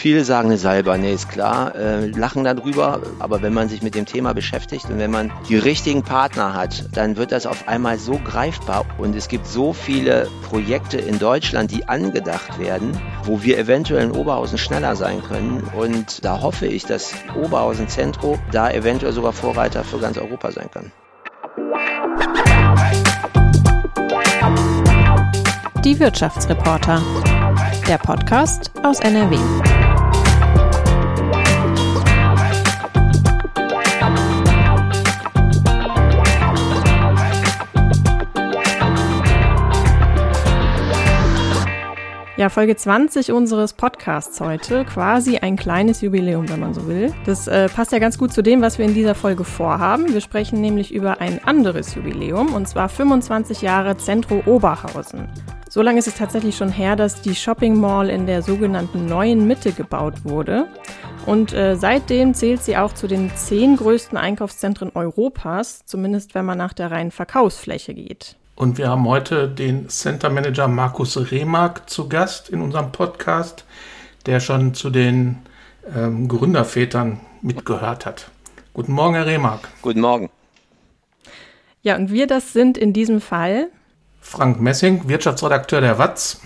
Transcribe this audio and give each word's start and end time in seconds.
Viele 0.00 0.24
sagen 0.24 0.48
eine 0.48 0.56
Salbe, 0.56 0.96
nee, 0.96 1.12
ist 1.12 1.28
klar, 1.28 1.74
äh, 1.74 2.06
lachen 2.06 2.42
darüber, 2.42 3.02
aber 3.18 3.42
wenn 3.42 3.52
man 3.52 3.68
sich 3.68 3.82
mit 3.82 3.94
dem 3.94 4.06
Thema 4.06 4.32
beschäftigt 4.32 4.86
und 4.88 4.98
wenn 4.98 5.10
man 5.10 5.30
die 5.50 5.58
richtigen 5.58 6.02
Partner 6.02 6.54
hat, 6.54 6.86
dann 6.96 7.18
wird 7.18 7.32
das 7.32 7.44
auf 7.44 7.68
einmal 7.68 7.98
so 7.98 8.18
greifbar 8.18 8.86
und 8.96 9.14
es 9.14 9.28
gibt 9.28 9.46
so 9.46 9.74
viele 9.74 10.26
Projekte 10.48 10.96
in 10.96 11.18
Deutschland, 11.18 11.70
die 11.70 11.86
angedacht 11.86 12.58
werden, 12.58 12.98
wo 13.24 13.42
wir 13.42 13.58
eventuell 13.58 14.04
in 14.04 14.12
Oberhausen 14.12 14.56
schneller 14.56 14.96
sein 14.96 15.22
können 15.22 15.62
und 15.76 16.24
da 16.24 16.40
hoffe 16.40 16.64
ich, 16.64 16.86
dass 16.86 17.12
Oberhausen 17.36 17.86
Zentro 17.86 18.38
da 18.52 18.70
eventuell 18.70 19.12
sogar 19.12 19.34
Vorreiter 19.34 19.84
für 19.84 19.98
ganz 19.98 20.16
Europa 20.16 20.50
sein 20.50 20.70
kann. 20.72 20.92
Die 25.84 26.00
Wirtschaftsreporter. 26.00 27.02
Der 27.86 27.98
Podcast 27.98 28.70
aus 28.82 29.00
NRW. 29.00 29.36
Ja, 42.40 42.48
Folge 42.48 42.74
20 42.74 43.32
unseres 43.32 43.74
Podcasts 43.74 44.40
heute. 44.40 44.86
Quasi 44.86 45.36
ein 45.36 45.56
kleines 45.56 46.00
Jubiläum, 46.00 46.48
wenn 46.48 46.58
man 46.58 46.72
so 46.72 46.88
will. 46.88 47.12
Das 47.26 47.46
äh, 47.46 47.68
passt 47.68 47.92
ja 47.92 47.98
ganz 47.98 48.16
gut 48.16 48.32
zu 48.32 48.40
dem, 48.42 48.62
was 48.62 48.78
wir 48.78 48.86
in 48.86 48.94
dieser 48.94 49.14
Folge 49.14 49.44
vorhaben. 49.44 50.14
Wir 50.14 50.22
sprechen 50.22 50.58
nämlich 50.58 50.90
über 50.90 51.20
ein 51.20 51.44
anderes 51.44 51.94
Jubiläum, 51.94 52.54
und 52.54 52.66
zwar 52.66 52.88
25 52.88 53.60
Jahre 53.60 53.98
Zentro 53.98 54.42
Oberhausen. 54.46 55.28
So 55.68 55.82
lange 55.82 55.98
ist 55.98 56.08
es 56.08 56.14
tatsächlich 56.14 56.56
schon 56.56 56.72
her, 56.72 56.96
dass 56.96 57.20
die 57.20 57.34
Shopping 57.34 57.78
Mall 57.78 58.08
in 58.08 58.24
der 58.24 58.40
sogenannten 58.40 59.04
neuen 59.04 59.46
Mitte 59.46 59.72
gebaut 59.72 60.24
wurde. 60.24 60.66
Und 61.26 61.52
äh, 61.52 61.76
seitdem 61.76 62.32
zählt 62.32 62.62
sie 62.62 62.78
auch 62.78 62.94
zu 62.94 63.06
den 63.06 63.30
zehn 63.36 63.76
größten 63.76 64.16
Einkaufszentren 64.16 64.92
Europas, 64.94 65.84
zumindest 65.84 66.34
wenn 66.34 66.46
man 66.46 66.56
nach 66.56 66.72
der 66.72 66.90
reinen 66.90 67.10
Verkaufsfläche 67.10 67.92
geht. 67.92 68.39
Und 68.60 68.76
wir 68.76 68.90
haben 68.90 69.08
heute 69.08 69.48
den 69.48 69.88
Center 69.88 70.28
Manager 70.28 70.68
Markus 70.68 71.32
Remark 71.32 71.88
zu 71.88 72.10
Gast 72.10 72.50
in 72.50 72.60
unserem 72.60 72.92
Podcast, 72.92 73.64
der 74.26 74.40
schon 74.40 74.74
zu 74.74 74.90
den 74.90 75.38
ähm, 75.96 76.28
Gründervätern 76.28 77.20
mitgehört 77.40 78.04
hat. 78.04 78.30
Guten 78.74 78.92
Morgen, 78.92 79.14
Herr 79.14 79.24
Remark. 79.24 79.66
Guten 79.80 80.02
Morgen. 80.02 80.28
Ja, 81.80 81.96
und 81.96 82.12
wir 82.12 82.26
das 82.26 82.52
sind 82.52 82.76
in 82.76 82.92
diesem 82.92 83.22
Fall 83.22 83.68
Frank 84.20 84.60
Messing, 84.60 85.08
Wirtschaftsredakteur 85.08 85.80
der 85.80 85.96
WAZ. 85.96 86.42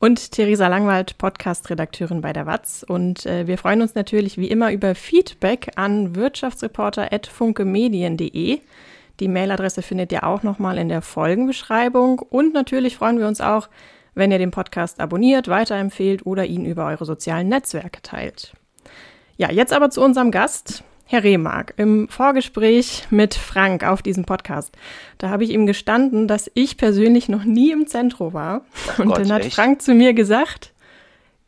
Und 0.00 0.32
Theresa 0.32 0.66
Langwald, 0.66 1.18
Podcast-Redakteurin 1.18 2.20
bei 2.20 2.32
der 2.32 2.46
WAZ. 2.46 2.84
Und 2.88 3.26
äh, 3.26 3.46
wir 3.46 3.58
freuen 3.58 3.82
uns 3.82 3.94
natürlich 3.94 4.38
wie 4.38 4.48
immer 4.48 4.72
über 4.72 4.96
Feedback 4.96 5.70
an 5.76 6.16
wirtschaftsreporter.funkemedien.de. 6.16 8.58
Die 9.22 9.28
Mailadresse 9.28 9.82
findet 9.82 10.10
ihr 10.10 10.24
auch 10.24 10.42
nochmal 10.42 10.78
in 10.78 10.88
der 10.88 11.00
Folgenbeschreibung. 11.00 12.18
Und 12.18 12.54
natürlich 12.54 12.96
freuen 12.96 13.20
wir 13.20 13.28
uns 13.28 13.40
auch, 13.40 13.68
wenn 14.16 14.32
ihr 14.32 14.38
den 14.38 14.50
Podcast 14.50 14.98
abonniert, 14.98 15.46
weiterempfehlt 15.46 16.26
oder 16.26 16.44
ihn 16.44 16.64
über 16.64 16.86
eure 16.86 17.04
sozialen 17.04 17.48
Netzwerke 17.48 18.02
teilt. 18.02 18.52
Ja, 19.36 19.52
jetzt 19.52 19.72
aber 19.72 19.90
zu 19.90 20.02
unserem 20.02 20.32
Gast, 20.32 20.82
Herr 21.06 21.22
Remark. 21.22 21.74
Im 21.76 22.08
Vorgespräch 22.08 23.06
mit 23.10 23.34
Frank 23.34 23.84
auf 23.84 24.02
diesem 24.02 24.24
Podcast, 24.24 24.74
da 25.18 25.28
habe 25.28 25.44
ich 25.44 25.50
ihm 25.50 25.66
gestanden, 25.66 26.26
dass 26.26 26.50
ich 26.54 26.76
persönlich 26.76 27.28
noch 27.28 27.44
nie 27.44 27.70
im 27.70 27.86
Zentrum 27.86 28.32
war. 28.32 28.62
Oh 28.98 29.02
Und 29.02 29.08
Gott, 29.10 29.18
dann 29.20 29.32
hat 29.32 29.44
echt? 29.44 29.54
Frank 29.54 29.82
zu 29.82 29.94
mir 29.94 30.14
gesagt, 30.14 30.72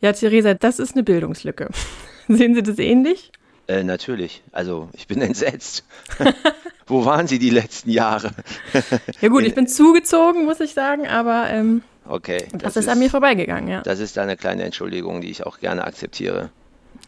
ja, 0.00 0.12
Theresa, 0.12 0.54
das 0.54 0.78
ist 0.78 0.94
eine 0.94 1.02
Bildungslücke. 1.02 1.70
Sehen 2.28 2.54
Sie 2.54 2.62
das 2.62 2.78
ähnlich? 2.78 3.32
Äh, 3.66 3.82
natürlich, 3.82 4.44
also 4.52 4.90
ich 4.92 5.08
bin 5.08 5.20
entsetzt. 5.22 5.84
Wo 6.86 7.04
waren 7.04 7.26
Sie 7.26 7.38
die 7.38 7.50
letzten 7.50 7.90
Jahre? 7.90 8.30
Ja 9.20 9.28
gut, 9.28 9.44
ich 9.44 9.54
bin 9.54 9.66
zugezogen, 9.66 10.44
muss 10.44 10.60
ich 10.60 10.74
sagen, 10.74 11.06
aber 11.06 11.48
ähm, 11.50 11.82
Okay, 12.06 12.46
das, 12.52 12.76
ist 12.76 12.88
an 12.88 12.98
mir 12.98 13.08
vorbeigegangen, 13.08 13.68
ja. 13.68 13.80
Das 13.80 13.98
ist 13.98 14.18
eine 14.18 14.36
kleine 14.36 14.64
Entschuldigung, 14.64 15.22
die 15.22 15.30
ich 15.30 15.46
auch 15.46 15.58
gerne 15.58 15.84
akzeptiere. 15.84 16.50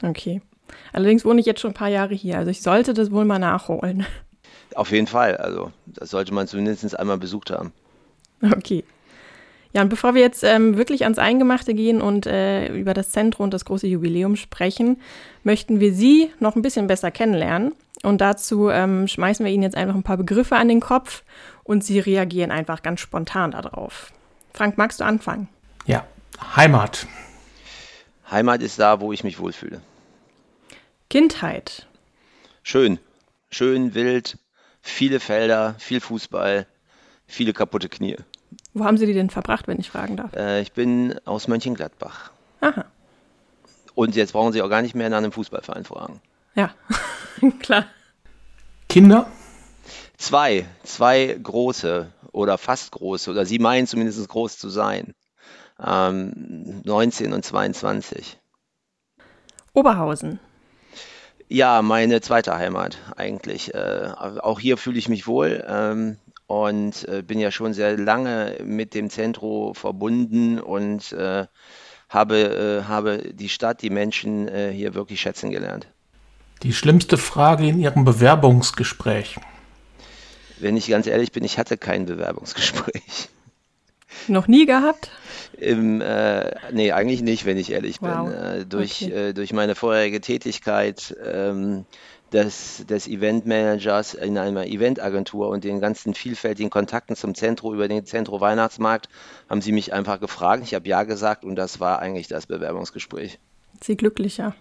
Okay. 0.03 0.41
Allerdings 0.93 1.25
wohne 1.25 1.41
ich 1.41 1.47
jetzt 1.47 1.61
schon 1.61 1.73
ein 1.73 1.75
paar 1.75 1.89
Jahre 1.89 2.15
hier, 2.15 2.39
also 2.39 2.51
ich 2.51 2.63
sollte 2.63 2.95
das 2.95 3.11
wohl 3.11 3.25
mal 3.25 3.39
nachholen. 3.39 4.07
Auf 4.75 4.91
jeden 4.91 5.07
Fall, 5.07 5.37
also 5.37 5.73
das 5.87 6.11
sollte 6.11 6.33
man 6.33 6.47
zumindest 6.47 6.99
einmal 6.99 7.19
besucht 7.19 7.51
haben. 7.51 7.73
Okay. 8.43 8.85
Ja, 9.77 9.83
und 9.83 9.91
bevor 9.91 10.15
wir 10.15 10.23
jetzt 10.23 10.43
ähm, 10.43 10.79
wirklich 10.79 11.03
ans 11.03 11.19
Eingemachte 11.19 11.75
gehen 11.75 12.01
und 12.01 12.25
äh, 12.25 12.75
über 12.75 12.95
das 12.95 13.11
Zentrum 13.11 13.45
und 13.45 13.53
das 13.53 13.67
große 13.67 13.87
Jubiläum 13.87 14.37
sprechen, 14.37 15.03
möchten 15.45 15.81
wir 15.81 15.93
Sie 15.93 16.33
noch 16.41 16.57
ein 16.57 16.63
bisschen 16.63 16.87
besser 16.87 17.11
kennenlernen. 17.11 17.75
Und 18.03 18.23
dazu 18.23 18.71
ähm, 18.71 19.07
schmeißen 19.07 19.45
wir 19.45 19.53
Ihnen 19.53 19.65
jetzt 19.65 19.77
einfach 19.77 19.95
ein 19.95 20.03
paar 20.03 20.17
Begriffe 20.17 20.57
an 20.57 20.69
den 20.69 20.81
Kopf 20.81 21.25
und 21.63 21.85
Sie 21.85 21.99
reagieren 21.99 22.51
einfach 22.51 22.83
ganz 22.83 23.01
spontan 23.01 23.51
darauf. 23.51 24.15
Frank, 24.55 24.79
magst 24.79 25.01
du 25.01 25.05
anfangen? 25.05 25.47
Ja, 25.85 26.07
Heimat. 26.57 27.07
Heimat 28.31 28.63
ist 28.63 28.79
da, 28.79 29.03
wo 29.03 29.13
ich 29.13 29.25
mich 29.25 29.39
wohlfühle. 29.39 29.83
Kindheit, 31.11 31.87
Schön, 32.63 32.99
schön, 33.51 33.95
wild, 33.95 34.39
viele 34.81 35.21
Felder, 35.21 35.77
viel 35.79 36.01
Fußball, 36.01 36.67
viele 37.27 37.53
kaputte 37.53 37.91
Knie. 37.91 38.17
Wo 38.79 38.85
haben 38.85 38.97
Sie 38.99 39.07
die 39.07 39.15
denn 39.15 39.31
verbracht, 39.31 39.67
wenn 39.69 39.79
ich 39.81 39.91
fragen 39.91 40.17
darf? 40.17 40.33
Äh, 40.35 40.61
ich 40.61 40.73
bin 40.73 41.19
aus 41.25 41.49
Mönchengladbach. 41.49 42.31
Aha, 42.61 42.85
Und 43.95 44.15
jetzt 44.17 44.33
brauchen 44.33 44.53
Sie 44.53 44.63
auch 44.63 44.69
gar 44.71 44.83
nicht 44.83 44.95
mehr 44.95 45.09
nach 45.11 45.19
einem 45.19 45.33
Fußballverein 45.33 45.85
fragen. 45.85 46.21
ja, 46.55 46.71
klar. 47.61 47.87
Kinder. 48.89 49.27
Zwei, 50.19 50.67
zwei 50.85 51.39
große 51.43 52.11
oder 52.33 52.57
fast 52.59 52.93
große, 52.93 53.31
oder 53.31 53.45
Sie 53.47 53.59
meinen 53.59 53.87
zumindest 53.87 54.27
groß 54.29 54.59
zu 54.59 54.69
sein. 54.69 55.15
Ähm, 55.85 56.81
19 56.85 57.33
und 57.35 57.45
22. 57.45 58.39
Oberhausen, 59.75 60.41
Ja, 61.49 61.83
meine 61.83 62.21
zweite 62.23 62.57
Heimat 62.57 62.97
eigentlich. 63.17 63.75
Äh, 63.75 64.11
auch 64.17 64.59
hier 64.59 64.79
fühle 64.79 64.99
ich 64.99 65.09
mich 65.11 65.27
wohl 65.27 65.63
ähm, 65.69 66.17
und 66.47 67.07
äh, 67.09 67.23
bin 67.23 67.39
ja 67.39 67.51
schon 67.51 67.75
sehr 67.75 67.97
lange 67.97 68.59
mit 68.65 68.95
dem 68.95 69.11
Zentro 69.11 69.75
verbunden 69.75 70.59
und 70.61 71.13
äh, 71.13 71.47
habe, 72.09 72.83
äh, 72.85 72.89
habe 72.89 73.33
die 73.33 73.49
Stadt, 73.49 73.83
die 73.83 73.91
Menschen 73.91 74.47
äh, 74.49 74.71
hier 74.73 74.95
wirklich 74.95 75.21
schätzen 75.21 75.51
gelernt. 75.51 75.89
Die 76.63 76.73
schlimmste 76.73 77.19
Frage 77.19 77.67
in 77.69 77.79
Ihrem 77.81 78.05
Bewerbungsgespräch. 78.05 79.37
Wenn 80.59 80.77
ich 80.77 80.89
ganz 80.89 81.07
ehrlich 81.07 81.33
bin, 81.33 81.45
ich 81.45 81.59
hatte 81.59 81.77
kein 81.77 82.07
Bewerbungsgespräch. 82.07 83.29
noch 84.29 84.49
nie 84.49 84.65
gehabt? 84.67 85.11
Im, 85.59 86.01
äh, 86.01 86.55
nee, 86.73 86.93
eigentlich 86.93 87.23
nicht, 87.23 87.45
wenn 87.45 87.57
ich 87.59 87.73
ehrlich 87.73 88.01
Wow. 88.01 88.29
bin. 88.29 88.35
Äh, 88.35 88.67
durch, 88.67 89.03
Okay. 89.03 89.29
äh, 89.29 89.33
durch 89.35 89.53
meine 89.53 89.75
vorherige 89.75 90.21
Tätigkeit 90.21 91.15
ähm, 91.25 91.85
des, 92.33 92.85
des 92.87 93.07
Eventmanagers 93.09 94.15
in 94.15 94.37
einer 94.37 94.67
Eventagentur 94.67 95.49
und 95.49 95.65
den 95.65 95.81
ganzen 95.81 96.15
vielfältigen 96.15 96.71
Kontakten 96.71 97.17
zum 97.17 97.35
Zentro 97.35 97.73
über 97.73 97.89
den 97.89 98.05
Zentro 98.05 98.41
Weihnachtsmarkt 98.41 99.09
haben 99.49 99.63
sie 99.63 99.73
mich 99.73 99.93
einfach 99.93 100.21
gefragt. 100.21 100.63
Ich 100.65 100.75
habe 100.75 100.89
ja 100.89 101.05
gesagt 101.05 101.45
und 101.45 101.57
das 101.57 101.81
war 101.81 102.01
eigentlich 102.01 102.29
das 102.29 102.47
Bewerbungsgespräch. 102.47 103.39
Sie 103.81 103.97
glücklicher. 103.97 104.55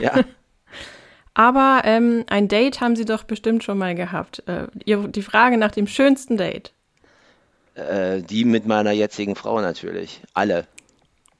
Ja, 0.00 0.24
Aber 1.34 1.82
ähm, 1.84 2.24
ein 2.28 2.48
Date 2.48 2.80
haben 2.80 2.96
Sie 2.96 3.04
doch 3.04 3.22
bestimmt 3.22 3.62
schon 3.62 3.78
mal 3.78 3.94
gehabt. 3.94 4.42
Äh, 4.46 4.66
ihr, 4.84 5.06
die 5.08 5.22
Frage 5.22 5.58
nach 5.58 5.70
dem 5.70 5.86
schönsten 5.86 6.36
Date. 6.36 6.72
äh, 7.74 8.20
die 8.20 8.44
mit 8.44 8.66
meiner 8.66 8.90
jetzigen 8.90 9.36
Frau 9.36 9.60
natürlich. 9.60 10.22
Alle, 10.34 10.66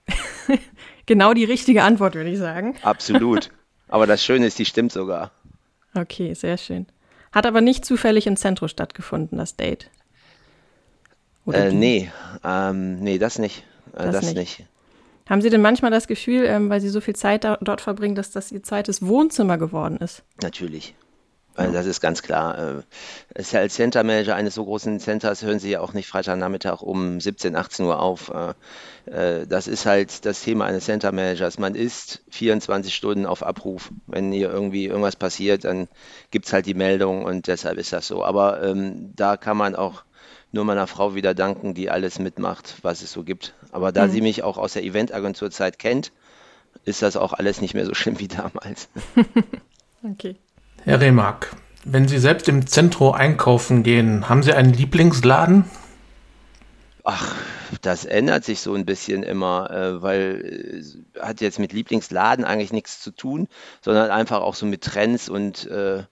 Genau 1.06 1.34
die 1.34 1.44
richtige 1.44 1.82
Antwort, 1.82 2.14
würde 2.14 2.30
ich 2.30 2.38
sagen. 2.38 2.76
absolut. 2.82 3.50
Aber 3.88 4.06
das 4.06 4.24
Schöne 4.24 4.46
ist, 4.46 4.58
die 4.60 4.64
stimmt 4.64 4.92
sogar. 4.92 5.32
Okay, 5.94 6.34
sehr 6.34 6.56
schön. 6.56 6.86
Hat 7.32 7.46
aber 7.46 7.60
nicht 7.60 7.84
zufällig 7.84 8.26
im 8.26 8.36
Zentrum 8.36 8.68
stattgefunden, 8.68 9.38
das 9.38 9.56
Date. 9.56 9.88
Oder 11.46 11.66
Äh, 11.66 11.72
nee, 11.72 12.10
ähm, 12.44 13.00
nee, 13.00 13.18
das 13.18 13.38
nicht. 13.38 13.64
Äh, 13.94 14.04
Das 14.04 14.12
das 14.16 14.24
nicht. 14.26 14.36
nicht. 14.36 14.66
Haben 15.28 15.42
Sie 15.42 15.50
denn 15.50 15.62
manchmal 15.62 15.92
das 15.92 16.08
Gefühl, 16.08 16.44
ähm, 16.44 16.70
weil 16.70 16.80
Sie 16.80 16.88
so 16.88 17.00
viel 17.00 17.14
Zeit 17.14 17.44
da, 17.44 17.56
dort 17.60 17.80
verbringen, 17.80 18.16
dass 18.16 18.32
das 18.32 18.50
Ihr 18.50 18.62
zweites 18.64 19.00
Wohnzimmer 19.06 19.58
geworden 19.58 19.96
ist? 19.98 20.22
Natürlich. 20.42 20.94
Also 21.60 21.72
das 21.74 21.86
ist 21.86 22.00
ganz 22.00 22.22
klar. 22.22 22.82
Äh, 23.36 23.56
als 23.56 23.74
Center 23.74 24.02
Manager 24.02 24.34
eines 24.34 24.54
so 24.54 24.64
großen 24.64 24.98
Centers 25.00 25.42
hören 25.42 25.58
Sie 25.58 25.70
ja 25.70 25.80
auch 25.80 25.92
nicht 25.92 26.08
Freitagnachmittag 26.08 26.82
um 26.82 27.20
17, 27.20 27.56
18 27.56 27.86
Uhr 27.86 28.00
auf. 28.00 28.30
Äh, 28.30 28.54
äh, 29.10 29.46
Das 29.46 29.68
ist 29.68 29.86
halt 29.86 30.24
das 30.24 30.42
Thema 30.42 30.66
eines 30.66 30.86
Center 30.86 31.12
Managers. 31.12 31.58
Man 31.58 31.74
ist 31.74 32.22
24 32.30 32.94
Stunden 32.94 33.26
auf 33.26 33.42
Abruf. 33.42 33.90
Wenn 34.06 34.32
hier 34.32 34.50
irgendwie 34.50 34.86
irgendwas 34.86 35.16
passiert, 35.16 35.64
dann 35.64 35.88
gibt 36.30 36.46
es 36.46 36.52
halt 36.52 36.66
die 36.66 36.74
Meldung 36.74 37.24
und 37.24 37.46
deshalb 37.46 37.78
ist 37.78 37.92
das 37.92 38.06
so. 38.06 38.24
Aber 38.24 38.62
ähm, 38.62 39.12
da 39.16 39.36
kann 39.36 39.56
man 39.56 39.74
auch 39.76 40.04
nur 40.52 40.64
meiner 40.64 40.86
Frau 40.86 41.14
wieder 41.14 41.34
danken, 41.34 41.74
die 41.74 41.90
alles 41.90 42.18
mitmacht, 42.18 42.76
was 42.82 43.02
es 43.02 43.12
so 43.12 43.22
gibt. 43.22 43.54
Aber 43.70 43.92
da 43.92 44.08
sie 44.08 44.20
mich 44.20 44.42
auch 44.42 44.58
aus 44.58 44.72
der 44.72 44.82
Eventagenturzeit 44.82 45.78
kennt, 45.78 46.10
ist 46.84 47.02
das 47.02 47.16
auch 47.16 47.32
alles 47.32 47.60
nicht 47.60 47.74
mehr 47.74 47.86
so 47.86 47.94
schlimm 47.94 48.18
wie 48.18 48.28
damals. 48.28 48.88
okay. 50.02 50.36
Herr 50.84 51.00
Remark, 51.00 51.54
wenn 51.84 52.08
Sie 52.08 52.18
selbst 52.18 52.48
im 52.48 52.66
Zentrum 52.66 53.12
einkaufen 53.12 53.82
gehen, 53.82 54.30
haben 54.30 54.42
Sie 54.42 54.54
einen 54.54 54.72
Lieblingsladen? 54.72 55.64
Ach, 57.04 57.34
das 57.82 58.06
ändert 58.06 58.44
sich 58.44 58.60
so 58.60 58.74
ein 58.74 58.86
bisschen 58.86 59.22
immer, 59.22 59.70
äh, 59.70 60.02
weil 60.02 60.82
äh, 60.82 61.20
hat 61.20 61.42
jetzt 61.42 61.58
mit 61.58 61.74
Lieblingsladen 61.74 62.46
eigentlich 62.46 62.72
nichts 62.72 63.00
zu 63.00 63.10
tun, 63.10 63.48
sondern 63.82 64.10
einfach 64.10 64.40
auch 64.40 64.54
so 64.54 64.64
mit 64.64 64.82
Trends 64.82 65.28
und 65.28 65.66
äh, 65.66 66.04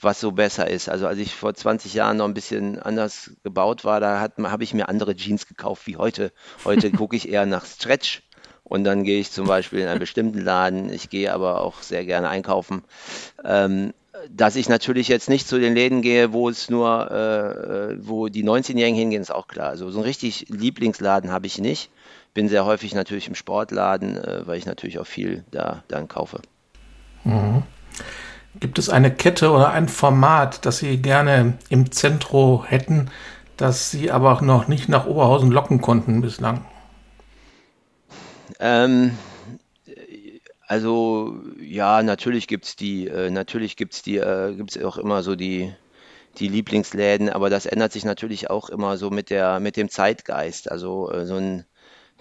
was 0.00 0.20
so 0.20 0.32
besser 0.32 0.68
ist. 0.68 0.88
Also 0.88 1.06
als 1.06 1.18
ich 1.18 1.34
vor 1.34 1.54
20 1.54 1.94
Jahren 1.94 2.16
noch 2.16 2.26
ein 2.26 2.34
bisschen 2.34 2.80
anders 2.80 3.30
gebaut 3.44 3.84
war, 3.84 4.00
da 4.00 4.28
habe 4.38 4.64
ich 4.64 4.74
mir 4.74 4.88
andere 4.88 5.14
Jeans 5.14 5.46
gekauft 5.46 5.86
wie 5.86 5.96
heute. 5.96 6.32
Heute 6.64 6.90
gucke 6.92 7.14
ich 7.14 7.28
eher 7.28 7.46
nach 7.46 7.64
Stretch 7.64 8.22
und 8.64 8.82
dann 8.82 9.04
gehe 9.04 9.20
ich 9.20 9.30
zum 9.30 9.46
Beispiel 9.46 9.80
in 9.80 9.88
einen 9.88 10.00
bestimmten 10.00 10.40
Laden. 10.40 10.92
Ich 10.92 11.08
gehe 11.10 11.32
aber 11.32 11.60
auch 11.60 11.82
sehr 11.82 12.04
gerne 12.04 12.28
einkaufen. 12.28 12.82
Ähm, 13.44 13.92
dass 14.30 14.56
ich 14.56 14.68
natürlich 14.68 15.08
jetzt 15.08 15.28
nicht 15.28 15.48
zu 15.48 15.58
den 15.58 15.74
Läden 15.74 16.02
gehe, 16.02 16.32
wo 16.32 16.48
es 16.48 16.70
nur, 16.70 17.10
äh, 17.10 17.96
wo 18.00 18.28
die 18.28 18.44
19-Jährigen 18.44 18.98
hingehen, 18.98 19.22
ist 19.22 19.34
auch 19.34 19.48
klar. 19.48 19.68
Also 19.68 19.90
so 19.90 19.98
einen 19.98 20.06
richtig 20.06 20.46
Lieblingsladen 20.48 21.30
habe 21.30 21.46
ich 21.46 21.58
nicht. 21.58 21.90
Bin 22.34 22.48
sehr 22.48 22.64
häufig 22.64 22.94
natürlich 22.94 23.28
im 23.28 23.34
Sportladen, 23.34 24.16
äh, 24.16 24.46
weil 24.46 24.58
ich 24.58 24.66
natürlich 24.66 24.98
auch 24.98 25.06
viel 25.06 25.44
da 25.50 25.82
dann 25.88 26.08
kaufe. 26.08 26.40
Mhm. 27.24 27.62
Gibt 28.58 28.78
es 28.78 28.88
eine 28.88 29.10
Kette 29.10 29.50
oder 29.50 29.70
ein 29.70 29.88
Format, 29.88 30.64
das 30.64 30.78
Sie 30.78 30.96
gerne 30.96 31.58
im 31.68 31.90
Zentrum 31.90 32.64
hätten, 32.64 33.10
das 33.56 33.90
Sie 33.90 34.10
aber 34.10 34.40
noch 34.42 34.68
nicht 34.68 34.88
nach 34.88 35.06
Oberhausen 35.06 35.50
locken 35.50 35.80
konnten 35.80 36.22
bislang? 36.22 36.64
Ähm, 38.58 39.16
also 40.66 41.40
ja, 41.60 42.02
natürlich 42.02 42.48
gibt 42.48 42.64
es 42.64 42.76
die, 42.76 43.06
äh, 43.06 43.30
natürlich 43.30 43.76
gibt's 43.76 44.02
die, 44.02 44.16
äh, 44.16 44.60
es 44.66 44.82
auch 44.82 44.96
immer 44.96 45.22
so 45.22 45.36
die, 45.36 45.72
die 46.38 46.48
Lieblingsläden, 46.48 47.30
aber 47.30 47.50
das 47.50 47.66
ändert 47.66 47.92
sich 47.92 48.04
natürlich 48.04 48.50
auch 48.50 48.68
immer 48.68 48.96
so 48.96 49.10
mit 49.10 49.30
der, 49.30 49.60
mit 49.60 49.76
dem 49.76 49.88
Zeitgeist. 49.88 50.70
Also 50.70 51.10
äh, 51.10 51.24
so 51.24 51.36
einen 51.36 51.64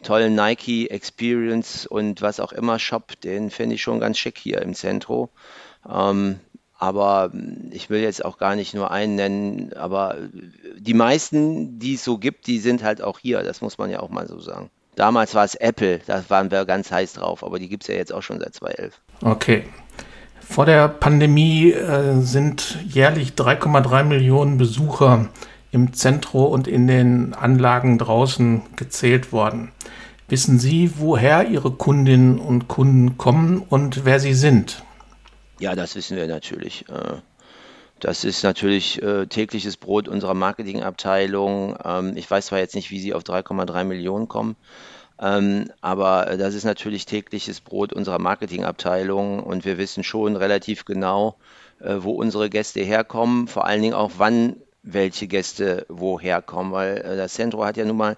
tollen 0.03 0.36
Nike 0.36 0.89
Experience 0.89 1.88
und 1.88 2.21
was 2.21 2.39
auch 2.39 2.51
immer 2.51 2.80
Shop, 2.80 3.19
den 3.21 3.50
finde 3.50 3.75
ich 3.75 3.81
schon 3.81 4.00
ganz 4.00 4.18
schick 4.18 4.38
hier 4.38 4.62
im 4.62 4.75
Zentrum. 4.75 5.30
Ähm, 5.89 6.39
aber 6.77 7.31
ich 7.71 7.89
will 7.89 8.01
jetzt 8.01 8.24
auch 8.24 8.38
gar 8.38 8.56
nicht 8.56 8.74
nur 8.74 8.91
einen 8.91 9.15
nennen, 9.15 9.74
aber 9.74 10.18
die 10.77 10.94
meisten, 10.94 11.80
die 11.80 11.95
es 11.95 12.03
so 12.03 12.18
gibt, 12.18 12.48
die 12.48 12.59
sind 12.59 12.83
halt 12.83 13.01
auch 13.01 13.19
hier. 13.19 13.44
Das 13.44 13.62
muss 13.62 13.77
man 13.77 13.89
ja 13.89 14.01
auch 14.01 14.09
mal 14.09 14.27
so 14.27 14.39
sagen. 14.39 14.69
Damals 14.95 15.36
war 15.36 15.44
es 15.44 15.56
Apple, 15.56 16.00
da 16.06 16.24
waren 16.30 16.51
wir 16.51 16.65
ganz 16.65 16.92
heiß 16.92 17.13
drauf, 17.13 17.44
aber 17.44 17.59
die 17.59 17.68
gibt 17.68 17.83
es 17.83 17.89
ja 17.89 17.95
jetzt 17.95 18.13
auch 18.13 18.24
schon 18.24 18.39
seit 18.39 18.53
2011. 18.53 19.01
Okay. 19.21 19.63
Vor 20.39 20.65
der 20.65 20.88
Pandemie 20.88 21.71
äh, 21.71 22.19
sind 22.21 22.77
jährlich 22.88 23.31
3,3 23.31 24.03
Millionen 24.03 24.57
Besucher 24.57 25.27
im 25.71 25.94
Zentrum 25.94 26.45
und 26.45 26.68
in 26.68 26.88
den 26.88 27.33
Anlagen 27.33 27.97
draußen 27.97 28.62
gezählt 28.75 29.33
worden. 29.33 29.71
Wissen 30.30 30.57
Sie, 30.59 30.92
woher 30.98 31.48
Ihre 31.48 31.71
Kundinnen 31.71 32.39
und 32.39 32.68
Kunden 32.68 33.18
kommen 33.18 33.59
und 33.59 34.06
wer 34.06 34.19
sie 34.19 34.33
sind? 34.33 34.83
Ja, 35.59 35.75
das 35.75 35.95
wissen 35.95 36.18
wir 36.18 36.27
natürlich. 36.27 36.86
Äh, 36.89 37.18
das 38.00 38.24
ist 38.24 38.44
natürlich 38.44 39.01
äh, 39.01 39.25
tägliches 39.27 39.77
Brot 39.77 40.07
unserer 40.07 40.33
Marketingabteilung. 40.33 41.77
Ähm, 41.83 42.18
ich 42.18 42.30
weiß 42.30 42.47
zwar 42.47 42.59
jetzt 42.59 42.75
nicht, 42.75 42.92
wie 42.92 43.00
sie 43.00 43.13
auf 43.13 43.24
3,3 43.24 43.83
Millionen 43.83 44.27
kommen, 44.27 44.56
ähm, 45.19 45.71
aber 45.81 46.30
äh, 46.30 46.38
das 46.38 46.53
ist 46.53 46.65
natürlich 46.65 47.06
tägliches 47.06 47.62
Brot 47.62 47.94
unserer 47.94 48.19
Marketingabteilung 48.19 49.42
und 49.42 49.63
wir 49.65 49.77
wissen 49.77 50.03
schon 50.03 50.36
relativ 50.36 50.86
genau, 50.86 51.38
äh, 51.80 51.95
wo 52.00 52.12
unsere 52.12 52.50
Gäste 52.50 52.81
herkommen, 52.81 53.47
vor 53.47 53.65
allen 53.65 53.81
Dingen 53.81 53.94
auch 53.94 54.12
wann 54.18 54.57
welche 54.83 55.27
Gäste 55.27 55.86
woher 55.89 56.41
kommen, 56.41 56.71
weil 56.71 56.98
äh, 56.98 57.18
das 57.18 57.33
Centro 57.33 57.65
hat 57.65 57.77
ja 57.77 57.86
nun 57.86 57.98
mal 57.98 58.18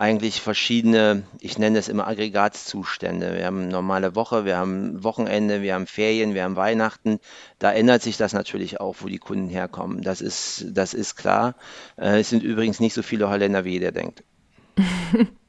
eigentlich 0.00 0.40
verschiedene, 0.40 1.24
ich 1.40 1.58
nenne 1.58 1.78
es 1.78 1.88
immer 1.88 2.08
Aggregatzustände. 2.08 3.34
Wir 3.34 3.44
haben 3.44 3.68
normale 3.68 4.14
Woche, 4.14 4.46
wir 4.46 4.56
haben 4.56 5.04
Wochenende, 5.04 5.60
wir 5.60 5.74
haben 5.74 5.86
Ferien, 5.86 6.32
wir 6.32 6.44
haben 6.44 6.56
Weihnachten. 6.56 7.20
Da 7.58 7.70
ändert 7.70 8.00
sich 8.00 8.16
das 8.16 8.32
natürlich 8.32 8.80
auch, 8.80 8.96
wo 9.00 9.08
die 9.08 9.18
Kunden 9.18 9.50
herkommen. 9.50 10.00
Das 10.00 10.22
ist, 10.22 10.68
das 10.70 10.94
ist 10.94 11.16
klar. 11.16 11.54
Äh, 11.98 12.20
es 12.20 12.30
sind 12.30 12.42
übrigens 12.42 12.80
nicht 12.80 12.94
so 12.94 13.02
viele 13.02 13.28
Holländer, 13.28 13.66
wie 13.66 13.72
jeder 13.72 13.92
denkt. 13.92 14.24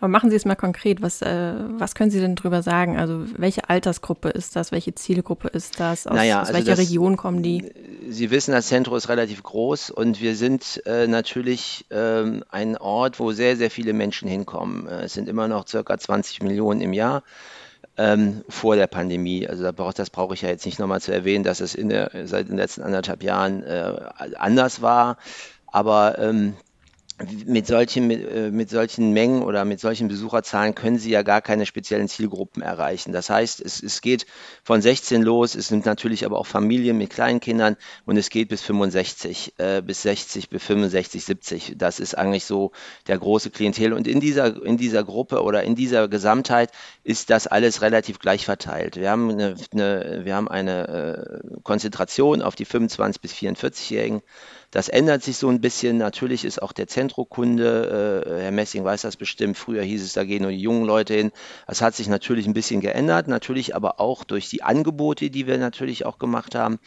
Aber 0.00 0.08
machen 0.08 0.30
Sie 0.30 0.36
es 0.36 0.46
mal 0.46 0.56
konkret. 0.56 1.02
Was, 1.02 1.20
äh, 1.20 1.54
was 1.78 1.94
können 1.94 2.10
Sie 2.10 2.20
denn 2.20 2.34
darüber 2.34 2.62
sagen? 2.62 2.98
Also 2.98 3.24
welche 3.36 3.68
Altersgruppe 3.68 4.30
ist 4.30 4.56
das? 4.56 4.72
Welche 4.72 4.94
Zielgruppe 4.94 5.48
ist 5.48 5.78
das? 5.78 6.06
Aus, 6.06 6.16
naja, 6.16 6.40
aus 6.40 6.48
also 6.48 6.58
welcher 6.58 6.76
das, 6.76 6.78
Region 6.80 7.18
kommen 7.18 7.42
die? 7.42 7.70
Sie 8.08 8.30
wissen, 8.30 8.52
das 8.52 8.68
Zentrum 8.68 8.96
ist 8.96 9.10
relativ 9.10 9.42
groß 9.42 9.90
und 9.90 10.20
wir 10.20 10.34
sind 10.36 10.82
äh, 10.86 11.06
natürlich 11.06 11.84
ähm, 11.90 12.42
ein 12.48 12.78
Ort, 12.78 13.20
wo 13.20 13.32
sehr, 13.32 13.56
sehr 13.56 13.70
viele 13.70 13.92
Menschen 13.92 14.26
hinkommen. 14.26 14.86
Äh, 14.88 15.04
es 15.04 15.12
sind 15.12 15.28
immer 15.28 15.48
noch 15.48 15.68
circa 15.68 15.98
20 15.98 16.42
Millionen 16.42 16.80
im 16.80 16.92
Jahr. 16.92 17.22
Ähm, 17.96 18.44
vor 18.48 18.76
der 18.76 18.86
Pandemie. 18.86 19.46
Also 19.46 19.62
da 19.62 19.72
brauch, 19.72 19.92
das 19.92 20.08
brauche 20.08 20.32
ich 20.32 20.42
ja 20.42 20.48
jetzt 20.48 20.64
nicht 20.64 20.78
nochmal 20.78 21.02
zu 21.02 21.12
erwähnen, 21.12 21.44
dass 21.44 21.60
es 21.60 21.74
in 21.74 21.90
der, 21.90 22.10
seit 22.24 22.48
den 22.48 22.56
letzten 22.56 22.82
anderthalb 22.82 23.22
Jahren 23.22 23.62
äh, 23.62 23.92
anders 24.38 24.80
war. 24.80 25.18
Aber 25.66 26.18
ähm, 26.18 26.54
mit 27.46 27.66
solchen, 27.66 28.06
mit, 28.06 28.26
äh, 28.26 28.50
mit, 28.50 28.70
solchen 28.70 29.12
Mengen 29.12 29.42
oder 29.42 29.64
mit 29.64 29.80
solchen 29.80 30.08
Besucherzahlen 30.08 30.74
können 30.74 30.98
Sie 30.98 31.10
ja 31.10 31.22
gar 31.22 31.42
keine 31.42 31.66
speziellen 31.66 32.08
Zielgruppen 32.08 32.62
erreichen. 32.62 33.12
Das 33.12 33.28
heißt, 33.28 33.60
es, 33.60 33.82
es 33.82 34.00
geht 34.00 34.26
von 34.62 34.80
16 34.80 35.22
los, 35.22 35.54
es 35.54 35.68
sind 35.68 35.86
natürlich 35.86 36.24
aber 36.24 36.38
auch 36.38 36.46
Familien 36.46 36.96
mit 36.96 37.10
kleinen 37.10 37.40
Kindern 37.40 37.76
und 38.06 38.16
es 38.16 38.30
geht 38.30 38.48
bis 38.48 38.62
65, 38.62 39.54
äh, 39.58 39.82
bis 39.82 40.02
60, 40.02 40.48
bis 40.48 40.62
65, 40.64 41.24
70. 41.24 41.74
Das 41.76 42.00
ist 42.00 42.16
eigentlich 42.16 42.44
so 42.44 42.72
der 43.06 43.18
große 43.18 43.50
Klientel. 43.50 43.92
Und 43.92 44.08
in 44.08 44.20
dieser, 44.20 44.64
in 44.64 44.76
dieser 44.76 45.04
Gruppe 45.04 45.42
oder 45.42 45.62
in 45.62 45.74
dieser 45.74 46.08
Gesamtheit 46.08 46.70
ist 47.04 47.30
das 47.30 47.46
alles 47.46 47.82
relativ 47.82 48.18
gleich 48.18 48.44
verteilt. 48.44 48.96
Wir 48.96 49.10
haben 49.10 49.30
eine, 49.30 49.56
eine 49.72 50.20
wir 50.24 50.34
haben 50.34 50.48
eine 50.48 50.88
äh, 50.88 51.60
Konzentration 51.62 52.40
auf 52.40 52.54
die 52.54 52.64
25 52.64 53.20
bis 53.20 53.32
44-Jährigen. 53.32 54.22
Das 54.70 54.88
ändert 54.88 55.22
sich 55.22 55.36
so 55.36 55.48
ein 55.48 55.60
bisschen. 55.60 55.98
Natürlich 55.98 56.44
ist 56.44 56.62
auch 56.62 56.72
der 56.72 56.86
Zentrokunde, 56.86 58.24
äh, 58.26 58.42
Herr 58.42 58.50
Messing 58.52 58.84
weiß 58.84 59.02
das 59.02 59.16
bestimmt, 59.16 59.56
früher 59.56 59.82
hieß 59.82 60.02
es, 60.02 60.12
da 60.12 60.24
gehen 60.24 60.42
nur 60.42 60.52
die 60.52 60.60
jungen 60.60 60.84
Leute 60.84 61.14
hin. 61.14 61.32
Das 61.66 61.82
hat 61.82 61.94
sich 61.94 62.08
natürlich 62.08 62.46
ein 62.46 62.54
bisschen 62.54 62.80
geändert, 62.80 63.26
natürlich 63.28 63.74
aber 63.74 64.00
auch 64.00 64.24
durch 64.24 64.48
die 64.48 64.62
Angebote, 64.62 65.30
die 65.30 65.46
wir 65.46 65.58
natürlich 65.58 66.06
auch 66.06 66.18
gemacht 66.18 66.54
haben. 66.54 66.78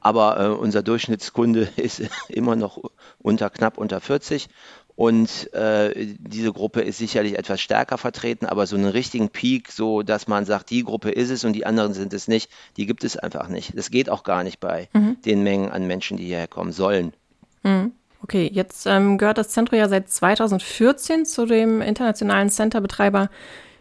Aber 0.00 0.40
äh, 0.40 0.48
unser 0.48 0.82
Durchschnittskunde 0.82 1.68
ist 1.76 2.02
immer 2.28 2.56
noch 2.56 2.80
unter 3.18 3.50
knapp 3.50 3.76
unter 3.76 4.00
40 4.00 4.48
und 4.96 5.52
äh, 5.52 6.16
diese 6.18 6.54
Gruppe 6.54 6.80
ist 6.80 6.96
sicherlich 6.96 7.38
etwas 7.38 7.60
stärker 7.60 7.98
vertreten, 7.98 8.46
aber 8.46 8.66
so 8.66 8.76
einen 8.76 8.88
richtigen 8.88 9.28
Peak, 9.28 9.70
so 9.70 10.02
dass 10.02 10.26
man 10.26 10.46
sagt, 10.46 10.70
die 10.70 10.84
Gruppe 10.84 11.10
ist 11.10 11.28
es 11.28 11.44
und 11.44 11.52
die 11.52 11.66
anderen 11.66 11.92
sind 11.92 12.14
es 12.14 12.28
nicht, 12.28 12.50
die 12.78 12.86
gibt 12.86 13.04
es 13.04 13.18
einfach 13.18 13.48
nicht. 13.48 13.76
Das 13.76 13.90
geht 13.90 14.08
auch 14.08 14.22
gar 14.22 14.42
nicht 14.42 14.58
bei 14.58 14.88
mhm. 14.94 15.20
den 15.20 15.42
Mengen 15.42 15.70
an 15.70 15.86
Menschen, 15.86 16.16
die 16.16 16.24
hierher 16.24 16.48
kommen 16.48 16.72
sollen. 16.72 17.12
Mhm. 17.66 17.92
Okay, 18.22 18.50
jetzt 18.52 18.86
ähm, 18.86 19.18
gehört 19.18 19.38
das 19.38 19.50
Zentrum 19.50 19.78
ja 19.78 19.88
seit 19.88 20.08
2014 20.10 21.26
zu 21.26 21.46
dem 21.46 21.80
internationalen 21.80 22.48
Centerbetreiber 22.48 23.28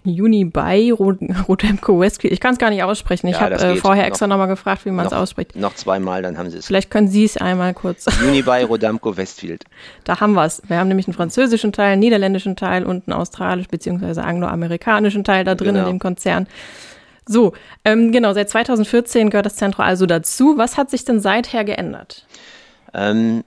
Unibuy 0.05 0.91
Rodemco 1.47 1.99
Westfield. 1.99 2.33
Ich 2.33 2.39
kann 2.39 2.53
es 2.53 2.59
gar 2.59 2.69
nicht 2.69 2.83
aussprechen. 2.83 3.27
Ich 3.27 3.35
ja, 3.35 3.41
habe 3.41 3.55
äh, 3.55 3.75
vorher 3.77 4.05
extra 4.05 4.27
nochmal 4.27 4.47
gefragt, 4.47 4.85
wie 4.85 4.91
man 4.91 5.05
es 5.05 5.13
ausspricht. 5.13 5.55
Noch 5.55 5.73
zweimal, 5.73 6.21
dann 6.21 6.37
haben 6.37 6.49
Sie 6.49 6.57
es. 6.57 6.67
Vielleicht 6.67 6.91
können 6.91 7.07
Sie 7.07 7.23
es 7.23 7.37
einmal 7.37 7.73
kurz. 7.73 8.05
Unibuy 8.21 8.63
Rodamco 8.63 9.17
Westfield. 9.17 9.63
Da 10.03 10.19
haben 10.19 10.33
wir 10.33 10.45
es. 10.45 10.61
Wir 10.67 10.77
haben 10.77 10.87
nämlich 10.87 11.07
einen 11.07 11.15
französischen 11.15 11.71
Teil, 11.71 11.93
einen 11.93 12.01
niederländischen 12.01 12.55
Teil 12.55 12.85
und 12.85 13.07
einen 13.07 13.19
australisch- 13.19 13.67
bzw. 13.67 14.19
angloamerikanischen 14.21 15.23
Teil 15.23 15.43
da 15.43 15.55
drin 15.55 15.73
genau. 15.73 15.87
in 15.87 15.95
dem 15.95 15.99
Konzern. 15.99 16.47
So, 17.27 17.53
ähm, 17.83 18.11
genau, 18.11 18.33
seit 18.33 18.49
2014 18.49 19.31
gehört 19.31 19.47
das 19.47 19.55
Zentrum 19.55 19.85
also 19.85 20.05
dazu. 20.05 20.57
Was 20.57 20.77
hat 20.77 20.91
sich 20.91 21.05
denn 21.05 21.19
seither 21.19 21.63
geändert? 21.63 22.27
Ähm, 22.93 23.43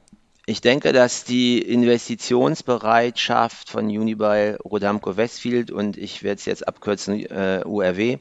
ich 0.49 0.63
denke, 0.63 0.95
dass 0.95 1.25
die 1.25 1.61
Investitionsbereitschaft 1.61 3.69
von 3.69 3.85
Unibuy 3.85 4.57
Rodamco 4.65 5.19
Westfield 5.19 5.71
und 5.71 5.99
ich 5.99 6.23
werde 6.23 6.39
es 6.39 6.47
jetzt 6.47 6.67
abkürzen, 6.67 7.21
äh, 7.27 7.61
URW, 7.67 8.17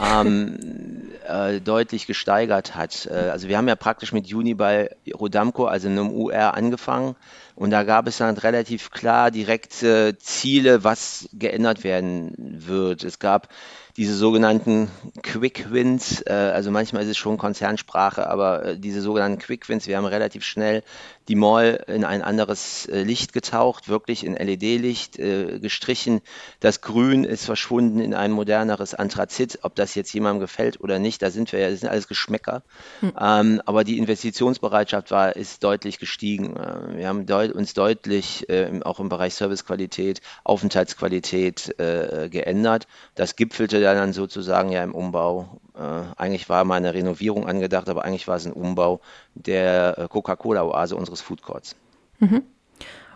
ähm, 0.00 1.12
äh, 1.28 1.60
deutlich 1.60 2.08
gesteigert 2.08 2.74
hat. 2.74 3.06
Äh, 3.06 3.30
also 3.30 3.46
wir 3.46 3.58
haben 3.58 3.68
ja 3.68 3.76
praktisch 3.76 4.12
mit 4.12 4.34
Unibuy 4.34 4.88
Rodamco, 5.14 5.66
also 5.66 5.86
einem 5.86 6.10
UR, 6.10 6.54
angefangen 6.54 7.14
und 7.54 7.70
da 7.70 7.84
gab 7.84 8.08
es 8.08 8.18
dann 8.18 8.36
relativ 8.38 8.90
klar 8.90 9.30
direkte 9.30 10.18
Ziele, 10.18 10.82
was 10.84 11.28
geändert 11.32 11.84
werden 11.84 12.34
wird. 12.38 13.04
Es 13.04 13.20
gab 13.20 13.48
diese 13.96 14.14
sogenannten 14.14 14.90
Quick 15.22 15.70
Wins, 15.70 16.22
äh, 16.22 16.32
also 16.32 16.70
manchmal 16.70 17.02
ist 17.02 17.10
es 17.10 17.18
schon 17.18 17.36
Konzernsprache, 17.36 18.26
aber 18.26 18.64
äh, 18.64 18.78
diese 18.78 19.02
sogenannten 19.02 19.38
Quick 19.38 19.68
Wins, 19.68 19.86
wir 19.86 19.98
haben 19.98 20.06
relativ 20.06 20.44
schnell 20.44 20.82
die 21.28 21.34
Mall 21.34 21.84
in 21.86 22.04
ein 22.04 22.22
anderes 22.22 22.86
äh, 22.86 23.02
Licht 23.02 23.32
getaucht, 23.32 23.88
wirklich 23.88 24.24
in 24.24 24.34
LED-Licht 24.34 25.18
äh, 25.18 25.58
gestrichen. 25.60 26.20
Das 26.60 26.80
Grün 26.80 27.24
ist 27.24 27.44
verschwunden 27.44 28.00
in 28.00 28.14
ein 28.14 28.32
moderneres 28.32 28.94
Anthrazit. 28.94 29.60
Ob 29.62 29.74
das 29.74 29.94
jetzt 29.94 30.12
jemandem 30.12 30.40
gefällt 30.40 30.80
oder 30.80 30.98
nicht, 30.98 31.22
da 31.22 31.30
sind 31.30 31.52
wir 31.52 31.60
ja, 31.60 31.70
das 31.70 31.80
sind 31.80 31.88
alles 31.88 32.08
Geschmäcker. 32.08 32.62
Hm. 33.00 33.12
Ähm, 33.18 33.62
aber 33.66 33.84
die 33.84 33.98
Investitionsbereitschaft 33.98 35.10
war, 35.10 35.36
ist 35.36 35.62
deutlich 35.62 35.98
gestiegen. 35.98 36.56
Äh, 36.56 36.96
wir 36.98 37.08
haben 37.08 37.26
deut 37.26 37.52
uns 37.52 37.74
deutlich 37.74 38.48
äh, 38.48 38.80
auch 38.84 39.00
im 39.00 39.08
Bereich 39.08 39.34
Servicequalität, 39.34 40.20
Aufenthaltsqualität 40.44 41.78
äh, 41.78 42.28
geändert. 42.28 42.86
Das 43.14 43.36
gipfelte 43.36 43.80
dann 43.80 44.12
sozusagen 44.12 44.70
ja 44.70 44.82
im 44.82 44.94
Umbau 44.94 45.60
eigentlich 45.80 46.48
war 46.48 46.64
mal 46.64 46.76
eine 46.76 46.94
Renovierung 46.94 47.46
angedacht, 47.46 47.88
aber 47.88 48.04
eigentlich 48.04 48.28
war 48.28 48.36
es 48.36 48.46
ein 48.46 48.52
Umbau 48.52 49.00
der 49.34 49.98
äh, 49.98 50.08
Coca-Cola-Oase 50.08 50.96
unseres 50.96 51.20
Food 51.20 51.42
Courts. 51.42 51.76
Mhm. 52.18 52.42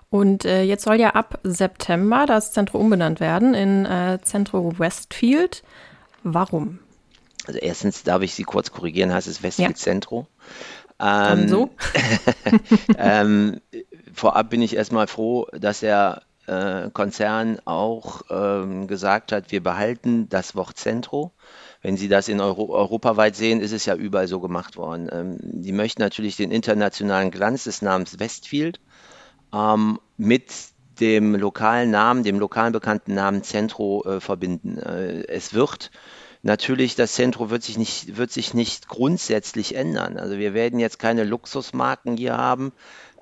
Und 0.08 0.44
äh, 0.44 0.62
jetzt 0.62 0.84
soll 0.84 1.00
ja 1.00 1.10
ab 1.10 1.40
September 1.42 2.26
das 2.26 2.52
Zentrum 2.52 2.80
umbenannt 2.80 3.20
werden 3.20 3.54
in 3.54 3.84
äh, 3.84 4.18
Centro 4.22 4.78
Westfield. 4.78 5.62
Warum? 6.22 6.78
Also 7.46 7.58
erstens 7.58 8.02
darf 8.02 8.22
ich 8.22 8.34
Sie 8.34 8.44
kurz 8.44 8.70
korrigieren, 8.70 9.12
heißt 9.12 9.28
es 9.28 9.42
Westfield 9.42 9.70
ja. 9.70 9.76
Centro. 9.76 10.26
Ähm, 10.98 11.48
so? 11.48 11.70
ähm, 12.98 13.60
vorab 14.14 14.50
bin 14.50 14.62
ich 14.62 14.76
erstmal 14.76 15.06
froh, 15.06 15.46
dass 15.52 15.80
der 15.80 16.22
äh, 16.46 16.90
Konzern 16.92 17.58
auch 17.64 18.22
ähm, 18.30 18.86
gesagt 18.86 19.32
hat, 19.32 19.52
wir 19.52 19.62
behalten 19.62 20.28
das 20.28 20.54
Wort 20.54 20.76
Centro 20.76 21.32
wenn 21.86 21.96
Sie 21.96 22.08
das 22.08 22.26
in 22.26 22.40
Euro 22.40 22.74
europaweit 22.74 23.36
sehen, 23.36 23.60
ist 23.60 23.70
es 23.70 23.86
ja 23.86 23.94
überall 23.94 24.26
so 24.26 24.40
gemacht 24.40 24.76
worden. 24.76 25.08
Ähm, 25.12 25.38
die 25.40 25.70
möchten 25.70 26.02
natürlich 26.02 26.36
den 26.36 26.50
internationalen 26.50 27.30
Glanz 27.30 27.62
des 27.62 27.80
Namens 27.80 28.18
Westfield 28.18 28.80
ähm, 29.54 30.00
mit 30.16 30.50
dem 30.98 31.36
lokalen 31.36 31.92
Namen, 31.92 32.24
dem 32.24 32.40
lokalen 32.40 32.72
bekannten 32.72 33.14
Namen 33.14 33.44
Centro 33.44 34.04
äh, 34.04 34.20
verbinden. 34.20 34.78
Äh, 34.78 35.28
es 35.28 35.54
wird 35.54 35.92
natürlich, 36.42 36.96
das 36.96 37.14
Centro 37.14 37.50
wird 37.50 37.62
sich 37.62 37.78
nicht, 37.78 38.16
wird 38.16 38.32
sich 38.32 38.52
nicht 38.52 38.88
grundsätzlich 38.88 39.76
ändern. 39.76 40.16
Also 40.16 40.38
wir 40.38 40.54
werden 40.54 40.80
jetzt 40.80 40.98
keine 40.98 41.22
Luxusmarken 41.22 42.16
hier 42.16 42.36
haben, 42.36 42.72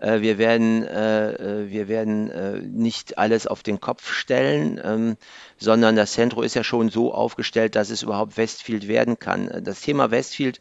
äh, 0.04 0.20
wir 0.20 0.38
werden, 0.38 0.84
äh, 0.84 1.32
äh, 1.32 1.70
wir 1.70 1.88
werden 1.88 2.30
nicht 2.76 3.18
alles 3.18 3.46
auf 3.46 3.62
den 3.62 3.80
Kopf 3.80 4.12
stellen, 4.12 4.80
ähm, 4.84 5.16
sondern 5.56 5.96
das 5.96 6.12
Zentrum 6.12 6.44
ist 6.44 6.54
ja 6.54 6.64
schon 6.64 6.90
so 6.90 7.14
aufgestellt, 7.14 7.74
dass 7.74 7.90
es 7.90 8.02
überhaupt 8.02 8.36
Westfield 8.36 8.86
werden 8.86 9.18
kann. 9.18 9.50
Das 9.64 9.80
Thema 9.80 10.10
Westfield 10.10 10.60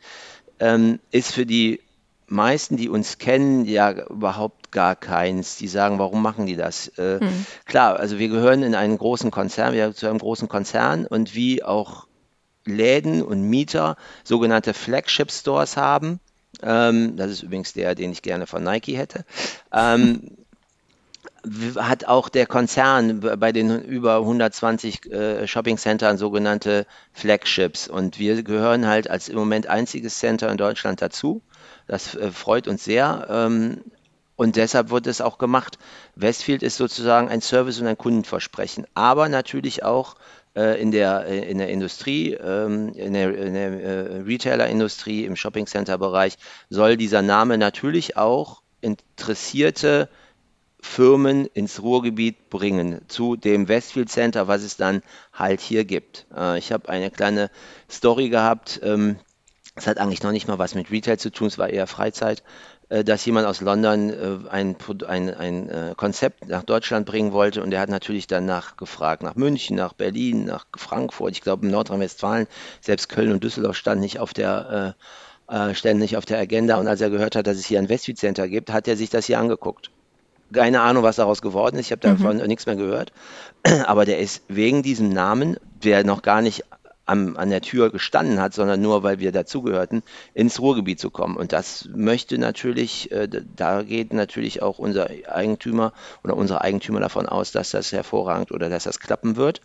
ähm, 0.59 0.99
ist 1.11 1.33
für 1.33 1.45
die 1.45 1.81
meisten, 2.27 2.77
die 2.77 2.89
uns 2.89 3.17
kennen, 3.17 3.65
ja 3.65 3.91
überhaupt 4.07 4.71
gar 4.71 4.95
keins. 4.95 5.57
Die 5.57 5.67
sagen, 5.67 5.99
warum 5.99 6.21
machen 6.21 6.45
die 6.45 6.55
das? 6.55 6.87
Äh, 6.97 7.19
hm. 7.19 7.45
Klar, 7.65 7.99
also 7.99 8.17
wir 8.19 8.29
gehören 8.29 8.63
in 8.63 8.75
einen 8.75 8.97
großen 8.97 9.29
Konzern, 9.29 9.73
wir 9.73 9.93
zu 9.93 10.07
einem 10.07 10.19
großen 10.19 10.47
Konzern 10.47 11.05
und 11.05 11.35
wie 11.35 11.63
auch 11.63 12.07
Läden 12.65 13.21
und 13.21 13.41
Mieter 13.41 13.97
sogenannte 14.23 14.73
Flagship 14.73 15.31
Stores 15.31 15.75
haben, 15.75 16.21
ähm, 16.61 17.15
das 17.17 17.31
ist 17.31 17.43
übrigens 17.43 17.73
der, 17.73 17.95
den 17.95 18.11
ich 18.11 18.21
gerne 18.21 18.47
von 18.47 18.63
Nike 18.63 18.97
hätte. 18.97 19.25
Ähm, 19.71 20.31
hat 21.75 22.05
auch 22.05 22.29
der 22.29 22.45
Konzern 22.45 23.19
bei 23.19 23.51
den 23.51 23.81
über 23.83 24.17
120 24.17 25.11
äh, 25.11 25.47
Shopping-Centern 25.47 26.17
sogenannte 26.17 26.85
Flagships. 27.11 27.87
Und 27.89 28.17
wir 28.17 28.43
gehören 28.43 28.87
halt 28.87 29.09
als 29.09 29.27
im 29.27 29.35
Moment 29.37 29.67
einziges 29.67 30.19
Center 30.19 30.49
in 30.49 30.57
Deutschland 30.57 31.01
dazu. 31.01 31.41
Das 31.87 32.15
äh, 32.15 32.31
freut 32.31 32.67
uns 32.67 32.85
sehr. 32.85 33.27
Ähm, 33.29 33.81
und 34.35 34.55
deshalb 34.55 34.89
wird 34.89 35.05
es 35.07 35.21
auch 35.21 35.37
gemacht. 35.37 35.77
Westfield 36.15 36.63
ist 36.63 36.77
sozusagen 36.77 37.29
ein 37.29 37.41
Service 37.41 37.79
und 37.79 37.87
ein 37.87 37.97
Kundenversprechen, 37.97 38.87
aber 38.93 39.29
natürlich 39.29 39.83
auch 39.83 40.15
in 40.81 40.91
der, 40.91 41.25
äh, 41.25 41.49
in 41.49 41.57
der 41.57 41.69
Industrie, 41.69 42.33
ähm, 42.33 42.93
in 42.93 43.13
der, 43.13 43.35
in 43.35 43.53
der 43.53 43.71
äh, 43.71 44.21
Retailer-Industrie, 44.21 45.25
im 45.25 45.35
Shopping-Center-Bereich 45.35 46.37
soll 46.69 46.97
dieser 46.97 47.21
Name 47.21 47.57
natürlich 47.57 48.17
auch 48.17 48.61
interessierte 48.81 50.09
Firmen 50.79 51.45
ins 51.45 51.81
Ruhrgebiet 51.81 52.49
bringen, 52.49 53.01
zu 53.07 53.37
dem 53.37 53.69
Westfield 53.69 54.09
Center, 54.09 54.47
was 54.47 54.63
es 54.63 54.75
dann 54.75 55.01
halt 55.31 55.61
hier 55.61 55.85
gibt. 55.85 56.25
ich 56.57 56.73
habe 56.73 56.89
eine 56.89 57.09
kleine 57.09 57.49
Story 57.89 58.27
gehabt, 58.27 58.81
ähm, 58.83 59.15
das 59.75 59.87
hat 59.87 59.97
eigentlich 59.97 60.21
noch 60.21 60.31
nicht 60.31 60.47
mal 60.47 60.59
was 60.59 60.75
mit 60.75 60.91
Retail 60.91 61.17
zu 61.17 61.31
tun, 61.31 61.47
es 61.47 61.57
war 61.57 61.69
eher 61.69 61.87
Freizeit. 61.87 62.43
Äh, 62.89 63.03
dass 63.03 63.25
jemand 63.25 63.47
aus 63.47 63.61
London 63.61 64.09
äh, 64.09 64.49
ein, 64.49 64.75
ein, 65.07 65.33
ein 65.33 65.69
äh, 65.69 65.93
Konzept 65.95 66.47
nach 66.47 66.63
Deutschland 66.63 67.05
bringen 67.05 67.31
wollte. 67.31 67.63
Und 67.63 67.71
er 67.73 67.79
hat 67.79 67.89
natürlich 67.89 68.27
danach 68.27 68.77
gefragt, 68.77 69.23
nach 69.23 69.35
München, 69.35 69.75
nach 69.75 69.93
Berlin, 69.93 70.45
nach 70.45 70.65
Frankfurt, 70.75 71.31
ich 71.31 71.41
glaube 71.41 71.65
in 71.65 71.71
Nordrhein-Westfalen, 71.71 72.47
selbst 72.81 73.09
Köln 73.09 73.31
und 73.31 73.43
Düsseldorf 73.43 73.75
standen 73.77 74.01
nicht 74.01 74.19
auf 74.19 74.33
der 74.33 74.95
äh, 75.47 75.73
ständig 75.73 76.17
auf 76.17 76.25
der 76.25 76.39
Agenda. 76.39 76.77
Und 76.77 76.87
als 76.87 77.01
er 77.01 77.09
gehört 77.09 77.35
hat, 77.35 77.47
dass 77.47 77.57
es 77.57 77.65
hier 77.65 77.79
ein 77.79 77.89
Westfield 77.89 78.17
Center 78.17 78.47
gibt, 78.47 78.71
hat 78.71 78.87
er 78.87 78.97
sich 78.97 79.09
das 79.09 79.25
hier 79.25 79.39
angeguckt. 79.39 79.91
Keine 80.51 80.81
Ahnung, 80.81 81.03
was 81.03 81.15
daraus 81.15 81.41
geworden 81.41 81.77
ist, 81.77 81.87
ich 81.87 81.91
habe 81.91 82.01
davon 82.01 82.37
mhm. 82.37 82.45
nichts 82.45 82.65
mehr 82.65 82.75
gehört, 82.75 83.11
aber 83.85 84.05
der 84.05 84.19
ist 84.19 84.43
wegen 84.49 84.83
diesem 84.83 85.09
Namen, 85.09 85.57
der 85.83 86.03
noch 86.03 86.21
gar 86.21 86.41
nicht 86.41 86.63
am, 87.05 87.35
an 87.35 87.49
der 87.49 87.61
Tür 87.61 87.91
gestanden 87.91 88.39
hat, 88.39 88.53
sondern 88.53 88.81
nur, 88.81 89.03
weil 89.03 89.19
wir 89.19 89.31
dazugehörten, 89.31 90.03
ins 90.33 90.59
Ruhrgebiet 90.59 90.99
zu 90.99 91.09
kommen. 91.09 91.35
Und 91.35 91.51
das 91.51 91.89
möchte 91.93 92.37
natürlich, 92.37 93.11
äh, 93.11 93.27
da 93.55 93.83
geht 93.83 94.13
natürlich 94.13 94.61
auch 94.61 94.79
unser 94.79 95.09
Eigentümer 95.27 95.93
oder 96.23 96.37
unsere 96.37 96.61
Eigentümer 96.61 96.99
davon 96.99 97.27
aus, 97.27 97.51
dass 97.51 97.71
das 97.71 97.91
hervorragend 97.91 98.51
oder 98.51 98.69
dass 98.69 98.83
das 98.83 98.99
klappen 98.99 99.35
wird. 99.35 99.61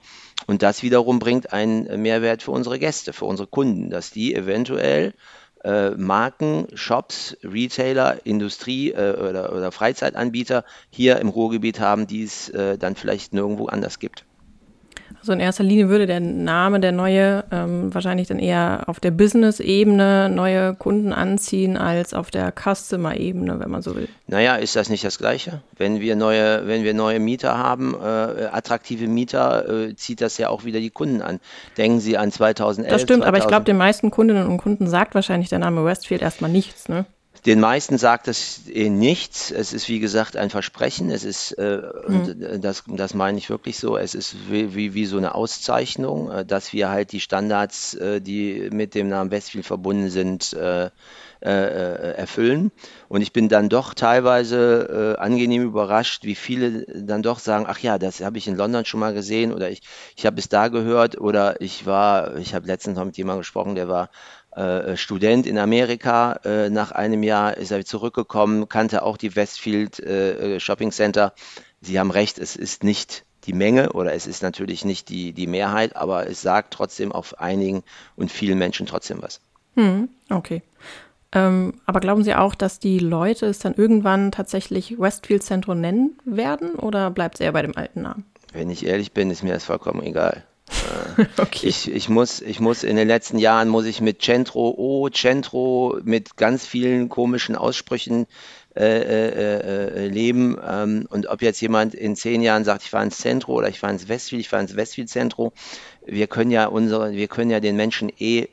Und 0.47 0.63
das 0.63 0.83
wiederum 0.83 1.19
bringt 1.19 1.53
einen 1.53 2.03
Mehrwert 2.03 2.43
für 2.43 2.51
unsere 2.51 2.79
Gäste, 2.79 3.13
für 3.13 3.25
unsere 3.25 3.49
Kunden, 3.49 3.91
dass 3.91 4.11
die 4.11 4.35
eventuell 4.35 5.15
äh, 5.65 5.91
Marken, 5.91 6.69
Shops, 6.75 7.37
Retailer, 7.43 8.25
Industrie 8.25 8.93
äh, 8.93 9.17
oder, 9.17 9.53
oder, 9.53 9.73
Freizeitanbieter 9.73 10.65
hier 10.91 11.19
im 11.19 11.29
Ruhrgebiet 11.29 11.81
haben, 11.81 12.07
die 12.07 12.23
es 12.23 12.49
äh, 12.51 12.79
dann 12.79 12.95
vielleicht 12.95 13.33
nirgendwo 13.33 13.67
anders 13.67 13.99
gibt. 13.99 14.25
Also 15.21 15.33
in 15.33 15.41
erster 15.41 15.65
Linie 15.65 15.89
würde 15.89 16.07
der 16.07 16.21
Name, 16.21 16.81
der 16.81 16.93
neue, 16.93 17.45
ähm, 17.51 17.93
wahrscheinlich 17.93 18.29
dann 18.29 18.39
eher 18.39 18.85
auf 18.87 19.01
der 19.01 19.11
Business-Ebene 19.11 20.29
neue 20.29 20.75
Kunden 20.75 21.13
anziehen 21.13 21.77
als 21.77 22.15
auf 22.15 22.31
der 22.31 22.53
Customer-Ebene, 22.53 23.61
wenn 23.61 23.71
man 23.71 23.83
so 23.83 23.97
will. 23.97 24.09
Naja, 24.27 24.57
ist 24.57 24.77
das 24.77 24.89
nicht 24.89 25.05
das 25.05 25.19
Gleiche? 25.19 25.63
Wenn 25.77 26.01
wir 26.01 26.17
neue, 26.17 26.67
wenn 26.67 26.85
wir 26.85 26.95
neue 26.95 27.21
Mieter 27.21 27.59
haben, 27.59 27.95
äh, 27.95 28.47
attraktive 28.53 29.09
Mieter, 29.09 29.69
äh, 29.69 29.97
zieht 29.97 30.21
das 30.21 30.39
ja 30.39 30.49
auch 30.49 30.65
wieder 30.65 30.81
die 30.81 30.91
Kunden 30.91 31.23
an. 31.23 31.41
Denken 31.77 32.01
Sie 32.01 32.17
an 32.17 32.31
2011. 32.31 32.91
Das 32.91 33.03
stimmt, 33.03 33.23
2000. 33.23 33.29
aber 33.29 33.39
ich 33.39 33.49
glaube, 33.49 33.65
den 33.65 33.77
meisten 33.77 34.11
Kundinnen 34.11 34.47
und 34.47 34.59
Kunden 34.59 34.89
sagt 34.89 35.15
wahrscheinlich 35.15 35.49
der 35.49 35.59
Name 35.59 35.85
Westfield 35.85 36.23
erstmal 36.23 36.51
nichts, 36.51 36.89
ne? 36.89 37.07
Den 37.47 37.61
meisten 37.61 37.99
sagt 37.99 38.29
es 38.29 38.69
eh 38.69 38.91
nichts. 38.91 39.51
Es 39.51 39.73
ist 39.73 39.89
wie 39.89 40.01
gesagt 40.01 40.37
ein 40.37 40.51
Versprechen. 40.51 41.11
Es 41.11 41.25
ist, 41.25 41.53
äh, 41.53 41.83
mhm. 42.07 42.61
das, 42.61 42.85
das 42.87 43.15
meine 43.15 43.39
ich 43.39 43.51
wirklich 43.51 43.79
so. 43.79 43.97
Es 43.97 44.15
ist 44.15 44.51
wie, 44.51 44.75
wie, 44.75 44.95
wie, 44.95 45.07
so 45.07 45.17
eine 45.17 45.35
Auszeichnung, 45.35 46.31
äh, 46.31 46.45
dass 46.45 46.73
wir 46.73 46.89
halt 46.89 47.13
die 47.13 47.21
Standards, 47.21 47.95
äh, 47.95 48.21
die 48.21 48.69
mit 48.73 48.95
dem 48.95 49.09
Namen 49.09 49.31
Westfield 49.31 49.67
verbunden 49.67 50.11
sind, 50.11 50.53
äh, 50.53 50.91
äh, 51.41 52.15
erfüllen. 52.17 52.73
Und 53.09 53.23
ich 53.23 53.33
bin 53.33 53.49
dann 53.49 53.69
doch 53.69 53.95
teilweise 53.95 55.15
äh, 55.17 55.21
angenehm 55.21 55.63
überrascht, 55.63 56.25
wie 56.25 56.35
viele 56.35 56.85
dann 56.87 57.23
doch 57.23 57.39
sagen, 57.39 57.67
ach 57.69 57.79
ja, 57.79 57.99
das 57.99 58.21
habe 58.21 58.39
ich 58.39 58.49
in 58.49 58.57
London 58.57 58.85
schon 58.85 59.01
mal 59.01 59.15
gesehen 59.15 59.53
oder 59.53 59.71
ich, 59.71 59.83
ich 60.17 60.27
habe 60.27 60.39
es 60.39 60.49
da 60.49 60.69
gehört 60.69 61.19
oder 61.21 61.61
ich 61.61 61.87
war, 61.87 62.37
ich 62.37 62.55
habe 62.55 62.67
letztens 62.67 62.97
noch 62.97 63.05
mit 63.05 63.17
jemandem 63.17 63.41
gesprochen, 63.41 63.77
der 63.77 63.89
war 63.89 64.11
äh, 64.59 64.97
Student 64.97 65.47
in 65.47 65.57
Amerika. 65.57 66.41
Äh, 66.45 66.69
nach 66.71 66.91
einem 66.91 67.23
Jahr 67.23 67.57
ist 67.57 67.71
er 67.71 67.85
zurückgekommen, 67.85 68.69
kannte 68.69 69.03
auch 69.03 69.17
die 69.17 69.37
Westfield 69.37 70.01
äh, 70.01 70.57
äh, 70.57 70.61
Shopping 70.61 70.91
Center. 70.91 71.33
Sie 71.81 71.99
haben 71.99 72.11
recht, 72.11 72.39
es 72.39 72.57
ist 72.57 72.83
nicht 72.83 73.25
die 73.45 73.53
Menge 73.53 73.93
oder 73.93 74.13
es 74.15 74.27
ist 74.27 74.43
natürlich 74.43 74.85
nicht 74.85 75.09
die, 75.09 75.33
die 75.33 75.47
Mehrheit, 75.47 75.95
aber 75.95 76.27
es 76.27 76.43
sagt 76.43 76.75
trotzdem 76.75 77.13
auf 77.13 77.39
einigen 77.39 77.85
und 78.17 78.33
vielen 78.33 78.59
Menschen 78.59 78.87
trotzdem 78.87 79.23
was. 79.23 79.41
Hm, 79.77 80.09
okay. 80.29 80.63
Ähm, 81.31 81.75
aber 81.87 82.01
glauben 82.01 82.25
Sie 82.25 82.35
auch, 82.35 82.55
dass 82.55 82.81
die 82.81 82.99
Leute 82.99 83.47
es 83.47 83.61
dann 83.61 83.75
irgendwann 83.75 84.33
tatsächlich 84.33 84.99
Westfield 84.99 85.45
Centro 85.45 85.75
nennen 85.75 86.19
werden 86.25 86.75
oder 86.75 87.11
bleibt 87.11 87.37
es 87.37 87.41
eher 87.41 87.53
bei 87.53 87.63
dem 87.63 87.77
alten 87.77 88.03
Namen? 88.03 88.25
Wenn 88.53 88.71
ich 88.71 88.85
ehrlich 88.87 89.13
bin, 89.13 89.31
ist 89.31 89.45
mir 89.45 89.53
das 89.53 89.65
vollkommen 89.65 90.03
egal. 90.03 90.43
Äh, 90.69 91.25
okay. 91.39 91.67
Ich, 91.67 91.91
ich, 91.91 92.09
muss, 92.09 92.41
ich 92.41 92.61
muss 92.61 92.83
in 92.85 92.97
den 92.97 93.09
letzten 93.09 93.39
Jahren 93.39 93.69
muss 93.69 93.87
ich 93.87 94.01
mit 94.01 94.23
Centro, 94.23 94.75
oh, 94.77 95.09
Centro, 95.09 95.99
mit 96.05 96.37
ganz 96.37 96.67
vielen 96.67 97.09
komischen 97.09 97.57
Aussprüchen 97.57 98.27
äh, 98.77 100.07
leben. 100.07 100.57
Ähm, 100.67 101.07
und 101.11 101.27
ob 101.29 101.43
jetzt 101.43 101.61
jemand 101.61 101.95
in 101.95 102.17
zehn 102.17 102.43
Jahren 102.43 102.65
sagt, 102.65 102.83
ich 102.83 102.91
fahre 102.91 103.05
ins 103.05 103.19
Zentrum 103.19 103.57
oder 103.57 103.69
ich 103.69 103.81
fahre 103.81 103.93
ins 103.93 104.09
Westfield, 104.09 104.41
ich 104.41 104.49
fahre 104.49 104.63
ins 104.63 104.77
Westfield-Zentrum, 104.77 105.53
wir 106.07 106.27
können 106.27 106.51
ja 106.51 106.67
unsere, 106.67 107.13
wir 107.13 107.29
können 107.29 107.51
ja 107.51 107.61
den 107.61 107.77
Menschen 107.77 108.11
eh 108.19 108.49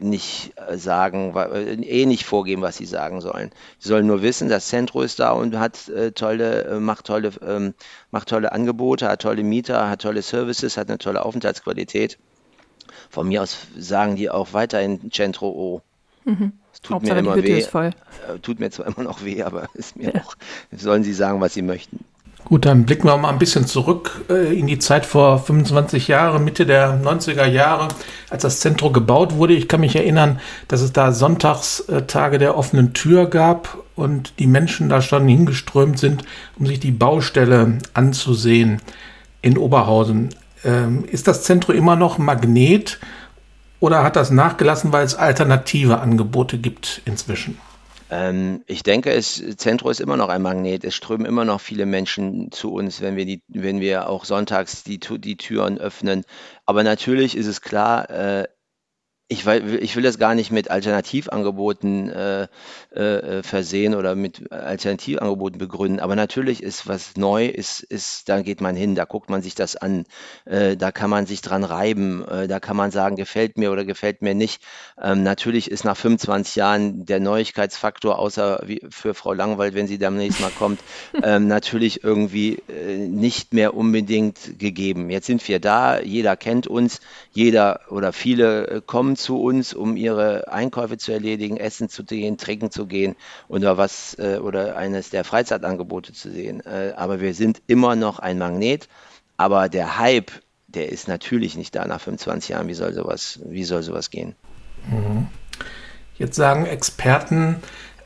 nicht 0.00 0.52
sagen, 0.74 1.34
eh 1.82 2.06
nicht 2.06 2.24
vorgeben, 2.24 2.62
was 2.62 2.76
sie 2.76 2.86
sagen 2.86 3.20
sollen. 3.20 3.50
Sie 3.78 3.88
sollen 3.88 4.06
nur 4.06 4.22
wissen, 4.22 4.48
das 4.48 4.68
Zentrum 4.68 5.02
ist 5.02 5.18
da 5.18 5.32
und 5.32 5.58
hat 5.58 5.88
äh, 5.88 6.12
tolle, 6.12 6.78
macht 6.80 7.06
tolle, 7.06 7.32
ähm, 7.46 7.74
macht 8.10 8.28
tolle 8.28 8.52
Angebote, 8.52 9.08
hat 9.08 9.22
tolle 9.22 9.42
Mieter, 9.42 9.88
hat 9.88 10.02
tolle 10.02 10.22
Services, 10.22 10.76
hat 10.76 10.88
eine 10.88 10.98
tolle 10.98 11.24
Aufenthaltsqualität. 11.24 12.18
Von 13.10 13.28
mir 13.28 13.42
aus 13.42 13.56
sagen 13.76 14.16
die 14.16 14.30
auch 14.30 14.52
weiterhin 14.52 15.10
Centro 15.10 15.48
O. 15.48 15.82
Mhm. 16.24 16.52
Es 16.72 16.80
tut 16.82 16.94
Hauptsache 16.94 17.22
mir 17.22 17.32
immer 17.34 17.42
weh. 17.42 17.60
Äh, 17.60 18.38
tut 18.42 18.60
mir 18.60 18.70
zwar 18.70 18.86
immer 18.96 19.02
noch 19.02 19.24
weh, 19.24 19.42
aber 19.42 19.68
ist 19.74 19.96
mir 19.96 20.14
ja. 20.14 20.20
auch, 20.20 20.36
sollen 20.72 21.04
sie 21.04 21.14
sagen, 21.14 21.40
was 21.40 21.54
sie 21.54 21.62
möchten. 21.62 22.04
Gut, 22.44 22.64
dann 22.64 22.86
blicken 22.86 23.06
wir 23.06 23.16
mal 23.18 23.28
ein 23.28 23.38
bisschen 23.38 23.66
zurück 23.66 24.24
äh, 24.30 24.58
in 24.58 24.66
die 24.66 24.78
Zeit 24.78 25.04
vor 25.04 25.38
25 25.38 26.08
Jahren, 26.08 26.44
Mitte 26.44 26.64
der 26.64 26.98
90er 27.02 27.44
Jahre, 27.44 27.88
als 28.30 28.42
das 28.42 28.60
Zentrum 28.60 28.92
gebaut 28.92 29.34
wurde. 29.34 29.52
Ich 29.52 29.68
kann 29.68 29.80
mich 29.80 29.96
erinnern, 29.96 30.40
dass 30.66 30.80
es 30.80 30.92
da 30.92 31.12
Sonntagstage 31.12 32.38
der 32.38 32.56
offenen 32.56 32.94
Tür 32.94 33.26
gab 33.26 33.76
und 33.96 34.38
die 34.38 34.46
Menschen 34.46 34.88
da 34.88 35.02
schon 35.02 35.28
hingeströmt 35.28 35.98
sind, 35.98 36.24
um 36.58 36.64
sich 36.66 36.80
die 36.80 36.92
Baustelle 36.92 37.78
anzusehen 37.92 38.80
in 39.42 39.58
Oberhausen. 39.58 40.30
Ähm, 40.64 41.04
ist 41.04 41.28
das 41.28 41.42
Zentrum 41.42 41.76
immer 41.76 41.96
noch 41.96 42.16
Magnet 42.16 42.98
oder 43.80 44.02
hat 44.02 44.16
das 44.16 44.30
nachgelassen, 44.30 44.92
weil 44.92 45.04
es 45.04 45.14
alternative 45.14 46.00
Angebote 46.00 46.56
gibt 46.56 47.02
inzwischen? 47.04 47.58
Ähm, 48.10 48.62
ich 48.66 48.82
denke, 48.82 49.12
es, 49.12 49.42
Zentro 49.56 49.90
ist 49.90 50.00
immer 50.00 50.16
noch 50.16 50.28
ein 50.28 50.42
Magnet. 50.42 50.84
Es 50.84 50.94
strömen 50.94 51.26
immer 51.26 51.44
noch 51.44 51.60
viele 51.60 51.86
Menschen 51.86 52.50
zu 52.50 52.72
uns, 52.72 53.00
wenn 53.00 53.16
wir, 53.16 53.26
die, 53.26 53.42
wenn 53.48 53.80
wir 53.80 54.08
auch 54.08 54.24
sonntags 54.24 54.82
die, 54.84 54.98
die 54.98 55.36
Türen 55.36 55.78
öffnen. 55.78 56.24
Aber 56.64 56.82
natürlich 56.82 57.36
ist 57.36 57.46
es 57.46 57.60
klar, 57.60 58.08
äh, 58.10 58.48
ich, 59.30 59.46
ich 59.46 59.94
will 59.94 60.02
das 60.02 60.18
gar 60.18 60.34
nicht 60.34 60.50
mit 60.50 60.70
Alternativangeboten 60.70 62.08
äh, 62.08 62.48
äh, 62.90 63.42
versehen 63.42 63.94
oder 63.94 64.14
mit 64.14 64.50
Alternativangeboten 64.50 65.58
begründen, 65.58 66.00
aber 66.00 66.16
natürlich 66.16 66.62
ist 66.62 66.88
was 66.88 67.16
neu, 67.16 67.46
ist, 67.46 67.82
ist, 67.82 68.30
da 68.30 68.40
geht 68.40 68.62
man 68.62 68.74
hin, 68.74 68.94
da 68.94 69.04
guckt 69.04 69.28
man 69.28 69.42
sich 69.42 69.54
das 69.54 69.76
an, 69.76 70.06
äh, 70.46 70.78
da 70.78 70.92
kann 70.92 71.10
man 71.10 71.26
sich 71.26 71.42
dran 71.42 71.64
reiben, 71.64 72.26
äh, 72.26 72.48
da 72.48 72.58
kann 72.58 72.76
man 72.76 72.90
sagen, 72.90 73.16
gefällt 73.16 73.58
mir 73.58 73.70
oder 73.70 73.84
gefällt 73.84 74.22
mir 74.22 74.34
nicht. 74.34 74.62
Ähm, 75.00 75.24
natürlich 75.24 75.70
ist 75.70 75.84
nach 75.84 75.96
25 75.96 76.56
Jahren 76.56 77.04
der 77.04 77.20
Neuigkeitsfaktor, 77.20 78.18
außer 78.18 78.62
wie 78.64 78.80
für 78.88 79.12
Frau 79.12 79.34
Langwald, 79.34 79.74
wenn 79.74 79.86
sie 79.86 79.98
demnächst 79.98 80.40
mal 80.40 80.50
kommt, 80.58 80.80
ähm, 81.22 81.48
natürlich 81.48 82.02
irgendwie 82.02 82.62
äh, 82.68 82.96
nicht 82.96 83.52
mehr 83.52 83.74
unbedingt 83.74 84.58
gegeben. 84.58 85.10
Jetzt 85.10 85.26
sind 85.26 85.46
wir 85.48 85.60
da, 85.60 86.00
jeder 86.00 86.34
kennt 86.36 86.66
uns, 86.66 87.00
jeder 87.32 87.80
oder 87.90 88.14
viele 88.14 88.66
äh, 88.68 88.80
kommen 88.80 89.17
zu 89.18 89.42
uns, 89.42 89.74
um 89.74 89.96
ihre 89.96 90.50
Einkäufe 90.50 90.96
zu 90.96 91.12
erledigen, 91.12 91.56
essen 91.56 91.88
zu 91.88 92.04
gehen, 92.04 92.38
trinken 92.38 92.70
zu 92.70 92.86
gehen 92.86 93.16
oder 93.48 93.76
was 93.76 94.16
äh, 94.18 94.38
oder 94.38 94.76
eines 94.76 95.10
der 95.10 95.24
Freizeitangebote 95.24 96.12
zu 96.12 96.30
sehen. 96.30 96.64
Äh, 96.64 96.94
aber 96.96 97.20
wir 97.20 97.34
sind 97.34 97.60
immer 97.66 97.96
noch 97.96 98.18
ein 98.18 98.38
Magnet. 98.38 98.88
Aber 99.36 99.68
der 99.68 99.98
Hype, 99.98 100.32
der 100.66 100.90
ist 100.90 101.08
natürlich 101.08 101.56
nicht 101.56 101.74
da 101.74 101.86
nach 101.86 102.00
25 102.00 102.50
Jahren. 102.50 102.68
Wie 102.68 102.74
soll 102.74 102.92
sowas, 102.92 103.40
wie 103.44 103.64
soll 103.64 103.82
sowas 103.82 104.10
gehen? 104.10 104.34
Mhm. 104.90 105.28
Jetzt 106.16 106.36
sagen 106.36 106.66
Experten, 106.66 107.62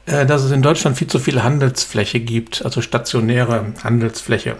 äh, 0.06 0.26
dass 0.26 0.42
es 0.42 0.50
in 0.50 0.62
Deutschland 0.62 0.96
viel 0.96 1.08
zu 1.08 1.18
viel 1.18 1.42
Handelsfläche 1.42 2.20
gibt, 2.20 2.64
also 2.64 2.82
stationäre 2.82 3.72
Handelsfläche. 3.82 4.56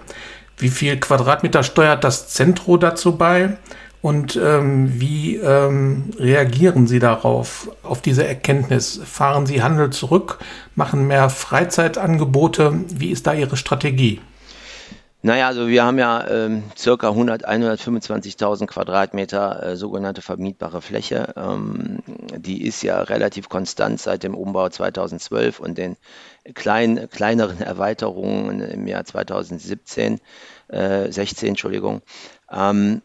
Wie 0.57 0.69
viel 0.69 0.99
Quadratmeter 0.99 1.63
steuert 1.63 2.03
das 2.03 2.29
Zentro 2.29 2.77
dazu 2.77 3.17
bei? 3.17 3.57
Und 4.03 4.35
ähm, 4.35 4.99
wie 4.99 5.37
ähm, 5.37 6.11
reagieren 6.19 6.87
Sie 6.87 6.99
darauf, 6.99 7.71
auf 7.83 8.01
diese 8.01 8.27
Erkenntnis? 8.27 8.99
Fahren 9.01 9.45
Sie 9.45 9.63
Handel 9.63 9.91
zurück, 9.91 10.39
machen 10.75 11.07
mehr 11.07 11.29
Freizeitangebote? 11.29 12.81
Wie 12.89 13.11
ist 13.11 13.27
da 13.27 13.33
Ihre 13.33 13.55
Strategie? 13.55 14.19
Naja, 15.21 15.47
also 15.47 15.69
wir 15.69 15.85
haben 15.85 15.99
ja 15.99 16.27
ähm, 16.27 16.63
circa 16.75 17.07
100, 17.07 17.47
125.000 17.47 18.67
Quadratmeter 18.67 19.63
äh, 19.63 19.77
sogenannte 19.77 20.21
vermietbare 20.21 20.81
Fläche. 20.81 21.33
Ähm, 21.37 21.99
die 22.35 22.65
ist 22.67 22.83
ja 22.83 23.03
relativ 23.03 23.47
konstant 23.47 24.01
seit 24.01 24.23
dem 24.23 24.35
Umbau 24.35 24.67
2012 24.67 25.61
und 25.61 25.77
den 25.77 25.95
kleinen, 26.53 27.09
kleineren 27.09 27.61
Erweiterungen 27.61 28.59
im 28.59 28.85
Jahr 28.85 29.05
2017, 29.05 30.19
äh, 30.67 31.09
16, 31.09 31.47
Entschuldigung. 31.47 32.01
Ähm, 32.51 33.01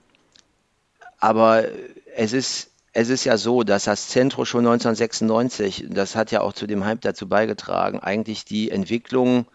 aber 1.19 1.65
es 2.17 2.33
ist, 2.33 2.71
es 2.93 3.11
ist 3.11 3.25
ja 3.25 3.37
so, 3.37 3.63
dass 3.63 3.85
das 3.85 4.09
Zentrum 4.09 4.45
schon 4.45 4.67
1996, 4.67 5.87
das 5.91 6.17
hat 6.17 6.31
ja 6.31 6.41
auch 6.41 6.53
zu 6.53 6.67
dem 6.67 6.85
Hype 6.85 7.01
dazu 7.01 7.29
beigetragen, 7.29 8.01
eigentlich 8.01 8.45
die 8.45 8.71
Entwicklung, 8.71 9.47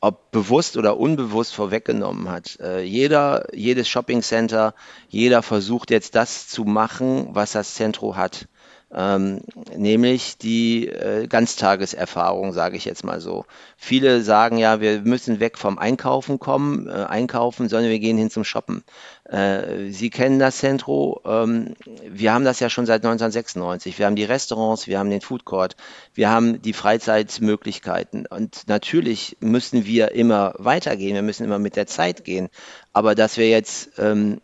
ob 0.00 0.32
bewusst 0.32 0.76
oder 0.76 0.98
unbewusst 0.98 1.54
vorweggenommen 1.54 2.28
hat. 2.28 2.58
Äh, 2.60 2.82
jeder, 2.82 3.46
jedes 3.54 3.88
Shopping 3.88 4.22
Center, 4.22 4.74
jeder 5.08 5.42
versucht 5.42 5.90
jetzt 5.90 6.16
das 6.16 6.48
zu 6.48 6.64
machen, 6.64 7.28
was 7.32 7.52
das 7.52 7.74
Zentrum 7.74 8.16
hat 8.16 8.48
ähm, 8.94 9.40
nämlich 9.74 10.36
die 10.36 10.88
äh, 10.88 11.26
Ganztageserfahrung, 11.26 12.52
sage 12.52 12.76
ich 12.76 12.84
jetzt 12.84 13.04
mal 13.04 13.20
so. 13.20 13.46
Viele 13.76 14.22
sagen 14.22 14.58
ja, 14.58 14.80
wir 14.80 15.00
müssen 15.00 15.40
weg 15.40 15.56
vom 15.56 15.78
Einkaufen 15.78 16.38
kommen, 16.38 16.88
äh, 16.88 16.92
einkaufen, 16.92 17.68
sondern 17.68 17.90
wir 17.90 17.98
gehen 17.98 18.18
hin 18.18 18.30
zum 18.30 18.44
Shoppen. 18.44 18.84
Äh, 19.32 19.90
Sie 19.90 20.10
kennen 20.10 20.38
das 20.38 20.58
Centro, 20.58 21.22
ähm, 21.24 21.74
wir 22.06 22.34
haben 22.34 22.44
das 22.44 22.60
ja 22.60 22.68
schon 22.68 22.84
seit 22.84 23.02
1996. 23.02 23.98
Wir 23.98 24.04
haben 24.04 24.16
die 24.16 24.24
Restaurants, 24.24 24.86
wir 24.86 24.98
haben 24.98 25.08
den 25.08 25.22
Food 25.22 25.46
Court, 25.46 25.74
wir 26.12 26.28
haben 26.28 26.60
die 26.60 26.74
Freizeitmöglichkeiten 26.74 28.26
und 28.26 28.68
natürlich 28.68 29.38
müssen 29.40 29.86
wir 29.86 30.12
immer 30.12 30.52
weitergehen, 30.58 31.14
wir 31.14 31.22
müssen 31.22 31.44
immer 31.44 31.58
mit 31.58 31.76
der 31.76 31.86
Zeit 31.86 32.24
gehen. 32.24 32.50
Aber 32.92 33.14
dass 33.14 33.38
wir 33.38 33.48
jetzt 33.48 33.92
ähm, 33.98 34.42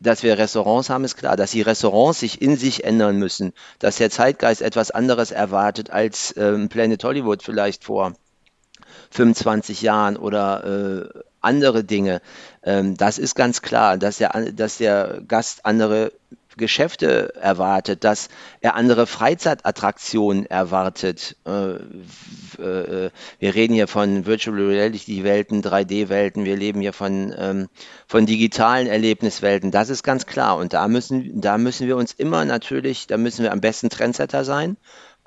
dass 0.00 0.22
wir 0.22 0.38
Restaurants 0.38 0.90
haben, 0.90 1.04
ist 1.04 1.16
klar. 1.16 1.36
Dass 1.36 1.52
die 1.52 1.62
Restaurants 1.62 2.20
sich 2.20 2.42
in 2.42 2.56
sich 2.56 2.84
ändern 2.84 3.16
müssen, 3.16 3.52
dass 3.78 3.96
der 3.96 4.10
Zeitgeist 4.10 4.62
etwas 4.62 4.90
anderes 4.90 5.30
erwartet 5.30 5.90
als 5.90 6.34
ähm, 6.36 6.68
Planet 6.68 7.02
Hollywood 7.02 7.42
vielleicht 7.42 7.84
vor 7.84 8.14
25 9.10 9.82
Jahren 9.82 10.16
oder 10.16 10.64
äh, 11.14 11.20
andere 11.40 11.84
Dinge. 11.84 12.20
Ähm, 12.62 12.96
das 12.96 13.18
ist 13.18 13.34
ganz 13.34 13.62
klar, 13.62 13.96
dass 13.96 14.18
der, 14.18 14.30
dass 14.52 14.78
der 14.78 15.20
Gast 15.26 15.64
andere 15.64 16.12
Geschäfte 16.58 17.34
erwartet, 17.36 18.04
dass 18.04 18.28
er 18.60 18.74
andere 18.74 19.06
Freizeitattraktionen 19.06 20.44
erwartet. 20.44 21.36
Äh, 21.46 21.76
äh, 22.60 23.10
wir 23.38 23.54
reden 23.54 23.72
hier 23.72 23.88
von 23.88 24.26
Virtual 24.26 24.56
Reality 24.56 25.24
Welten, 25.24 25.62
3D-Welten, 25.62 26.44
wir 26.44 26.56
leben 26.56 26.80
hier 26.80 26.92
von, 26.92 27.34
ähm, 27.38 27.68
von 28.06 28.26
digitalen 28.26 28.86
Erlebniswelten. 28.88 29.70
Das 29.70 29.88
ist 29.88 30.02
ganz 30.02 30.26
klar. 30.26 30.58
Und 30.58 30.74
da 30.74 30.88
müssen, 30.88 31.40
da 31.40 31.56
müssen 31.56 31.86
wir 31.86 31.96
uns 31.96 32.12
immer 32.12 32.44
natürlich, 32.44 33.06
da 33.06 33.16
müssen 33.16 33.44
wir 33.44 33.52
am 33.52 33.60
besten 33.60 33.88
Trendsetter 33.88 34.44
sein. 34.44 34.76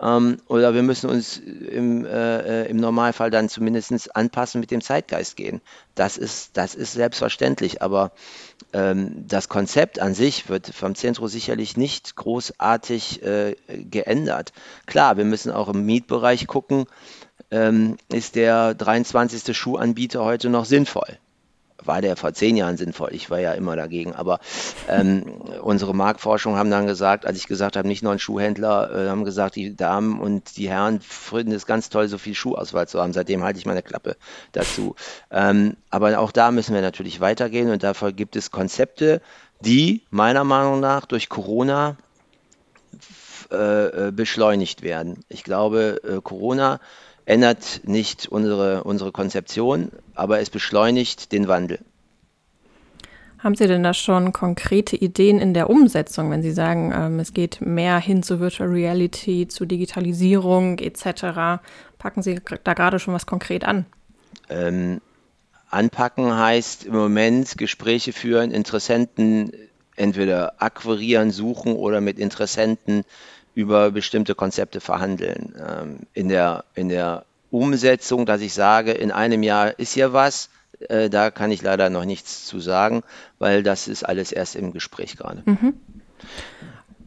Ähm, 0.02 0.38
oder 0.48 0.74
wir 0.74 0.82
müssen 0.82 1.10
uns 1.10 1.38
im, 1.38 2.06
äh, 2.06 2.66
im 2.66 2.78
Normalfall 2.78 3.30
dann 3.30 3.50
zumindest 3.50 4.16
anpassen, 4.16 4.60
mit 4.60 4.72
dem 4.72 4.82
Zeitgeist 4.82 5.38
gehen. 5.38 5.62
Das 5.96 6.18
ist, 6.18 6.58
das 6.58 6.74
ist 6.74 6.94
selbstverständlich, 6.94 7.82
aber 7.82 8.12
ähm, 8.74 9.26
das 9.28 9.48
Konzept 9.48 10.00
an 10.00 10.14
sich 10.14 10.50
wird 10.50 10.68
vom 10.68 10.96
Zentrum 10.96 11.28
sicherlich 11.28 11.78
nicht 11.78 12.16
großartig 12.16 13.22
äh, 13.24 13.56
geändert. 13.68 14.54
Klar, 14.88 15.18
wir 15.18 15.26
müssen 15.26 15.52
auch 15.52 15.70
im 15.70 15.86
Mietbereich 15.86 16.48
gucken, 16.48 16.86
ähm, 17.52 17.98
ist 18.12 18.36
der 18.36 18.74
23. 18.74 19.56
Schuhanbieter 19.56 20.24
heute 20.24 20.50
noch 20.50 20.66
sinnvoll? 20.66 21.18
War 21.86 22.02
der 22.02 22.16
vor 22.16 22.34
zehn 22.34 22.56
Jahren 22.58 22.78
sinnvoll. 22.78 23.10
Ich 23.14 23.30
war 23.30 23.40
ja 23.40 23.54
immer 23.54 23.76
dagegen. 23.76 24.14
Aber 24.14 24.40
ähm, 24.88 25.24
unsere 25.62 25.96
Marktforschung 25.96 26.56
haben 26.56 26.72
dann 26.72 26.88
gesagt, 26.88 27.26
als 27.26 27.38
ich 27.38 27.48
gesagt 27.48 27.76
habe, 27.76 27.88
nicht 27.88 28.04
nur 28.04 28.12
ein 28.12 28.20
Schuhhändler, 28.20 29.06
äh, 29.06 29.10
haben 29.10 29.26
gesagt, 29.26 29.56
die 29.56 29.76
Damen 29.76 30.20
und 30.20 30.58
die 30.58 30.70
Herren 30.70 31.02
finden 31.02 31.52
es 31.52 31.66
ganz 31.66 31.90
toll, 31.90 32.08
so 32.08 32.18
viel 32.18 32.36
Schuhauswahl 32.36 32.88
zu 32.88 33.02
haben. 33.02 33.14
Seitdem 33.14 33.44
halte 33.44 33.60
ich 33.60 33.66
meine 33.66 33.84
Klappe 33.84 34.16
dazu. 34.52 34.96
Ähm, 35.32 35.78
aber 35.90 36.20
auch 36.20 36.32
da 36.32 36.52
müssen 36.52 36.74
wir 36.74 36.82
natürlich 36.82 37.20
weitergehen 37.20 37.70
und 37.70 37.84
dafür 37.84 38.12
gibt 38.12 38.36
es 38.36 38.52
Konzepte, 38.52 39.22
die 39.60 40.04
meiner 40.10 40.44
Meinung 40.44 40.80
nach 40.80 41.06
durch 41.06 41.30
Corona 41.30 41.98
äh, 43.52 44.08
äh 44.08 44.12
beschleunigt 44.12 44.82
werden. 44.82 45.24
Ich 45.30 45.44
glaube, 45.44 46.02
äh, 46.04 46.22
Corona 46.22 46.80
ändert 47.26 47.82
nicht 47.84 48.28
unsere, 48.28 48.84
unsere 48.84 49.12
Konzeption, 49.12 49.92
aber 50.16 50.40
es 50.40 50.50
beschleunigt 50.50 51.32
den 51.32 51.48
Wandel. 51.48 51.80
Haben 53.40 53.56
Sie 53.56 53.68
denn 53.68 53.82
da 53.82 53.96
schon 53.96 54.34
konkrete 54.34 54.96
Ideen 54.96 55.40
in 55.40 55.56
der 55.56 55.70
Umsetzung, 55.70 56.30
wenn 56.30 56.44
Sie 56.44 56.52
sagen, 56.52 56.94
ähm, 56.96 57.20
es 57.20 57.34
geht 57.34 57.60
mehr 57.60 57.98
hin 57.98 58.22
zu 58.22 58.40
Virtual 58.40 58.70
Reality, 58.70 59.48
zu 59.48 59.66
Digitalisierung 59.66 60.78
etc.? 60.78 61.60
Packen 61.98 62.22
Sie 62.22 62.40
da 62.64 62.74
gerade 62.74 63.00
schon 63.00 63.16
was 63.16 63.26
konkret 63.26 63.64
an? 63.64 63.88
Ähm, 64.48 65.02
anpacken 65.72 66.38
heißt 66.38 66.86
im 66.86 66.94
Moment 66.94 67.58
Gespräche 67.58 68.14
führen, 68.14 68.52
Interessenten 68.52 69.52
entweder 69.96 70.62
akquirieren, 70.62 71.32
suchen 71.32 71.76
oder 71.76 72.00
mit 72.00 72.20
Interessenten 72.20 73.04
über 73.54 73.92
bestimmte 73.92 74.36
Konzepte 74.36 74.80
verhandeln. 74.80 75.56
Ähm, 75.60 76.00
in, 76.14 76.30
der, 76.30 76.64
in 76.76 76.90
der 76.90 77.26
Umsetzung, 77.50 78.26
dass 78.26 78.42
ich 78.42 78.54
sage, 78.54 78.92
in 78.92 79.12
einem 79.12 79.44
Jahr 79.44 79.78
ist 79.78 79.94
hier 79.94 80.14
was, 80.14 80.50
äh, 80.90 81.10
da 81.10 81.32
kann 81.32 81.52
ich 81.52 81.62
leider 81.62 81.90
noch 81.90 82.06
nichts 82.06 82.46
zu 82.46 82.60
sagen, 82.60 83.04
weil 83.40 83.64
das 83.64 83.88
ist 83.88 84.04
alles 84.04 84.32
erst 84.32 84.56
im 84.56 84.72
Gespräch 84.72 85.18
gerade. 85.18 85.44
Mhm. 85.46 85.74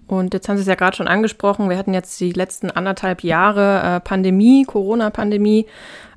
Und 0.06 0.34
jetzt 0.34 0.48
haben 0.48 0.56
Sie 0.56 0.62
es 0.62 0.68
ja 0.68 0.74
gerade 0.74 0.96
schon 0.96 1.08
angesprochen, 1.08 1.70
wir 1.70 1.78
hatten 1.78 1.94
jetzt 1.94 2.20
die 2.20 2.32
letzten 2.32 2.70
anderthalb 2.70 3.22
Jahre 3.22 3.96
äh, 3.96 4.00
Pandemie, 4.00 4.64
Corona-Pandemie. 4.64 5.66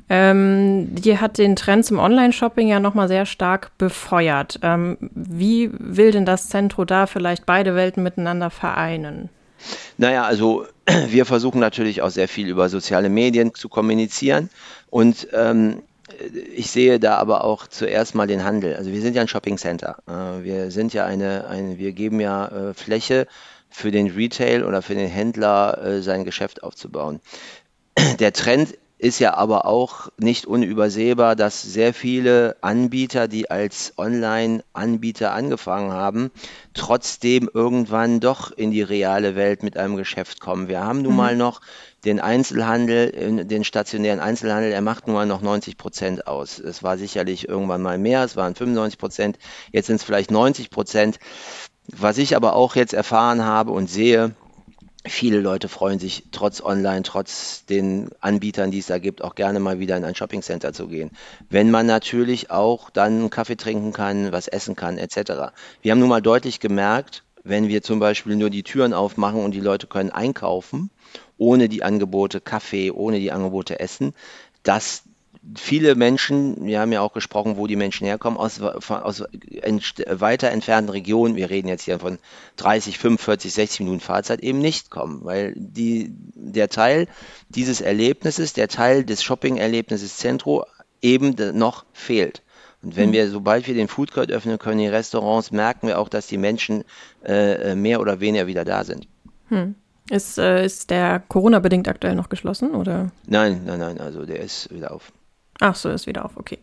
Ähm, 0.10 0.96
die 0.96 1.18
hat 1.20 1.38
den 1.38 1.56
Trend 1.56 1.86
zum 1.86 2.00
Online-Shopping 2.00 2.68
ja 2.68 2.80
nochmal 2.80 3.08
sehr 3.08 3.26
stark 3.26 3.72
befeuert. 3.78 4.60
Ähm, 4.62 4.98
wie 5.00 5.70
will 5.74 6.12
denn 6.12 6.26
das 6.26 6.50
Zentro 6.50 6.86
da 6.86 7.08
vielleicht 7.08 7.46
beide 7.46 7.76
Welten 7.76 8.04
miteinander 8.04 8.50
vereinen? 8.50 9.30
Naja, 9.98 10.24
also 10.24 10.66
wir 11.08 11.26
versuchen 11.26 11.60
natürlich 11.60 12.02
auch 12.02 12.10
sehr 12.10 12.28
viel 12.28 12.48
über 12.48 12.70
soziale 12.70 13.10
Medien 13.10 13.54
zu 13.54 13.70
kommunizieren 13.70 14.50
und 14.90 15.28
ähm, 15.34 15.82
ich 16.56 16.72
sehe 16.72 17.00
da 17.00 17.16
aber 17.18 17.44
auch 17.44 17.68
zuerst 17.68 18.16
mal 18.16 18.28
den 18.28 18.44
Handel. 18.44 18.76
Also 18.76 18.92
wir 18.92 19.02
sind 19.02 19.16
ja 19.16 19.22
ein 19.22 19.28
Shopping 19.28 19.58
Center. 19.58 19.98
Äh, 20.08 20.44
wir 20.44 20.72
sind 20.72 20.94
ja 20.94 21.06
eine, 21.06 21.48
eine 21.48 21.78
wir 21.78 21.92
geben 21.92 22.20
ja 22.20 22.48
äh, 22.48 22.74
Fläche 22.74 23.28
für 23.70 23.92
den 23.92 24.08
Retail 24.12 24.64
oder 24.64 24.82
für 24.82 24.96
den 24.96 25.10
Händler 25.10 25.84
äh, 25.84 26.02
sein 26.02 26.24
Geschäft 26.24 26.64
aufzubauen. 26.64 27.20
Der 28.20 28.32
Trend 28.32 28.78
ist 29.00 29.20
ja 29.20 29.36
aber 29.36 29.66
auch 29.66 30.10
nicht 30.18 30.48
unübersehbar, 30.48 31.36
dass 31.36 31.62
sehr 31.62 31.94
viele 31.94 32.58
Anbieter, 32.62 33.28
die 33.28 33.52
als 33.52 33.94
Online-Anbieter 33.98 35.34
angefangen 35.34 35.92
haben, 35.92 36.32
trotzdem 36.74 37.50
irgendwann 37.54 38.20
doch 38.20 38.52
in 38.52 38.72
die 38.72 38.82
reale 38.82 39.36
Welt 39.36 39.62
mit 39.62 39.78
einem 39.78 39.98
Geschäft 39.98 40.40
kommen. 40.40 40.68
Wir 40.68 40.84
haben 40.84 41.04
nun 41.04 41.12
mhm. 41.12 41.18
mal 41.18 41.36
noch 41.36 41.62
den 42.06 42.20
Einzelhandel, 42.20 43.46
den 43.46 43.64
stationären 43.64 44.20
Einzelhandel, 44.20 44.72
er 44.72 44.82
macht 44.82 45.08
nun 45.08 45.16
mal 45.16 45.26
noch 45.26 45.42
90 45.42 45.78
Prozent 45.78 46.26
aus. 46.26 46.58
Es 46.58 46.82
war 46.82 46.98
sicherlich 46.98 47.48
irgendwann 47.48 47.82
mal 47.82 47.98
mehr, 47.98 48.24
es 48.24 48.36
waren 48.36 48.56
95 48.56 48.98
Prozent, 48.98 49.38
jetzt 49.72 49.88
sind 49.88 49.98
es 49.98 50.04
vielleicht 50.04 50.32
90 50.32 50.70
Prozent. 50.70 51.20
Was 51.88 52.18
ich 52.18 52.36
aber 52.36 52.54
auch 52.54 52.76
jetzt 52.76 52.94
erfahren 52.94 53.46
habe 53.46 53.72
und 53.72 53.90
sehe, 53.90 54.36
viele 55.10 55.40
Leute 55.40 55.70
freuen 55.70 56.00
sich 56.00 56.24
trotz 56.32 56.62
Online, 56.62 57.04
trotz 57.04 57.66
den 57.66 58.10
Anbietern, 58.20 58.72
die 58.72 58.80
es 58.80 58.88
da 58.88 58.98
gibt, 58.98 59.24
auch 59.24 59.36
gerne 59.36 59.60
mal 59.60 59.80
wieder 59.80 59.98
in 59.98 60.06
ein 60.06 60.16
Shoppingcenter 60.16 60.74
zu 60.74 60.88
gehen. 60.88 61.12
Wenn 61.50 61.72
man 61.72 61.86
natürlich 61.86 62.52
auch 62.52 62.90
dann 62.90 63.30
Kaffee 63.30 63.58
trinken 63.58 63.94
kann, 63.94 64.32
was 64.32 64.48
essen 64.48 64.76
kann, 64.76 64.98
etc. 64.98 65.54
Wir 65.82 65.92
haben 65.92 66.00
nun 66.00 66.10
mal 66.10 66.22
deutlich 66.22 66.60
gemerkt, 66.60 67.24
wenn 67.44 67.68
wir 67.68 67.82
zum 67.82 68.00
Beispiel 68.00 68.36
nur 68.36 68.50
die 68.50 68.64
Türen 68.64 68.94
aufmachen 68.94 69.44
und 69.44 69.52
die 69.52 69.60
Leute 69.60 69.88
können 69.88 70.12
einkaufen, 70.12 70.90
ohne 71.38 71.70
die 71.70 71.84
Angebote 71.84 72.42
Kaffee, 72.42 72.92
ohne 72.92 73.20
die 73.20 73.32
Angebote 73.32 73.80
Essen, 73.80 74.14
dass 74.64 75.04
viele 75.56 75.96
Menschen, 75.96 76.66
wir 76.66 76.80
haben 76.80 76.92
ja 76.92 77.02
auch 77.02 77.14
gesprochen, 77.14 77.58
wo 77.58 77.68
die 77.68 77.76
Menschen 77.76 78.06
herkommen, 78.06 78.38
aus, 78.38 78.60
aus 78.62 79.24
weiter 80.08 80.50
entfernten 80.52 80.90
Regionen, 80.90 81.36
wir 81.36 81.50
reden 81.50 81.68
jetzt 81.68 81.84
hier 81.84 82.00
von 82.00 82.20
30, 82.58 82.98
45, 82.98 83.54
60 83.54 83.80
Minuten 83.82 84.00
Fahrzeit, 84.00 84.42
eben 84.42 84.60
nicht 84.60 84.90
kommen, 84.90 85.24
weil 85.24 85.54
die, 85.56 86.12
der 86.36 86.70
Teil 86.70 87.08
dieses 87.50 87.82
Erlebnisses, 87.82 88.54
der 88.54 88.68
Teil 88.68 89.04
des 89.04 89.24
Shopping-Erlebnisses 89.24 90.18
Zentro 90.18 90.66
eben 91.02 91.36
noch 91.58 91.86
fehlt. 91.94 92.42
Und 92.84 92.96
wenn 92.96 93.08
hm. 93.08 93.14
wir, 93.14 93.30
sobald 93.30 93.68
wir 93.68 93.74
den 93.74 93.88
Food 93.88 94.12
Court 94.12 94.32
öffnen 94.32 94.60
können, 94.60 94.80
die 94.80 94.88
Restaurants, 94.88 95.52
merken 95.52 95.88
wir 95.88 96.00
auch, 96.00 96.10
dass 96.10 96.28
die 96.28 96.38
Menschen 96.38 96.84
äh, 97.24 97.76
mehr 97.76 98.02
oder 98.02 98.20
weniger 98.20 98.48
wieder 98.48 98.66
da 98.66 98.84
sind. 98.84 99.08
Hm. 99.50 99.76
Ist, 100.10 100.38
äh, 100.38 100.64
ist 100.64 100.90
der 100.90 101.22
Corona-bedingt 101.28 101.88
aktuell 101.88 102.16
noch 102.16 102.30
geschlossen, 102.30 102.76
oder? 102.76 103.12
Nein, 103.26 103.64
nein, 103.66 103.80
nein, 103.80 104.00
also 104.00 104.26
der 104.26 104.40
ist 104.40 104.74
wieder 104.74 104.94
auf. 104.94 105.12
Ach 105.60 105.76
so, 105.76 105.90
ist 105.90 106.08
wieder 106.08 106.26
auf, 106.26 106.38
okay. 106.38 106.60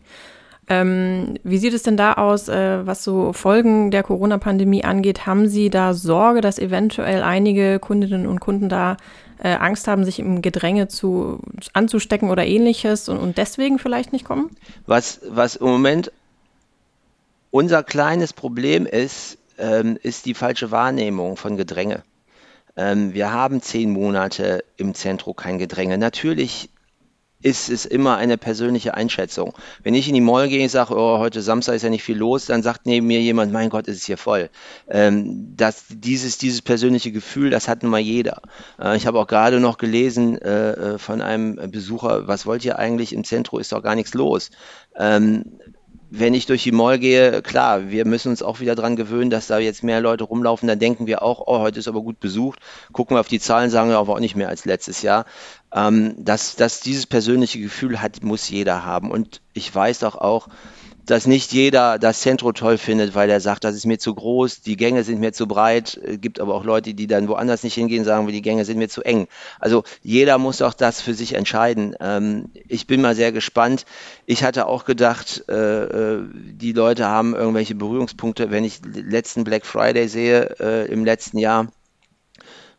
Ähm, 0.67 1.35
wie 1.43 1.59
sieht 1.59 1.73
es 1.73 1.83
denn 1.83 1.95
da 1.95 2.13
aus, 2.13 2.49
äh, 2.49 2.85
was 2.85 3.03
so 3.03 3.33
Folgen 3.33 3.91
der 3.91 4.01
Corona-Pandemie 4.01 4.83
angeht? 4.83 5.27
Haben 5.27 5.47
Sie 5.47 5.69
da 5.69 5.93
Sorge, 5.93 6.41
dass 6.41 6.57
eventuell 6.57 7.21
einige 7.21 7.77
Kundinnen 7.79 8.25
und 8.25 8.39
Kunden 8.39 8.67
da 8.67 8.97
äh, 9.43 9.53
Angst 9.53 9.87
haben, 9.87 10.05
sich 10.05 10.17
im 10.17 10.41
Gedränge 10.41 10.87
zu, 10.87 11.39
anzustecken 11.73 12.31
oder 12.31 12.45
ähnliches 12.45 13.09
und, 13.09 13.19
und 13.19 13.37
deswegen 13.37 13.77
vielleicht 13.77 14.11
nicht 14.11 14.25
kommen? 14.25 14.49
Was, 14.87 15.21
was 15.27 15.55
im 15.55 15.67
Moment 15.67 16.11
unser 17.51 17.83
kleines 17.83 18.33
Problem 18.33 18.87
ist, 18.87 19.37
ähm, 19.59 19.99
ist 20.01 20.25
die 20.25 20.33
falsche 20.33 20.71
Wahrnehmung 20.71 21.37
von 21.37 21.57
Gedränge. 21.57 22.03
Ähm, 22.75 23.13
wir 23.13 23.31
haben 23.31 23.61
zehn 23.61 23.91
Monate 23.91 24.63
im 24.77 24.95
Zentrum 24.95 25.35
kein 25.35 25.59
Gedränge. 25.59 25.97
Natürlich 25.97 26.69
ist 27.45 27.69
es 27.69 27.85
immer 27.85 28.17
eine 28.17 28.39
persönliche 28.39 28.95
Einschätzung. 28.95 29.53
Wenn 29.83 29.93
ich 29.93 30.07
in 30.07 30.15
die 30.15 30.21
Mall 30.21 30.49
gehe 30.49 30.63
und 30.63 30.69
sage, 30.69 30.95
oh, 30.95 31.19
heute 31.19 31.43
Samstag 31.43 31.75
ist 31.75 31.83
ja 31.83 31.91
nicht 31.91 32.01
viel 32.01 32.17
los, 32.17 32.47
dann 32.47 32.63
sagt 32.63 32.87
neben 32.87 33.05
mir 33.05 33.21
jemand, 33.21 33.53
mein 33.53 33.69
Gott, 33.69 33.87
ist 33.87 33.97
es 33.97 34.05
hier 34.05 34.17
voll. 34.17 34.49
Ähm, 34.89 35.53
das, 35.55 35.85
dieses, 35.89 36.39
dieses 36.39 36.63
persönliche 36.63 37.11
Gefühl, 37.11 37.51
das 37.51 37.67
hat 37.67 37.83
nun 37.83 37.91
mal 37.91 37.99
jeder. 37.99 38.41
Äh, 38.81 38.97
ich 38.97 39.05
habe 39.05 39.19
auch 39.19 39.27
gerade 39.27 39.59
noch 39.59 39.77
gelesen 39.77 40.41
äh, 40.41 40.71
äh, 40.71 40.97
von 40.97 41.21
einem 41.21 41.69
Besucher, 41.69 42.27
was 42.27 42.47
wollt 42.47 42.65
ihr 42.65 42.79
eigentlich 42.79 43.13
im 43.13 43.23
Zentrum, 43.23 43.59
ist 43.59 43.71
doch 43.71 43.83
gar 43.83 43.93
nichts 43.93 44.15
los. 44.15 44.49
Ähm, 44.97 45.59
wenn 46.09 46.33
ich 46.33 46.45
durch 46.45 46.63
die 46.63 46.71
Mall 46.71 46.99
gehe, 46.99 47.41
klar, 47.41 47.89
wir 47.89 48.05
müssen 48.05 48.29
uns 48.29 48.43
auch 48.43 48.59
wieder 48.59 48.75
dran 48.75 48.95
gewöhnen, 48.95 49.29
dass 49.29 49.47
da 49.47 49.57
jetzt 49.57 49.83
mehr 49.83 50.01
Leute 50.01 50.23
rumlaufen. 50.23 50.67
Dann 50.67 50.79
denken 50.79 51.07
wir 51.07 51.21
auch, 51.21 51.43
oh, 51.47 51.59
heute 51.59 51.79
ist 51.79 51.87
aber 51.87 52.01
gut 52.01 52.19
besucht. 52.19 52.59
Gucken 52.91 53.15
wir 53.15 53.19
auf 53.19 53.27
die 53.27 53.39
Zahlen, 53.39 53.69
sagen 53.69 53.89
wir 53.89 53.97
aber 53.97 54.13
auch 54.13 54.19
nicht 54.19 54.35
mehr 54.35 54.49
als 54.49 54.65
letztes 54.65 55.01
Jahr. 55.01 55.25
Ähm, 55.73 56.15
dass, 56.17 56.55
dass 56.55 56.79
dieses 56.79 57.05
persönliche 57.05 57.59
Gefühl 57.59 58.01
hat, 58.01 58.23
muss 58.23 58.49
jeder 58.49 58.85
haben. 58.85 59.11
Und 59.11 59.41
ich 59.53 59.73
weiß 59.73 59.99
doch 59.99 60.15
auch, 60.15 60.47
dass 61.05 61.27
nicht 61.27 61.53
jeder 61.53 61.99
das 61.99 62.21
Zentro 62.21 62.51
toll 62.51 62.77
findet, 62.77 63.15
weil 63.15 63.29
er 63.29 63.39
sagt, 63.39 63.63
das 63.63 63.75
ist 63.75 63.85
mir 63.85 63.99
zu 63.99 64.13
groß, 64.13 64.61
die 64.61 64.77
Gänge 64.77 65.03
sind 65.03 65.19
mir 65.19 65.33
zu 65.33 65.47
breit. 65.47 65.99
Es 66.03 66.19
gibt 66.19 66.39
aber 66.39 66.55
auch 66.55 66.63
Leute, 66.63 66.93
die 66.93 67.07
dann 67.07 67.27
woanders 67.27 67.63
nicht 67.63 67.75
hingehen, 67.75 68.03
sagen, 68.03 68.27
die 68.27 68.41
Gänge 68.41 68.65
sind 68.65 68.77
mir 68.77 68.89
zu 68.89 69.01
eng. 69.03 69.27
Also 69.59 69.83
jeder 70.01 70.37
muss 70.37 70.61
auch 70.61 70.73
das 70.73 71.01
für 71.01 71.13
sich 71.13 71.33
entscheiden. 71.33 71.95
Ähm, 71.99 72.49
ich 72.67 72.87
bin 72.87 73.01
mal 73.01 73.15
sehr 73.15 73.31
gespannt. 73.31 73.85
Ich 74.25 74.43
hatte 74.43 74.67
auch 74.67 74.85
gedacht, 74.85 75.43
äh, 75.47 75.83
äh 75.83 76.21
die 76.33 76.73
Leute 76.73 77.05
haben 77.05 77.35
irgendwelche 77.35 77.75
Berührungspunkte. 77.75 78.49
Wenn 78.51 78.63
ich 78.63 78.81
letzten 78.83 79.43
Black 79.43 79.65
Friday 79.65 80.07
sehe 80.07 80.55
äh, 80.59 80.91
im 80.91 81.05
letzten 81.05 81.37
Jahr, 81.37 81.67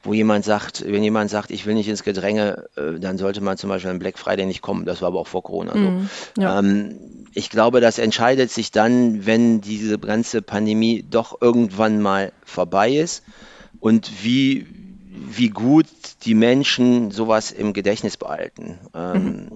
wo 0.07 0.15
jemand 0.15 0.45
sagt, 0.45 0.85
wenn 0.87 1.03
jemand 1.03 1.31
sagt, 1.31 1.51
ich 1.51 1.67
will 1.67 1.75
nicht 1.75 1.89
ins 1.89 2.05
Gedränge, 2.05 2.69
äh, 2.77 2.99
dann 2.99 3.19
sollte 3.19 3.41
man 3.41 3.59
zum 3.59 3.69
Beispiel 3.69 3.91
am 3.91 3.99
Black 3.99 4.19
Friday 4.19 4.47
nicht 4.47 4.63
kommen. 4.63 4.87
Das 4.87 5.03
war 5.03 5.09
aber 5.09 5.21
auch 5.21 5.27
vor 5.27 5.43
Corona 5.43 5.73
so. 5.73 5.79
Mm, 5.79 6.09
ja. 6.39 6.59
ähm, 6.59 7.27
ich 7.35 7.51
glaube, 7.51 7.81
das 7.81 7.99
entscheidet 7.99 8.51
sich 8.51 8.71
dann, 8.71 9.27
wenn 9.27 9.61
diese 9.61 9.99
ganze 9.99 10.41
Pandemie 10.41 11.05
doch 11.09 11.41
irgendwann 11.41 12.01
mal 12.01 12.33
vorbei 12.45 12.93
ist 12.93 13.25
und 13.81 14.25
wie, 14.25 14.67
wie 15.11 15.51
gut 15.51 15.87
die 16.23 16.35
Menschen 16.35 17.11
sowas 17.11 17.51
im 17.51 17.73
Gedächtnis 17.73 18.17
behalten. 18.17 18.79
Ähm, 18.95 19.25
mhm. 19.25 19.49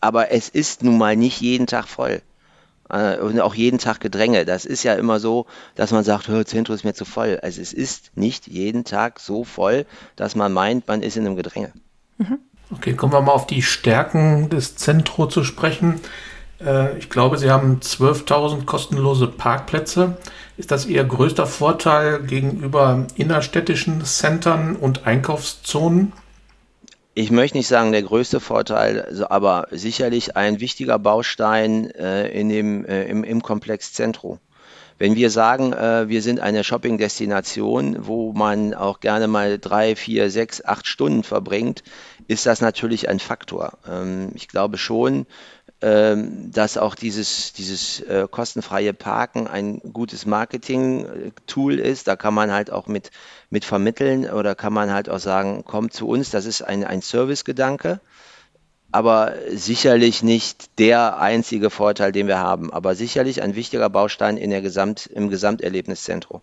Aber 0.00 0.32
es 0.32 0.48
ist 0.48 0.82
nun 0.82 0.98
mal 0.98 1.16
nicht 1.16 1.40
jeden 1.40 1.66
Tag 1.66 1.88
voll 1.88 2.20
und 2.88 3.40
auch 3.40 3.54
jeden 3.54 3.78
Tag 3.78 4.00
Gedränge. 4.00 4.44
Das 4.44 4.64
ist 4.64 4.82
ja 4.82 4.94
immer 4.94 5.18
so, 5.18 5.46
dass 5.74 5.90
man 5.90 6.04
sagt, 6.04 6.30
Zentrum 6.46 6.74
ist 6.74 6.84
mir 6.84 6.94
zu 6.94 7.04
voll. 7.04 7.40
Also 7.42 7.60
es 7.60 7.72
ist 7.72 8.16
nicht 8.16 8.46
jeden 8.46 8.84
Tag 8.84 9.20
so 9.20 9.44
voll, 9.44 9.86
dass 10.16 10.36
man 10.36 10.52
meint, 10.52 10.86
man 10.86 11.02
ist 11.02 11.16
in 11.16 11.26
einem 11.26 11.36
Gedränge. 11.36 11.72
Mhm. 12.18 12.38
Okay, 12.70 12.94
kommen 12.94 13.12
wir 13.12 13.20
mal 13.20 13.32
auf 13.32 13.46
die 13.46 13.62
Stärken 13.62 14.48
des 14.48 14.76
Zentro 14.76 15.26
zu 15.26 15.44
sprechen. 15.44 16.00
Äh, 16.60 16.96
ich 16.98 17.10
glaube, 17.10 17.38
Sie 17.38 17.50
haben 17.50 17.80
12.000 17.80 18.64
kostenlose 18.64 19.28
Parkplätze. 19.28 20.16
Ist 20.56 20.70
das 20.70 20.86
Ihr 20.86 21.04
größter 21.04 21.46
Vorteil 21.46 22.22
gegenüber 22.22 23.06
innerstädtischen 23.16 24.04
Centern 24.04 24.76
und 24.76 25.06
Einkaufszonen? 25.06 26.12
Ich 27.14 27.30
möchte 27.30 27.56
nicht 27.56 27.68
sagen 27.68 27.92
der 27.92 28.02
größte 28.02 28.40
Vorteil, 28.40 29.24
aber 29.28 29.68
sicherlich 29.70 30.36
ein 30.36 30.60
wichtiger 30.60 30.98
Baustein 30.98 31.90
äh, 31.90 32.28
in 32.28 32.48
dem, 32.48 32.84
äh, 32.84 33.04
im, 33.04 33.22
im 33.22 33.42
Komplex 33.42 33.92
Zentro. 33.92 34.40
Wenn 34.98 35.16
wir 35.16 35.30
sagen, 35.30 35.72
äh, 35.72 36.08
wir 36.08 36.22
sind 36.22 36.40
eine 36.40 36.62
Shopping-Destination, 36.62 38.06
wo 38.06 38.32
man 38.32 38.74
auch 38.74 39.00
gerne 39.00 39.26
mal 39.26 39.58
drei, 39.58 39.96
vier, 39.96 40.30
sechs, 40.30 40.64
acht 40.64 40.86
Stunden 40.86 41.24
verbringt, 41.24 41.82
ist 42.28 42.46
das 42.46 42.60
natürlich 42.60 43.08
ein 43.08 43.18
Faktor. 43.18 43.78
Ähm, 43.88 44.30
ich 44.34 44.48
glaube 44.48 44.78
schon, 44.78 45.26
dass 45.84 46.78
auch 46.78 46.94
dieses, 46.94 47.52
dieses 47.52 48.00
äh, 48.00 48.26
kostenfreie 48.30 48.94
Parken 48.94 49.46
ein 49.46 49.80
gutes 49.92 50.24
Marketing-Tool 50.24 51.78
ist. 51.78 52.08
Da 52.08 52.16
kann 52.16 52.32
man 52.32 52.52
halt 52.52 52.70
auch 52.70 52.86
mit, 52.86 53.10
mit 53.50 53.66
vermitteln 53.66 54.30
oder 54.30 54.54
kann 54.54 54.72
man 54.72 54.92
halt 54.92 55.10
auch 55.10 55.18
sagen, 55.18 55.64
kommt 55.64 55.92
zu 55.92 56.08
uns, 56.08 56.30
das 56.30 56.46
ist 56.46 56.62
ein, 56.62 56.84
ein 56.84 57.02
Service-Gedanke, 57.02 58.00
aber 58.92 59.34
sicherlich 59.52 60.22
nicht 60.22 60.78
der 60.78 61.18
einzige 61.18 61.68
Vorteil, 61.68 62.12
den 62.12 62.28
wir 62.28 62.38
haben, 62.38 62.72
aber 62.72 62.94
sicherlich 62.94 63.42
ein 63.42 63.54
wichtiger 63.54 63.90
Baustein 63.90 64.38
in 64.38 64.50
der 64.50 64.62
Gesamt, 64.62 65.06
im 65.06 65.28
Gesamterlebniszentrum. 65.28 66.40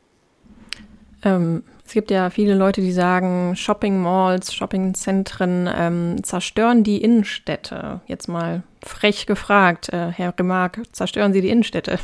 Ähm, 1.23 1.63
es 1.91 1.93
gibt 1.93 2.09
ja 2.09 2.29
viele 2.29 2.55
Leute, 2.55 2.79
die 2.79 2.93
sagen, 2.93 3.53
Shopping 3.57 4.01
Malls, 4.01 4.53
Shoppingzentren 4.53 5.69
ähm, 5.75 6.23
zerstören 6.23 6.85
die 6.85 7.01
Innenstädte. 7.01 7.99
Jetzt 8.07 8.29
mal 8.29 8.63
frech 8.81 9.25
gefragt, 9.25 9.89
äh, 9.89 10.07
Herr 10.07 10.33
Remark, 10.39 10.79
zerstören 10.93 11.33
Sie 11.33 11.41
die 11.41 11.49
Innenstädte? 11.49 11.99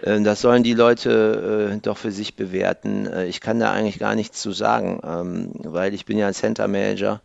Äh, 0.00 0.22
das 0.22 0.40
sollen 0.40 0.62
die 0.62 0.72
Leute 0.72 1.74
äh, 1.74 1.76
doch 1.82 1.98
für 1.98 2.10
sich 2.10 2.36
bewerten. 2.36 3.06
Äh, 3.06 3.26
ich 3.26 3.42
kann 3.42 3.60
da 3.60 3.70
eigentlich 3.70 3.98
gar 3.98 4.14
nichts 4.14 4.40
zu 4.40 4.50
sagen, 4.50 5.02
ähm, 5.04 5.50
weil 5.56 5.92
ich 5.92 6.06
bin 6.06 6.16
ja 6.16 6.32
Center 6.32 6.66
Manager 6.66 7.20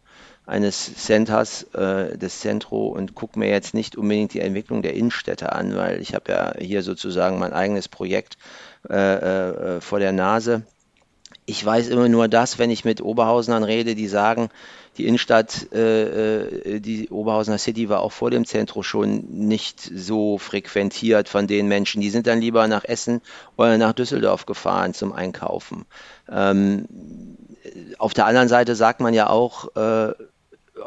eines 0.46 0.94
Centers 1.06 1.64
äh, 1.74 2.18
des 2.18 2.42
Centro 2.42 2.88
und 2.88 3.16
gucke 3.16 3.40
mir 3.40 3.48
jetzt 3.48 3.74
nicht 3.74 3.96
unbedingt 3.96 4.34
die 4.34 4.42
Entwicklung 4.42 4.82
der 4.82 4.94
Innenstädte 4.94 5.54
an, 5.54 5.74
weil 5.78 6.02
ich 6.02 6.14
habe 6.16 6.34
ja 6.34 6.54
hier 6.60 6.84
sozusagen 6.84 7.40
mein 7.40 7.54
eigenes 7.54 7.88
Projekt 7.88 8.38
äh, 8.90 9.78
äh, 9.78 9.80
vor 9.80 10.00
der 10.00 10.12
Nase 10.12 10.64
ich 11.46 11.64
weiß 11.64 11.90
immer 11.90 12.10
nur 12.10 12.28
das, 12.28 12.58
wenn 12.58 12.70
ich 12.70 12.86
mit 12.86 13.02
Oberhausenern 13.02 13.64
rede, 13.64 13.96
die 13.96 14.08
sagen, 14.08 14.50
die 14.98 15.06
Innenstadt, 15.06 15.72
äh, 15.74 16.46
äh, 16.76 16.80
die 16.80 17.10
Oberhausener 17.10 17.58
City 17.58 17.90
war 17.90 18.00
auch 18.00 18.12
vor 18.12 18.32
dem 18.32 18.46
Zentrum 18.46 18.82
schon 18.82 19.26
nicht 19.30 19.80
so 19.82 20.38
frequentiert 20.38 21.30
von 21.30 21.48
den 21.48 21.68
Menschen. 21.68 22.02
Die 22.02 22.10
sind 22.10 22.28
dann 22.28 22.40
lieber 22.42 22.68
nach 22.68 22.86
Essen 22.86 23.22
oder 23.58 23.78
nach 23.78 23.94
Düsseldorf 23.94 24.46
gefahren 24.46 24.94
zum 24.94 25.14
Einkaufen. 25.14 25.86
Ähm, 26.30 26.88
auf 27.98 28.14
der 28.14 28.26
anderen 28.26 28.48
Seite 28.48 28.76
sagt 28.76 29.02
man 29.02 29.14
ja 29.14 29.30
auch, 29.30 29.76
äh, 29.76 30.14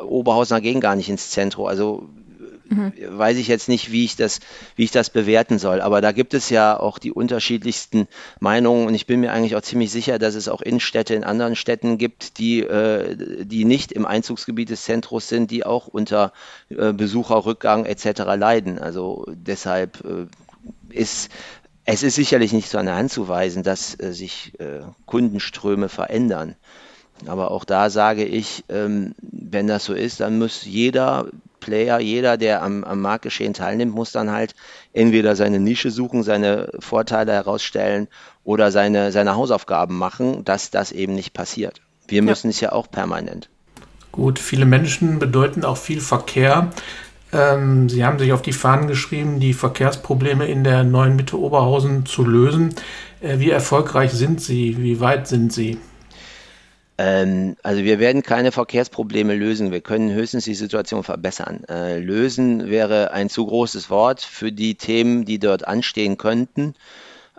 Oberhausener 0.02 0.60
gehen 0.60 0.80
gar 0.80 0.96
nicht 0.96 1.08
ins 1.08 1.30
Zentrum. 1.30 1.66
Also 1.66 2.08
mhm. 2.68 2.92
weiß 2.96 3.38
ich 3.38 3.48
jetzt 3.48 3.68
nicht, 3.68 3.92
wie 3.92 4.04
ich 4.04 4.16
das, 4.16 4.40
wie 4.76 4.84
ich 4.84 4.90
das 4.90 5.10
bewerten 5.10 5.58
soll. 5.58 5.80
Aber 5.80 6.00
da 6.00 6.12
gibt 6.12 6.34
es 6.34 6.50
ja 6.50 6.78
auch 6.78 6.98
die 6.98 7.12
unterschiedlichsten 7.12 8.08
Meinungen 8.40 8.86
und 8.86 8.94
ich 8.94 9.06
bin 9.06 9.20
mir 9.20 9.32
eigentlich 9.32 9.56
auch 9.56 9.62
ziemlich 9.62 9.90
sicher, 9.90 10.18
dass 10.18 10.34
es 10.34 10.48
auch 10.48 10.60
Innenstädte 10.60 11.14
in 11.14 11.24
anderen 11.24 11.56
Städten 11.56 11.98
gibt, 11.98 12.38
die, 12.38 12.60
äh, 12.60 13.16
die 13.44 13.64
nicht 13.64 13.92
im 13.92 14.06
Einzugsgebiet 14.06 14.70
des 14.70 14.84
Zentrums 14.84 15.28
sind, 15.28 15.50
die 15.50 15.64
auch 15.64 15.86
unter 15.86 16.32
äh, 16.70 16.92
Besucherrückgang 16.92 17.84
etc. 17.84 18.20
leiden. 18.36 18.78
Also 18.78 19.26
deshalb 19.28 20.04
äh, 20.04 20.26
ist 20.94 21.30
es 21.90 22.02
ist 22.02 22.16
sicherlich 22.16 22.52
nicht 22.52 22.68
so 22.68 22.76
an 22.76 22.84
der 22.84 22.96
Hand 22.96 23.10
zu 23.10 23.28
weisen, 23.28 23.62
dass 23.62 23.98
äh, 23.98 24.12
sich 24.12 24.52
äh, 24.60 24.80
Kundenströme 25.06 25.88
verändern. 25.88 26.54
Aber 27.26 27.50
auch 27.50 27.64
da 27.64 27.88
sage 27.88 28.24
ich, 28.26 28.64
ähm, 28.68 29.14
wenn 29.22 29.66
das 29.66 29.86
so 29.86 29.94
ist, 29.94 30.20
dann 30.20 30.38
muss 30.38 30.64
jeder 30.64 31.28
Player, 31.68 32.00
jeder, 32.00 32.38
der 32.38 32.62
am, 32.62 32.82
am 32.82 33.02
Marktgeschehen 33.02 33.52
teilnimmt, 33.52 33.94
muss 33.94 34.10
dann 34.10 34.30
halt 34.30 34.54
entweder 34.94 35.36
seine 35.36 35.60
Nische 35.60 35.90
suchen, 35.90 36.22
seine 36.22 36.70
Vorteile 36.78 37.32
herausstellen 37.32 38.08
oder 38.42 38.70
seine, 38.70 39.12
seine 39.12 39.36
Hausaufgaben 39.36 39.98
machen, 39.98 40.46
dass 40.46 40.70
das 40.70 40.92
eben 40.92 41.14
nicht 41.14 41.34
passiert. 41.34 41.82
Wir 42.06 42.22
müssen 42.22 42.46
ja. 42.46 42.50
es 42.50 42.60
ja 42.60 42.72
auch 42.72 42.90
permanent. 42.90 43.50
Gut, 44.12 44.38
viele 44.38 44.64
Menschen 44.64 45.18
bedeuten 45.18 45.62
auch 45.62 45.76
viel 45.76 46.00
Verkehr. 46.00 46.70
Ähm, 47.34 47.90
Sie 47.90 48.02
haben 48.02 48.18
sich 48.18 48.32
auf 48.32 48.40
die 48.40 48.54
Fahnen 48.54 48.88
geschrieben, 48.88 49.38
die 49.38 49.52
Verkehrsprobleme 49.52 50.46
in 50.46 50.64
der 50.64 50.84
neuen 50.84 51.16
Mitte 51.16 51.38
Oberhausen 51.38 52.06
zu 52.06 52.24
lösen. 52.24 52.74
Äh, 53.20 53.40
wie 53.40 53.50
erfolgreich 53.50 54.12
sind 54.12 54.40
Sie? 54.40 54.78
Wie 54.78 55.00
weit 55.00 55.28
sind 55.28 55.52
Sie? 55.52 55.76
Ähm, 56.98 57.56
also 57.62 57.84
wir 57.84 58.00
werden 58.00 58.22
keine 58.22 58.50
Verkehrsprobleme 58.50 59.34
lösen. 59.36 59.70
Wir 59.70 59.80
können 59.80 60.12
höchstens 60.12 60.44
die 60.44 60.54
Situation 60.54 61.04
verbessern. 61.04 61.64
Äh, 61.68 62.00
lösen 62.00 62.68
wäre 62.68 63.12
ein 63.12 63.30
zu 63.30 63.46
großes 63.46 63.88
Wort 63.88 64.20
für 64.20 64.50
die 64.50 64.74
Themen, 64.74 65.24
die 65.24 65.38
dort 65.38 65.66
anstehen 65.66 66.18
könnten. 66.18 66.74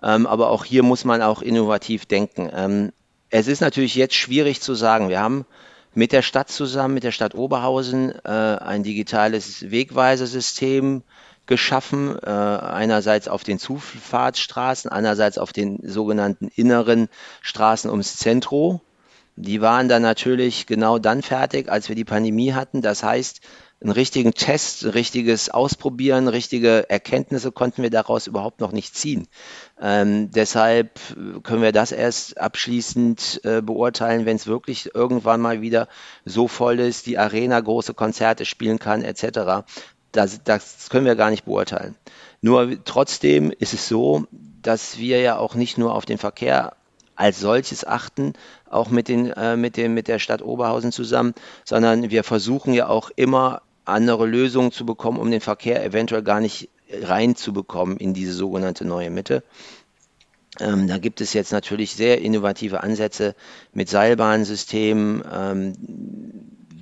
Ähm, 0.02 0.26
aber 0.26 0.50
auch 0.50 0.64
hier 0.64 0.84
muss 0.84 1.04
man 1.04 1.22
auch 1.22 1.42
innovativ 1.42 2.06
denken. 2.06 2.50
Ähm, 2.54 2.94
es 3.30 3.48
ist 3.48 3.60
natürlich 3.60 3.96
jetzt 3.96 4.16
schwierig 4.16 4.62
zu 4.62 4.76
sagen. 4.76 5.10
Wir 5.10 5.20
haben 5.20 5.46
mit 5.94 6.14
der 6.14 6.22
Stadt 6.22 6.50
zusammen, 6.50 6.94
mit 6.94 7.04
der 7.04 7.12
Stadt 7.12 7.36
Oberhausen, 7.36 8.14
äh, 8.24 8.30
ein 8.30 8.84
digitales 8.84 9.70
Wegweisersystem 9.70 11.04
geschaffen. 11.48 12.18
Äh, 12.18 12.30
einerseits 12.30 13.28
auf 13.28 13.44
den 13.44 13.60
Zufahrtsstraßen, 13.60 14.90
andererseits 14.90 15.38
auf 15.38 15.52
den 15.52 15.80
sogenannten 15.84 16.48
inneren 16.56 17.10
Straßen 17.42 17.90
ums 17.90 18.16
Zentrum. 18.16 18.80
Die 19.42 19.62
waren 19.62 19.88
dann 19.88 20.02
natürlich 20.02 20.66
genau 20.66 21.00
dann 21.00 21.22
fertig, 21.22 21.72
als 21.72 21.88
wir 21.88 21.96
die 21.96 22.04
Pandemie 22.04 22.52
hatten. 22.52 22.82
Das 22.82 23.04
heißt, 23.04 23.40
einen 23.82 23.92
richtigen 23.92 24.34
Test, 24.34 24.84
ein 24.84 24.90
richtiges 24.90 25.50
Ausprobieren, 25.50 26.28
richtige 26.28 26.90
Erkenntnisse 26.90 27.54
konnten 27.54 27.82
wir 27.82 27.90
daraus 27.90 28.28
überhaupt 28.28 28.60
noch 28.60 28.74
nicht 28.74 28.98
ziehen. 28.98 29.30
Ähm, 29.80 30.30
deshalb 30.32 31.00
können 31.44 31.62
wir 31.62 31.72
das 31.72 31.94
erst 31.94 32.38
abschließend 32.38 33.40
äh, 33.46 33.62
beurteilen, 33.62 34.26
wenn 34.26 34.36
es 34.36 34.46
wirklich 34.46 34.94
irgendwann 34.94 35.40
mal 35.40 35.62
wieder 35.62 35.88
so 36.26 36.50
voll 36.50 36.82
ist, 36.82 37.06
die 37.06 37.18
Arena 37.18 37.62
große 37.62 37.94
Konzerte 37.94 38.44
spielen 38.44 38.78
kann, 38.78 39.04
etc. 39.04 39.66
Das, 40.12 40.44
das 40.44 40.90
können 40.90 41.06
wir 41.06 41.16
gar 41.16 41.30
nicht 41.30 41.46
beurteilen. 41.46 41.96
Nur 42.42 42.84
trotzdem 42.84 43.52
ist 43.52 43.74
es 43.74 43.88
so, 43.88 44.26
dass 44.62 44.98
wir 44.98 45.22
ja 45.22 45.38
auch 45.38 45.56
nicht 45.56 45.78
nur 45.78 45.96
auf 45.96 46.06
den 46.06 46.18
Verkehr 46.18 46.76
als 47.20 47.42
solches 47.42 47.86
achten, 47.86 48.34
auch 48.70 48.90
mit, 48.90 49.10
den, 49.10 49.32
äh, 49.32 49.58
mit, 49.58 49.76
dem, 49.76 49.94
mit 49.94 50.08
der 50.08 50.20
Stadt 50.20 50.42
Oberhausen 50.42 50.94
zusammen, 50.94 51.34
sondern 51.66 52.10
wir 52.10 52.24
versuchen 52.24 52.74
ja 52.74 52.88
auch 52.88 53.12
immer 53.14 53.62
andere 53.84 54.26
Lösungen 54.26 54.72
zu 54.72 54.86
bekommen, 54.86 55.20
um 55.20 55.30
den 55.30 55.42
Verkehr 55.42 55.84
eventuell 55.84 56.24
gar 56.24 56.40
nicht 56.40 56.70
reinzubekommen 56.90 57.98
in 57.98 58.14
diese 58.14 58.32
sogenannte 58.32 58.86
neue 58.86 59.10
Mitte. 59.10 59.44
Ähm, 60.62 60.88
da 60.88 60.98
gibt 60.98 61.20
es 61.20 61.34
jetzt 61.34 61.52
natürlich 61.52 61.94
sehr 61.94 62.22
innovative 62.22 62.84
Ansätze 62.84 63.36
mit 63.74 63.90
Seilbahnsystemen. 63.90 65.22
Ähm, 65.30 65.74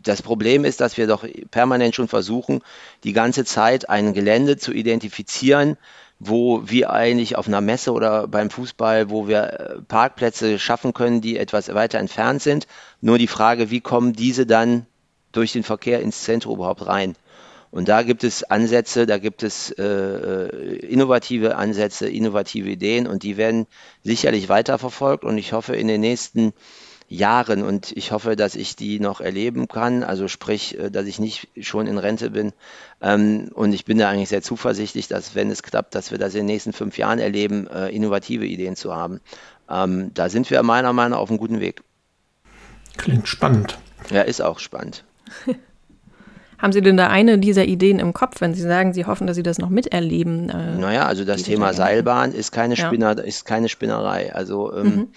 das 0.04 0.22
Problem 0.22 0.66
ist, 0.66 0.82
dass 0.82 0.98
wir 0.98 1.08
doch 1.08 1.26
permanent 1.50 1.96
schon 1.96 2.08
versuchen, 2.08 2.62
die 3.04 3.14
ganze 3.14 3.44
Zeit 3.44 3.90
ein 3.90 4.14
Gelände 4.14 4.58
zu 4.58 4.72
identifizieren, 4.72 5.78
wo 6.20 6.62
wir 6.66 6.92
eigentlich 6.92 7.36
auf 7.36 7.48
einer 7.48 7.62
Messe 7.62 7.92
oder 7.92 8.28
beim 8.28 8.50
Fußball, 8.50 9.10
wo 9.10 9.28
wir 9.28 9.44
äh, 9.44 9.82
Parkplätze 9.82 10.58
schaffen 10.58 10.94
können, 10.94 11.22
die 11.22 11.38
etwas 11.38 11.74
weiter 11.74 12.00
entfernt 12.00 12.42
sind. 12.42 12.68
Nur 13.02 13.18
die 13.18 13.28
Frage, 13.28 13.70
wie 13.70 13.82
kommen 13.82 14.14
diese 14.14 14.46
dann 14.46 14.88
durch 15.32 15.54
den 15.54 15.64
Verkehr 15.64 16.02
ins 16.02 16.24
Zentrum 16.24 16.56
überhaupt 16.56 16.88
rein? 16.88 17.16
Und 17.70 17.90
da 17.90 18.02
gibt 18.02 18.24
es 18.24 18.44
Ansätze, 18.44 19.06
da 19.06 19.18
gibt 19.18 19.44
es 19.44 19.72
äh, 19.72 19.84
äh 19.84 20.76
innovative 20.88 21.58
Ansätze, 21.58 22.08
innovative 22.08 22.70
Ideen 22.70 23.08
und 23.08 23.24
die 23.24 23.38
werden 23.38 23.68
sicherlich 24.04 24.50
weiterverfolgt. 24.50 25.24
Und 25.24 25.38
ich 25.38 25.54
hoffe, 25.54 25.76
in 25.76 25.88
den 25.88 26.02
nächsten 26.02 26.54
Jahren 27.10 27.64
und 27.64 27.94
ich 27.96 28.12
hoffe, 28.12 28.36
dass 28.36 28.56
ich 28.56 28.76
die 28.76 29.00
noch 29.00 29.22
erleben 29.22 29.68
kann, 29.68 30.04
also 30.04 30.28
sprich, 30.28 30.78
äh, 30.78 30.92
dass 30.92 31.06
ich 31.06 31.20
nicht 31.20 31.48
schon 31.62 31.88
in 31.88 31.98
Rente 31.98 32.32
bin. 32.32 32.52
Ähm, 33.02 33.50
und 33.54 33.74
ich 33.74 33.86
bin 33.86 33.98
da 33.98 34.10
eigentlich 34.10 34.30
sehr 34.30 34.42
zuversichtlich, 34.42 35.08
dass 35.08 35.34
wenn 35.34 35.50
es 35.50 35.64
klappt, 35.64 35.96
dass 35.96 36.12
wir 36.12 36.18
das 36.18 36.34
in 36.34 36.42
den 36.42 36.48
nächsten 36.48 36.74
fünf 36.74 36.98
Jahren 36.98 37.20
erleben, 37.20 37.68
äh, 37.68 37.90
innovative 37.90 38.46
Ideen 38.46 38.76
zu 38.76 38.94
haben. 38.94 39.22
Ähm, 39.70 40.12
da 40.14 40.30
sind 40.30 40.50
wir 40.50 40.62
meiner 40.64 40.92
Meinung 40.92 41.12
nach 41.12 41.20
auf 41.20 41.30
einem 41.30 41.40
guten 41.40 41.62
Weg. 41.62 41.82
Klingt 42.98 43.28
spannend. 43.28 43.78
Ja, 44.12 44.22
ist 44.24 44.42
auch 44.42 44.60
spannend. 44.60 45.06
Haben 46.58 46.74
Sie 46.74 46.82
denn 46.82 46.98
da 46.98 47.08
eine 47.08 47.38
dieser 47.38 47.66
Ideen 47.66 48.00
im 48.00 48.14
Kopf, 48.14 48.42
wenn 48.42 48.56
Sie 48.56 48.64
sagen, 48.64 48.92
Sie 48.92 49.06
hoffen, 49.06 49.28
dass 49.28 49.36
Sie 49.36 49.44
das 49.44 49.60
noch 49.60 49.70
miterleben? 49.70 50.50
Äh, 50.50 50.76
naja, 50.78 51.06
also 51.06 51.24
das 51.24 51.44
Thema 51.44 51.74
Seilbahn 51.74 52.32
ist 52.34 52.52
keine, 52.52 52.76
Spinner, 52.76 53.16
ja. 53.16 53.24
ist 53.24 53.46
keine 53.46 53.70
Spinnerei. 53.70 54.34
Also 54.34 54.74
ähm, 54.74 54.86
mhm. 54.86 55.08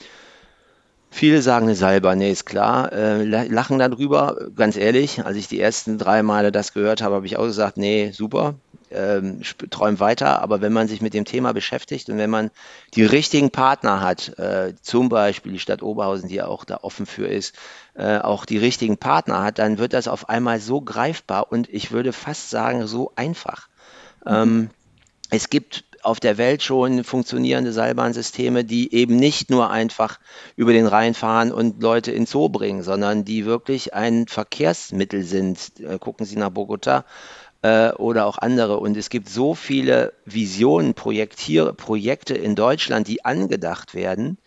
Viele 1.12 1.42
sagen 1.42 1.66
eine 1.66 1.74
Salba, 1.74 2.14
nee, 2.14 2.30
ist 2.30 2.46
klar, 2.46 2.92
äh, 2.92 3.24
lachen 3.24 3.80
darüber. 3.80 4.48
Ganz 4.54 4.76
ehrlich, 4.76 5.24
als 5.24 5.36
ich 5.36 5.48
die 5.48 5.60
ersten 5.60 5.98
drei 5.98 6.22
Male 6.22 6.52
das 6.52 6.72
gehört 6.72 7.02
habe, 7.02 7.16
habe 7.16 7.26
ich 7.26 7.36
auch 7.36 7.44
gesagt, 7.44 7.76
nee, 7.76 8.12
super, 8.12 8.54
ähm, 8.92 9.42
träum 9.70 9.98
weiter. 9.98 10.40
Aber 10.40 10.60
wenn 10.60 10.72
man 10.72 10.86
sich 10.86 11.02
mit 11.02 11.12
dem 11.12 11.24
Thema 11.24 11.52
beschäftigt 11.52 12.08
und 12.10 12.18
wenn 12.18 12.30
man 12.30 12.50
die 12.94 13.04
richtigen 13.04 13.50
Partner 13.50 14.00
hat, 14.00 14.38
äh, 14.38 14.74
zum 14.82 15.08
Beispiel 15.08 15.52
die 15.52 15.58
Stadt 15.58 15.82
Oberhausen, 15.82 16.28
die 16.28 16.36
ja 16.36 16.46
auch 16.46 16.64
da 16.64 16.78
offen 16.82 17.06
für 17.06 17.26
ist, 17.26 17.56
äh, 17.94 18.18
auch 18.18 18.44
die 18.44 18.58
richtigen 18.58 18.96
Partner 18.96 19.42
hat, 19.42 19.58
dann 19.58 19.78
wird 19.78 19.92
das 19.94 20.06
auf 20.06 20.28
einmal 20.28 20.60
so 20.60 20.80
greifbar 20.80 21.50
und 21.50 21.68
ich 21.68 21.90
würde 21.90 22.12
fast 22.12 22.50
sagen, 22.50 22.86
so 22.86 23.12
einfach. 23.16 23.68
Mhm. 24.24 24.32
Ähm, 24.32 24.70
es 25.30 25.50
gibt 25.50 25.84
auf 26.02 26.20
der 26.20 26.38
Welt 26.38 26.62
schon 26.62 27.04
funktionierende 27.04 27.72
Seilbahnsysteme, 27.72 28.64
die 28.64 28.94
eben 28.94 29.16
nicht 29.16 29.50
nur 29.50 29.70
einfach 29.70 30.18
über 30.56 30.72
den 30.72 30.86
Rhein 30.86 31.14
fahren 31.14 31.52
und 31.52 31.82
Leute 31.82 32.12
ins 32.12 32.30
Zoo 32.30 32.48
bringen, 32.48 32.82
sondern 32.82 33.24
die 33.24 33.44
wirklich 33.44 33.94
ein 33.94 34.26
Verkehrsmittel 34.28 35.22
sind. 35.22 35.72
Äh, 35.80 35.98
gucken 35.98 36.26
Sie 36.26 36.36
nach 36.36 36.50
Bogota. 36.50 37.04
äh, 37.62 37.90
oder 37.92 38.26
auch 38.26 38.38
andere. 38.38 38.78
Und 38.78 38.96
es 38.96 39.10
gibt 39.10 39.28
so 39.28 39.54
viele 39.54 40.12
Visionen, 40.24 40.94
Projektier 40.94 41.72
Projekte 41.72 42.34
in 42.34 42.54
Deutschland, 42.54 43.08
die 43.08 43.24
angedacht 43.24 43.94
werden, 43.94 44.38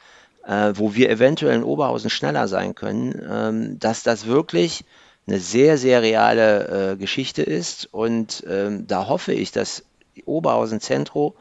äh, 0.45 0.73
wo 0.75 0.95
wir 0.95 1.09
eventuell 1.09 1.55
in 1.55 1.63
Oberhausen 1.63 2.09
schneller 2.09 2.47
sein 2.47 2.75
können, 2.75 3.21
ähm, 3.29 3.79
dass 3.79 4.03
das 4.03 4.25
wirklich 4.25 4.83
eine 5.25 5.39
sehr, 5.39 5.77
sehr 5.77 6.01
reale 6.01 6.93
äh, 6.93 6.95
Geschichte 6.97 7.43
ist. 7.43 7.87
Und 7.91 8.43
ähm, 8.49 8.87
da 8.87 9.07
hoffe 9.07 9.33
ich, 9.33 9.51
dass 9.51 9.85
Oberhausen 10.25 10.79
Zentro 10.79 11.35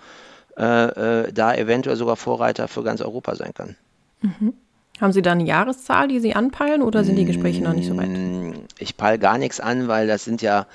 äh, 0.57 1.25
äh, 1.25 1.33
da 1.33 1.55
eventuell 1.55 1.97
sogar 1.97 2.17
Vorreiter 2.17 2.69
für 2.69 2.83
ganz 2.83 3.01
Europa 3.01 3.35
sein 3.37 3.55
kann. 3.55 3.77
Mhm. 4.21 4.55
Haben 5.01 5.13
Sie 5.13 5.23
da 5.23 5.33
eine 5.33 5.45
Jahreszahl, 5.45 6.09
die 6.09 6.21
Sie 6.21 6.35
anpeilen 6.35 6.83
oder 6.83 7.03
sind 7.03 7.17
die 7.17 7.25
Gespräche 7.25 7.63
noch 7.63 7.73
nicht 7.73 7.89
so 7.89 7.97
weit? 7.97 8.11
Mm, 8.11 8.53
ich 8.79 8.97
peile 8.97 9.19
gar 9.19 9.39
nichts 9.39 9.59
an, 9.59 9.89
weil 9.89 10.07
das 10.07 10.25
sind 10.25 10.43
ja, 10.43 10.67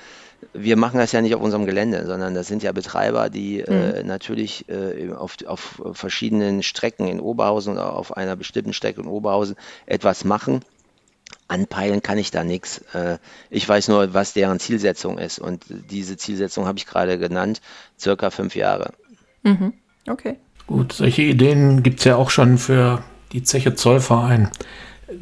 wir 0.52 0.76
machen 0.76 0.98
das 0.98 1.12
ja 1.12 1.22
nicht 1.22 1.34
auf 1.34 1.40
unserem 1.40 1.64
Gelände, 1.64 2.04
sondern 2.04 2.34
das 2.34 2.48
sind 2.48 2.62
ja 2.62 2.72
Betreiber, 2.72 3.30
die 3.30 3.64
mhm. 3.66 3.74
äh, 3.74 4.02
natürlich 4.02 4.68
äh, 4.68 5.12
auf, 5.12 5.36
auf 5.46 5.80
verschiedenen 5.92 6.62
Strecken 6.62 7.06
in 7.06 7.20
Oberhausen 7.20 7.74
oder 7.74 7.94
auf 7.94 8.16
einer 8.16 8.36
bestimmten 8.36 8.72
Strecke 8.72 9.00
in 9.00 9.06
Oberhausen 9.06 9.56
etwas 9.86 10.24
machen. 10.24 10.60
Anpeilen 11.48 12.02
kann 12.02 12.18
ich 12.18 12.30
da 12.30 12.44
nichts. 12.44 12.82
Äh, 12.92 13.18
ich 13.50 13.68
weiß 13.68 13.88
nur, 13.88 14.14
was 14.14 14.34
deren 14.34 14.60
Zielsetzung 14.60 15.18
ist. 15.18 15.38
Und 15.38 15.64
diese 15.68 16.16
Zielsetzung 16.16 16.66
habe 16.66 16.78
ich 16.78 16.86
gerade 16.86 17.18
genannt, 17.18 17.60
circa 17.98 18.30
fünf 18.30 18.54
Jahre. 18.54 18.92
Mhm. 19.42 19.72
Okay. 20.06 20.36
Gut, 20.66 20.92
solche 20.92 21.22
Ideen 21.22 21.82
gibt 21.82 22.00
es 22.00 22.04
ja 22.04 22.16
auch 22.16 22.30
schon 22.30 22.58
für 22.58 23.02
die 23.32 23.42
Zeche 23.42 23.74
Zollverein. 23.74 24.50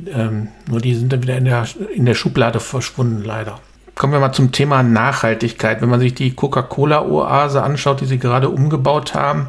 Ähm, 0.09 0.49
nur 0.69 0.81
die 0.81 0.95
sind 0.95 1.13
dann 1.13 1.23
wieder 1.23 1.37
in 1.37 1.45
der, 1.45 1.67
in 1.95 2.07
der 2.07 2.15
Schublade 2.15 2.59
verschwunden, 2.59 3.23
leider. 3.25 3.61
Kommen 3.95 4.13
wir 4.13 4.21
mal 4.21 4.33
zum 4.33 4.53
Thema 4.53 4.83
Nachhaltigkeit. 4.83 5.81
Wenn 5.81 5.89
man 5.89 6.01
sich 6.01 6.15
die 6.15 6.35
Coca-Cola-Oase 6.35 7.63
anschaut, 7.63 8.01
die 8.01 8.07
sie 8.07 8.19
gerade 8.19 8.51
umgebaut 8.51 9.15
haben, 9.15 9.49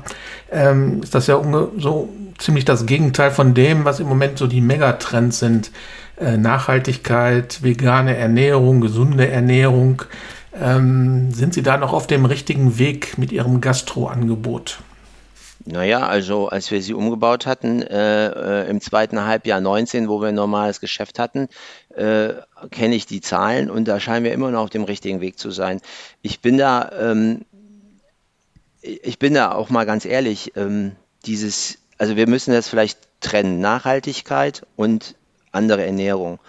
ähm, 0.51 1.01
ist 1.01 1.15
das 1.15 1.27
ja 1.27 1.41
so 1.77 2.09
ziemlich 2.37 2.63
das 2.63 2.85
Gegenteil 2.85 3.31
von 3.31 3.53
dem, 3.53 3.83
was 3.83 3.99
im 3.99 4.07
Moment 4.07 4.37
so 4.37 4.47
die 4.47 4.61
Megatrends 4.61 5.39
sind. 5.39 5.71
Äh, 6.19 6.37
Nachhaltigkeit, 6.37 7.61
vegane 7.61 8.17
Ernährung, 8.17 8.81
gesunde 8.81 9.27
Ernährung. 9.27 10.01
Ähm, 10.59 11.31
sind 11.31 11.53
Sie 11.53 11.61
da 11.61 11.77
noch 11.77 11.93
auf 11.93 12.07
dem 12.07 12.25
richtigen 12.25 12.79
Weg 12.79 13.19
mit 13.19 13.31
Ihrem 13.31 13.61
Gastroangebot? 13.61 14.79
Naja, 15.65 16.07
also 16.07 16.47
als 16.47 16.71
wir 16.71 16.81
sie 16.81 16.93
umgebaut 16.93 17.45
hatten, 17.45 17.83
äh, 17.83 18.63
äh, 18.63 18.69
im 18.69 18.81
zweiten 18.81 19.25
Halbjahr 19.25 19.61
19, 19.61 20.07
wo 20.07 20.21
wir 20.21 20.29
ein 20.29 20.35
normales 20.35 20.79
Geschäft 20.79 21.19
hatten, 21.19 21.49
äh, 21.93 22.29
kenne 22.71 22.95
ich 22.95 23.05
die 23.05 23.21
Zahlen 23.21 23.69
und 23.69 23.85
da 23.87 23.99
scheinen 23.99 24.23
wir 24.23 24.31
immer 24.31 24.49
noch 24.49 24.61
auf 24.61 24.69
dem 24.69 24.85
richtigen 24.85 25.21
Weg 25.21 25.37
zu 25.37 25.51
sein. 25.51 25.81
Ich 26.21 26.39
bin 26.39 26.57
da, 26.57 26.89
ähm, 26.97 27.41
ich 28.81 29.19
bin 29.19 29.33
da 29.33 29.51
auch 29.51 29.69
mal 29.69 29.85
ganz 29.85 30.05
ehrlich, 30.05 30.53
ähm, 30.55 30.93
dieses, 31.25 31.79
also 31.97 32.15
wir 32.15 32.27
müssen 32.27 32.53
das 32.53 32.69
vielleicht 32.69 32.99
trennen, 33.19 33.59
Nachhaltigkeit 33.59 34.65
und 34.77 35.15
andere 35.57 35.85
Ernährung. 35.85 36.39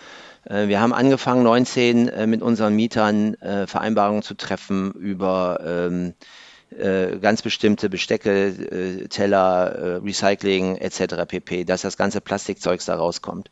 Äh, 0.44 0.68
wir 0.68 0.80
haben 0.80 0.92
angefangen, 0.92 1.42
19 1.42 2.08
äh, 2.08 2.26
mit 2.26 2.42
unseren 2.42 2.74
Mietern 2.74 3.34
äh, 3.34 3.66
Vereinbarungen 3.66 4.22
zu 4.22 4.34
treffen 4.34 4.92
über 4.92 5.60
ähm, 5.64 6.14
äh, 6.78 7.18
ganz 7.18 7.42
bestimmte 7.42 7.88
Bestecke, 7.88 9.08
Teller, 9.08 10.02
Recycling 10.04 10.76
etc. 10.76 11.26
pp, 11.26 11.64
dass 11.64 11.82
das 11.82 11.96
ganze 11.96 12.20
Plastikzeugs 12.20 12.84
da 12.84 12.96
rauskommt. 12.96 13.50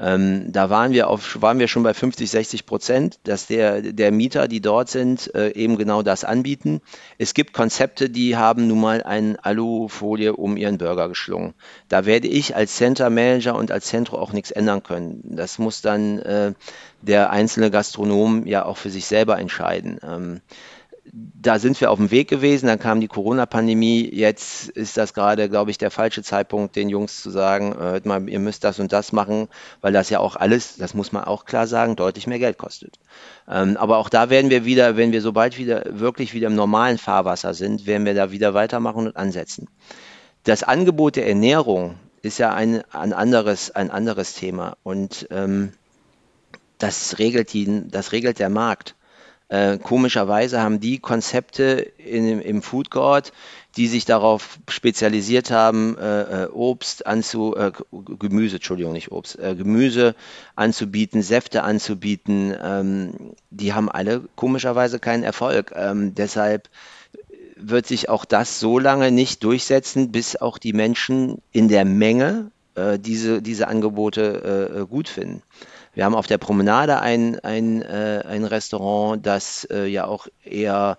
Ähm, 0.00 0.52
da 0.52 0.70
waren 0.70 0.92
wir, 0.92 1.08
auf, 1.08 1.42
waren 1.42 1.58
wir 1.58 1.66
schon 1.66 1.82
bei 1.82 1.92
50, 1.92 2.30
60 2.30 2.66
Prozent, 2.66 3.18
dass 3.24 3.46
der, 3.46 3.82
der 3.82 4.12
Mieter, 4.12 4.46
die 4.46 4.60
dort 4.60 4.88
sind, 4.88 5.34
äh, 5.34 5.50
eben 5.54 5.76
genau 5.76 6.02
das 6.02 6.22
anbieten. 6.22 6.80
Es 7.18 7.34
gibt 7.34 7.52
Konzepte, 7.52 8.08
die 8.08 8.36
haben 8.36 8.68
nun 8.68 8.80
mal 8.80 9.02
eine 9.02 9.44
Alufolie 9.44 10.36
um 10.36 10.56
ihren 10.56 10.78
Burger 10.78 11.08
geschlungen. 11.08 11.54
Da 11.88 12.06
werde 12.06 12.28
ich 12.28 12.54
als 12.54 12.76
Center 12.76 13.10
Manager 13.10 13.56
und 13.56 13.72
als 13.72 13.86
Zentro 13.86 14.18
auch 14.18 14.32
nichts 14.32 14.52
ändern 14.52 14.84
können. 14.84 15.20
Das 15.24 15.58
muss 15.58 15.82
dann 15.82 16.20
äh, 16.20 16.52
der 17.02 17.30
einzelne 17.30 17.70
Gastronom 17.72 18.46
ja 18.46 18.64
auch 18.64 18.76
für 18.76 18.90
sich 18.90 19.06
selber 19.06 19.38
entscheiden. 19.38 19.98
Ähm, 20.02 20.40
da 21.12 21.58
sind 21.58 21.80
wir 21.80 21.90
auf 21.90 21.98
dem 21.98 22.10
Weg 22.10 22.28
gewesen, 22.28 22.66
dann 22.66 22.78
kam 22.78 23.00
die 23.00 23.08
Corona-Pandemie. 23.08 24.08
Jetzt 24.12 24.68
ist 24.70 24.96
das 24.96 25.14
gerade, 25.14 25.48
glaube 25.48 25.70
ich, 25.70 25.78
der 25.78 25.90
falsche 25.90 26.22
Zeitpunkt, 26.22 26.76
den 26.76 26.88
Jungs 26.88 27.22
zu 27.22 27.30
sagen, 27.30 27.72
äh, 27.72 28.00
mal, 28.04 28.28
ihr 28.28 28.38
müsst 28.38 28.64
das 28.64 28.78
und 28.78 28.92
das 28.92 29.12
machen, 29.12 29.48
weil 29.80 29.92
das 29.92 30.10
ja 30.10 30.20
auch 30.20 30.36
alles, 30.36 30.76
das 30.76 30.94
muss 30.94 31.12
man 31.12 31.24
auch 31.24 31.44
klar 31.44 31.66
sagen, 31.66 31.96
deutlich 31.96 32.26
mehr 32.26 32.38
Geld 32.38 32.58
kostet. 32.58 32.98
Ähm, 33.48 33.76
aber 33.76 33.98
auch 33.98 34.08
da 34.08 34.30
werden 34.30 34.50
wir 34.50 34.64
wieder, 34.64 34.96
wenn 34.96 35.12
wir 35.12 35.22
sobald 35.22 35.58
wieder 35.58 35.84
wirklich 35.88 36.34
wieder 36.34 36.48
im 36.48 36.54
normalen 36.54 36.98
Fahrwasser 36.98 37.54
sind, 37.54 37.86
werden 37.86 38.06
wir 38.06 38.14
da 38.14 38.30
wieder 38.30 38.54
weitermachen 38.54 39.06
und 39.06 39.16
ansetzen. 39.16 39.68
Das 40.44 40.62
Angebot 40.62 41.16
der 41.16 41.28
Ernährung 41.28 41.96
ist 42.22 42.38
ja 42.38 42.52
ein, 42.52 42.82
ein, 42.90 43.12
anderes, 43.12 43.70
ein 43.70 43.90
anderes 43.90 44.34
Thema 44.34 44.76
und 44.82 45.28
ähm, 45.30 45.72
das 46.78 47.18
regelt, 47.18 47.52
die, 47.52 47.88
das 47.88 48.12
regelt 48.12 48.38
der 48.38 48.50
Markt. 48.50 48.94
Äh, 49.48 49.78
komischerweise 49.78 50.60
haben 50.60 50.78
die 50.78 50.98
Konzepte 50.98 51.92
in, 51.96 52.40
im 52.40 52.60
Food 52.60 52.90
Court, 52.90 53.32
die 53.78 53.86
sich 53.86 54.04
darauf 54.04 54.58
spezialisiert 54.68 55.50
haben, 55.50 55.96
äh, 55.96 56.44
äh 56.44 56.48
Obst 56.48 57.06
anzu, 57.06 57.56
äh, 57.56 57.72
Gemüse, 58.18 58.56
Entschuldigung, 58.56 58.92
nicht 58.92 59.10
Obst, 59.10 59.38
äh, 59.38 59.54
Gemüse 59.54 60.14
anzubieten, 60.54 61.22
Säfte 61.22 61.62
anzubieten, 61.62 62.54
ähm, 62.62 63.34
die 63.50 63.72
haben 63.72 63.88
alle 63.88 64.22
komischerweise 64.36 64.98
keinen 64.98 65.22
Erfolg. 65.22 65.72
Ähm, 65.74 66.14
deshalb 66.14 66.68
wird 67.56 67.86
sich 67.86 68.08
auch 68.08 68.26
das 68.26 68.60
so 68.60 68.78
lange 68.78 69.10
nicht 69.10 69.42
durchsetzen, 69.44 70.12
bis 70.12 70.36
auch 70.36 70.58
die 70.58 70.74
Menschen 70.74 71.40
in 71.52 71.68
der 71.68 71.86
Menge 71.86 72.50
äh, 72.74 72.98
diese, 72.98 73.40
diese 73.40 73.66
Angebote 73.68 74.86
gut 74.90 75.08
finden. 75.08 75.42
Wir 75.98 76.04
haben 76.04 76.14
auf 76.14 76.28
der 76.28 76.38
Promenade 76.38 77.00
ein, 77.00 77.40
ein, 77.40 77.82
äh, 77.82 78.22
ein 78.24 78.44
Restaurant, 78.44 79.26
das 79.26 79.66
äh, 79.68 79.86
ja 79.86 80.06
auch 80.06 80.28
eher 80.44 80.96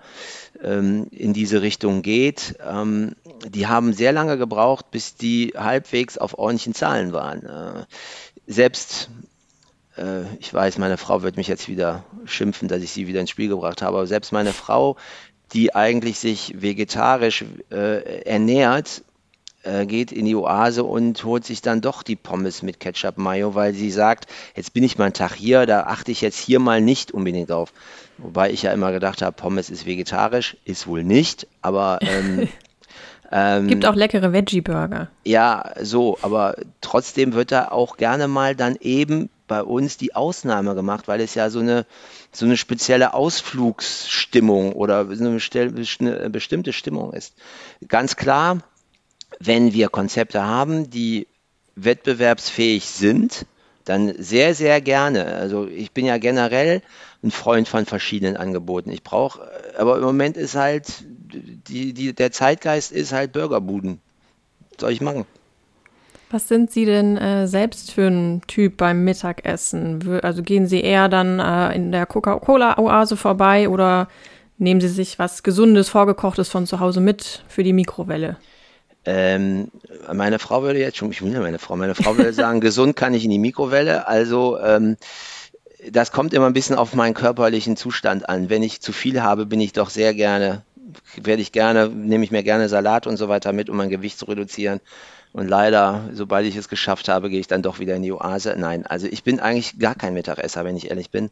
ähm, 0.62 1.08
in 1.12 1.32
diese 1.32 1.62
Richtung 1.62 2.02
geht. 2.02 2.58
Ähm, 2.70 3.16
die 3.48 3.68
haben 3.68 3.94
sehr 3.94 4.12
lange 4.12 4.38
gebraucht, 4.38 4.92
bis 4.92 5.16
die 5.16 5.54
halbwegs 5.56 6.18
auf 6.18 6.38
ordentlichen 6.38 6.74
Zahlen 6.74 7.14
waren. 7.14 7.46
Äh, 7.46 7.86
selbst 8.46 9.10
äh, 9.96 10.24
ich 10.42 10.54
weiß, 10.54 10.78
meine 10.80 10.98
Frau 10.98 11.22
wird 11.22 11.38
mich 11.38 11.48
jetzt 11.48 11.70
wieder 11.70 12.04
schimpfen, 12.26 12.68
dass 12.68 12.84
ich 12.84 12.92
sie 12.92 13.08
wieder 13.08 13.22
ins 13.22 13.30
Spiel 13.30 13.48
gebracht 13.48 13.82
habe, 13.82 13.96
aber 14.00 14.06
selbst 14.06 14.34
meine 14.34 14.52
Frau, 14.52 14.98
die 15.54 15.74
eigentlich 15.74 16.20
sich 16.20 16.62
vegetarisch 16.62 17.46
äh, 17.72 18.24
ernährt, 18.24 19.04
äh, 19.64 19.86
geht 19.86 20.12
in 20.12 20.26
die 20.26 20.36
Oase 20.36 20.84
und 20.84 21.24
holt 21.24 21.46
sich 21.46 21.62
dann 21.62 21.82
doch 21.82 22.04
die 22.04 22.16
Pommes 22.16 22.64
mit 22.64 22.80
Ketchup 22.80 23.18
Mayo, 23.18 23.56
weil 23.56 23.74
sie 23.74 23.92
sagt, 23.92 24.28
jetzt 24.56 24.74
bin 24.74 24.84
ich 24.84 24.98
mal 24.98 25.06
einen 25.06 25.14
Tag 25.14 25.34
hier, 25.34 25.66
da 25.66 25.84
achte 25.84 26.12
ich 26.12 26.22
jetzt 26.22 26.40
hier 26.40 26.60
mal 26.60 26.82
nicht 26.82 27.12
unbedingt 27.12 27.50
drauf. 27.50 27.74
Wobei 28.18 28.52
ich 28.52 28.64
ja 28.64 28.72
immer 28.72 28.92
gedacht 28.92 29.22
habe, 29.22 29.36
Pommes 29.36 29.70
ist 29.70 29.86
vegetarisch, 29.86 30.58
ist 30.66 30.88
wohl 30.88 31.04
nicht, 31.04 31.48
aber 31.62 32.00
ähm, 32.02 32.48
ähm, 33.32 33.68
Gibt 33.68 33.86
auch 33.86 33.96
leckere 33.96 34.34
Veggie-Burger. 34.34 35.10
Ja, 35.24 35.74
so, 35.82 36.18
aber 36.22 36.56
trotzdem 36.82 37.34
wird 37.34 37.52
da 37.52 37.70
auch 37.70 37.98
gerne 37.98 38.28
mal 38.28 38.56
dann 38.56 38.78
eben 38.80 39.30
bei 39.48 39.64
uns 39.64 39.98
die 39.98 40.16
Ausnahme 40.16 40.76
gemacht, 40.76 41.10
weil 41.10 41.20
es 41.20 41.36
ja 41.36 41.50
so 41.50 41.60
eine, 41.60 41.86
so 42.32 42.46
eine 42.46 42.56
spezielle 42.56 43.14
Ausflugsstimmung 43.14 44.74
oder 44.74 45.00
eine 45.10 45.32
bestimmte 46.30 46.72
Stimmung 46.72 47.12
ist. 47.12 47.34
Ganz 47.88 48.16
klar, 48.16 48.60
wenn 49.40 49.74
wir 49.74 49.90
Konzepte 49.90 50.44
haben, 50.44 50.90
die 50.90 51.28
wettbewerbsfähig 51.76 52.86
sind, 52.86 53.46
dann 53.86 54.14
sehr, 54.18 54.54
sehr 54.54 54.82
gerne. 54.82 55.26
Also 55.26 55.68
ich 55.68 55.92
bin 55.92 56.06
ja 56.06 56.18
generell 56.18 56.82
ein 57.24 57.32
Freund 57.32 57.68
von 57.68 57.86
verschiedenen 57.86 58.38
Angeboten. 58.38 58.92
Ich 58.92 59.04
brauche, 59.04 59.42
aber 59.78 59.98
im 59.98 60.04
Moment 60.04 60.38
ist 60.38 60.56
halt, 60.56 61.04
die, 61.34 61.94
die, 61.94 62.14
der 62.14 62.32
Zeitgeist 62.32 62.92
ist 62.92 63.12
halt 63.12 63.32
Burgerbuden. 63.32 64.00
Was 64.72 64.82
soll 64.82 64.92
ich 64.92 65.02
machen? 65.02 65.26
Was 66.32 66.48
sind 66.48 66.70
Sie 66.70 66.86
denn 66.86 67.18
äh, 67.18 67.48
selbst 67.48 67.92
für 67.92 68.08
ein 68.08 68.42
Typ 68.46 68.78
beim 68.78 69.04
Mittagessen? 69.04 70.20
Also 70.22 70.44
gehen 70.44 70.68
Sie 70.68 70.82
eher 70.82 71.10
dann 71.10 71.40
äh, 71.40 71.76
in 71.76 71.92
der 71.92 72.06
Coca-Cola-Oase 72.06 73.18
vorbei 73.18 73.68
oder 73.68 74.08
nehmen 74.60 74.80
Sie 74.80 74.88
sich 74.88 75.18
was 75.18 75.42
Gesundes, 75.42 75.90
Vorgekochtes 75.90 76.50
von 76.50 76.68
zu 76.68 76.80
Hause 76.80 77.02
mit 77.02 77.44
für 77.48 77.64
die 77.64 77.74
Mikrowelle? 77.74 78.38
Ähm, 79.12 79.72
meine 80.14 80.38
Frau 80.38 80.62
würde 80.62 80.80
jetzt 80.80 80.98
schon, 80.98 81.12
ich 81.12 81.24
will 81.24 81.34
ja 81.34 81.40
meine 81.40 81.58
Frau, 81.58 81.76
meine 81.76 81.96
Frau 81.96 82.16
würde 82.16 82.32
sagen, 82.32 82.62
gesund 82.62 82.96
kann 82.96 83.16
ich 83.16 83.24
in 83.24 83.32
die 83.32 83.40
Mikrowelle. 83.40 84.08
Also 84.08 84.60
ähm, 84.60 84.98
das 85.90 86.12
kommt 86.12 86.32
immer 86.32 86.46
ein 86.46 86.54
bisschen 86.54 86.76
auf 86.76 86.94
meinen 86.94 87.16
körperlichen 87.16 87.76
Zustand 87.76 88.30
an. 88.30 88.52
Wenn 88.52 88.62
ich 88.62 88.82
zu 88.82 88.92
viel 88.92 89.24
habe, 89.24 89.48
bin 89.48 89.62
ich 89.62 89.74
doch 89.74 89.90
sehr 89.90 90.14
gerne, 90.14 90.62
werde 91.16 91.42
ich 91.42 91.52
gerne, 91.52 91.90
nehme 91.90 92.24
ich 92.24 92.30
mir 92.30 92.44
gerne 92.44 92.70
Salat 92.70 93.08
und 93.08 93.18
so 93.18 93.30
weiter 93.30 93.52
mit, 93.52 93.72
um 93.72 93.78
mein 93.78 93.90
Gewicht 93.90 94.20
zu 94.20 94.26
reduzieren. 94.26 94.80
Und 95.32 95.48
leider, 95.48 96.10
sobald 96.14 96.46
ich 96.48 96.56
es 96.56 96.70
geschafft 96.70 97.08
habe, 97.08 97.30
gehe 97.30 97.40
ich 97.40 97.48
dann 97.48 97.62
doch 97.62 97.80
wieder 97.80 97.96
in 97.96 98.02
die 98.02 98.12
Oase. 98.12 98.56
Nein, 98.58 98.86
also 98.86 99.08
ich 99.08 99.24
bin 99.24 99.40
eigentlich 99.40 99.78
gar 99.78 99.96
kein 99.96 100.14
Mittagesser, 100.14 100.66
wenn 100.66 100.76
ich 100.76 100.90
ehrlich 100.90 101.12
bin. 101.12 101.30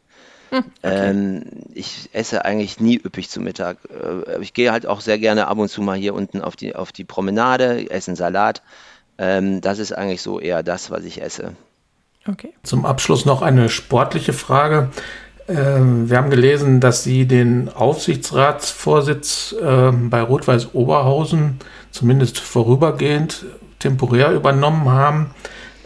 Hm, 0.50 0.64
okay. 0.82 1.10
Ähm, 1.10 1.42
ich 1.74 2.08
esse 2.12 2.44
eigentlich 2.44 2.80
nie 2.80 2.96
üppig 2.96 3.28
zu 3.28 3.40
Mittag. 3.40 3.78
Äh, 3.90 4.40
ich 4.40 4.54
gehe 4.54 4.72
halt 4.72 4.86
auch 4.86 5.00
sehr 5.00 5.18
gerne 5.18 5.48
ab 5.48 5.58
und 5.58 5.68
zu 5.68 5.82
mal 5.82 5.96
hier 5.96 6.14
unten 6.14 6.40
auf 6.40 6.56
die, 6.56 6.74
auf 6.74 6.92
die 6.92 7.04
Promenade, 7.04 7.90
esse 7.90 8.12
einen 8.12 8.16
Salat. 8.16 8.62
Ähm, 9.18 9.60
das 9.60 9.78
ist 9.78 9.92
eigentlich 9.92 10.22
so 10.22 10.38
eher 10.38 10.62
das, 10.62 10.90
was 10.90 11.04
ich 11.04 11.20
esse. 11.20 11.54
Okay. 12.26 12.52
Zum 12.62 12.86
Abschluss 12.86 13.24
noch 13.24 13.42
eine 13.42 13.68
sportliche 13.68 14.32
Frage. 14.32 14.90
Ähm, 15.48 16.08
wir 16.08 16.18
haben 16.18 16.30
gelesen, 16.30 16.80
dass 16.80 17.02
Sie 17.02 17.26
den 17.26 17.68
Aufsichtsratsvorsitz 17.68 19.56
ähm, 19.60 20.10
bei 20.10 20.20
Rot-Weiß 20.22 20.74
Oberhausen 20.74 21.58
zumindest 21.90 22.38
vorübergehend 22.38 23.46
temporär 23.78 24.32
übernommen 24.32 24.88
haben. 24.88 25.30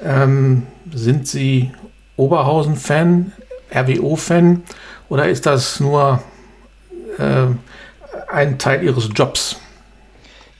Ähm, 0.02 0.66
sind 0.92 1.28
Sie 1.28 1.70
Oberhausen-Fan, 2.16 3.32
RWO-Fan 3.74 4.62
oder 5.08 5.28
ist 5.28 5.46
das 5.46 5.80
nur 5.80 6.22
äh, 7.18 7.46
ein 8.28 8.58
Teil 8.58 8.82
Ihres 8.82 9.08
Jobs? 9.14 9.56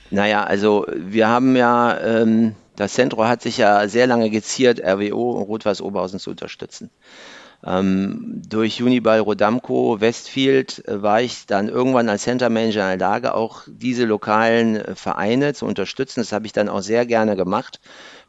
Naja, 0.09 0.43
also 0.43 0.85
wir 0.95 1.27
haben 1.27 1.55
ja, 1.55 1.99
ähm, 1.99 2.55
das 2.75 2.93
Zentrum 2.93 3.27
hat 3.27 3.41
sich 3.41 3.57
ja 3.57 3.87
sehr 3.87 4.07
lange 4.07 4.29
geziert, 4.29 4.79
RWO 4.79 5.31
und 5.31 5.43
Rot-Weiß 5.43 5.81
Oberhausen 5.81 6.19
zu 6.19 6.29
unterstützen. 6.29 6.91
Ähm, 7.65 8.41
durch 8.47 8.81
Uniball 8.83 9.19
Rodamco 9.19 10.01
Westfield 10.01 10.85
äh, 10.87 11.01
war 11.01 11.21
ich 11.21 11.45
dann 11.45 11.69
irgendwann 11.69 12.09
als 12.09 12.23
Center 12.23 12.49
Manager 12.49 12.91
in 12.91 12.99
der 12.99 13.07
Lage, 13.07 13.35
auch 13.35 13.63
diese 13.67 14.05
lokalen 14.05 14.75
äh, 14.75 14.95
Vereine 14.95 15.53
zu 15.53 15.65
unterstützen. 15.65 16.19
Das 16.19 16.33
habe 16.33 16.45
ich 16.45 16.51
dann 16.51 16.67
auch 16.67 16.81
sehr 16.81 17.05
gerne 17.05 17.35
gemacht. 17.35 17.79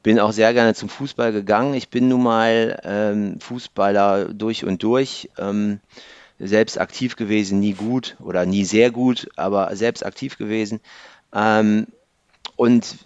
Bin 0.02 0.20
auch 0.20 0.32
sehr 0.32 0.52
gerne 0.52 0.74
zum 0.74 0.88
Fußball 0.88 1.32
gegangen. 1.32 1.74
Ich 1.74 1.88
bin 1.88 2.08
nun 2.08 2.22
mal 2.22 2.80
ähm, 2.84 3.40
Fußballer 3.40 4.26
durch 4.32 4.64
und 4.64 4.82
durch. 4.82 5.30
Ähm, 5.38 5.80
selbst 6.38 6.78
aktiv 6.78 7.16
gewesen, 7.16 7.60
nie 7.60 7.74
gut 7.74 8.16
oder 8.20 8.44
nie 8.44 8.64
sehr 8.64 8.90
gut, 8.90 9.28
aber 9.36 9.74
selbst 9.76 10.04
aktiv 10.04 10.36
gewesen. 10.36 10.80
Ähm, 11.32 11.86
und 12.56 12.96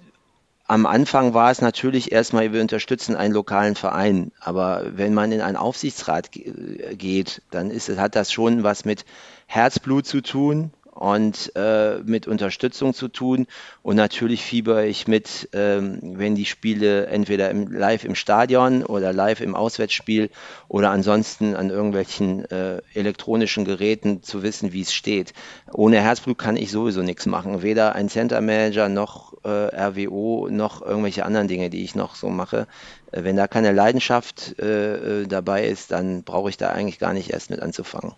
am 0.68 0.84
Anfang 0.84 1.32
war 1.32 1.50
es 1.50 1.62
natürlich 1.62 2.12
erstmal, 2.12 2.52
wir 2.52 2.60
unterstützen 2.60 3.16
einen 3.16 3.32
lokalen 3.32 3.74
Verein. 3.74 4.32
Aber 4.38 4.84
wenn 4.94 5.14
man 5.14 5.32
in 5.32 5.40
einen 5.40 5.56
Aufsichtsrat 5.56 6.30
geht, 6.32 7.42
dann 7.50 7.70
ist, 7.70 7.88
hat 7.98 8.14
das 8.14 8.30
schon 8.30 8.62
was 8.62 8.84
mit 8.84 9.06
Herzblut 9.46 10.06
zu 10.06 10.20
tun 10.20 10.70
und 10.98 11.52
äh, 11.54 11.98
mit 12.04 12.26
Unterstützung 12.26 12.92
zu 12.92 13.06
tun. 13.06 13.46
Und 13.82 13.94
natürlich 13.94 14.42
fieber 14.42 14.84
ich 14.84 15.06
mit, 15.06 15.48
ähm, 15.52 16.00
wenn 16.02 16.34
die 16.34 16.44
Spiele 16.44 17.06
entweder 17.06 17.50
im, 17.50 17.70
live 17.70 18.04
im 18.04 18.16
Stadion 18.16 18.84
oder 18.84 19.12
live 19.12 19.40
im 19.40 19.54
Auswärtsspiel 19.54 20.28
oder 20.66 20.90
ansonsten 20.90 21.54
an 21.54 21.70
irgendwelchen 21.70 22.44
äh, 22.50 22.82
elektronischen 22.94 23.64
Geräten 23.64 24.24
zu 24.24 24.42
wissen, 24.42 24.72
wie 24.72 24.80
es 24.80 24.92
steht. 24.92 25.34
Ohne 25.72 26.00
Herzblut 26.00 26.36
kann 26.36 26.56
ich 26.56 26.72
sowieso 26.72 27.02
nichts 27.02 27.26
machen. 27.26 27.62
Weder 27.62 27.94
ein 27.94 28.08
Center 28.08 28.40
Manager 28.40 28.88
noch 28.88 29.34
äh, 29.44 29.48
RWO 29.48 30.48
noch 30.50 30.82
irgendwelche 30.82 31.24
anderen 31.24 31.46
Dinge, 31.46 31.70
die 31.70 31.84
ich 31.84 31.94
noch 31.94 32.16
so 32.16 32.28
mache. 32.28 32.66
Äh, 33.12 33.22
wenn 33.22 33.36
da 33.36 33.46
keine 33.46 33.70
Leidenschaft 33.70 34.58
äh, 34.58 35.22
äh, 35.22 35.26
dabei 35.28 35.64
ist, 35.68 35.92
dann 35.92 36.24
brauche 36.24 36.50
ich 36.50 36.56
da 36.56 36.70
eigentlich 36.70 36.98
gar 36.98 37.12
nicht 37.12 37.30
erst 37.30 37.50
mit 37.50 37.60
anzufangen. 37.62 38.14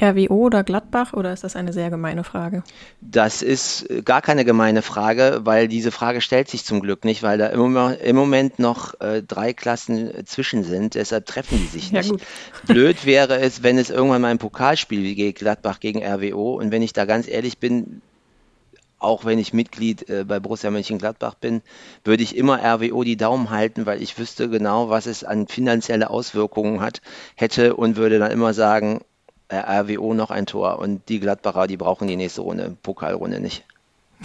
RWO 0.00 0.46
oder 0.46 0.64
Gladbach 0.64 1.12
oder 1.12 1.32
ist 1.32 1.44
das 1.44 1.56
eine 1.56 1.72
sehr 1.72 1.90
gemeine 1.90 2.24
Frage? 2.24 2.62
Das 3.00 3.42
ist 3.42 3.86
gar 4.04 4.22
keine 4.22 4.44
gemeine 4.44 4.82
Frage, 4.82 5.40
weil 5.44 5.68
diese 5.68 5.90
Frage 5.90 6.20
stellt 6.20 6.48
sich 6.48 6.64
zum 6.64 6.80
Glück 6.80 7.04
nicht, 7.04 7.22
weil 7.22 7.38
da 7.38 7.46
im 7.46 8.16
Moment 8.16 8.58
noch 8.58 9.00
äh, 9.00 9.22
drei 9.22 9.52
Klassen 9.52 10.26
zwischen 10.26 10.64
sind, 10.64 10.94
deshalb 10.94 11.26
treffen 11.26 11.58
die 11.58 11.66
sich 11.66 11.92
nicht. 11.92 12.10
Ja, 12.10 12.16
Blöd 12.66 13.06
wäre 13.06 13.38
es, 13.38 13.62
wenn 13.62 13.78
es 13.78 13.90
irgendwann 13.90 14.22
mal 14.22 14.28
ein 14.28 14.38
Pokalspiel 14.38 15.14
geht, 15.14 15.36
Gladbach 15.36 15.80
gegen 15.80 16.04
RWO 16.04 16.54
und 16.54 16.70
wenn 16.70 16.82
ich 16.82 16.92
da 16.92 17.04
ganz 17.04 17.28
ehrlich 17.28 17.58
bin, 17.58 18.02
auch 19.04 19.24
wenn 19.24 19.38
ich 19.38 19.52
Mitglied 19.52 20.08
äh, 20.08 20.24
bei 20.24 20.40
Borussia 20.40 20.70
Mönchengladbach 20.70 21.34
bin, 21.34 21.62
würde 22.04 22.22
ich 22.22 22.36
immer 22.36 22.58
RWO 22.58 23.04
die 23.04 23.16
Daumen 23.16 23.50
halten, 23.50 23.86
weil 23.86 24.02
ich 24.02 24.18
wüsste 24.18 24.48
genau, 24.48 24.88
was 24.88 25.06
es 25.06 25.24
an 25.24 25.46
finanzielle 25.46 26.10
Auswirkungen 26.10 26.80
hat, 26.80 27.02
hätte 27.36 27.76
und 27.76 27.96
würde 27.96 28.18
dann 28.18 28.32
immer 28.32 28.54
sagen, 28.54 29.00
äh, 29.00 29.13
RWO 29.52 30.14
noch 30.14 30.30
ein 30.30 30.46
Tor 30.46 30.78
und 30.78 31.08
die 31.08 31.20
Gladbacher, 31.20 31.66
die 31.66 31.76
brauchen 31.76 32.08
die 32.08 32.16
nächste 32.16 32.40
Runde, 32.40 32.76
Pokalrunde 32.82 33.40
nicht. 33.40 33.64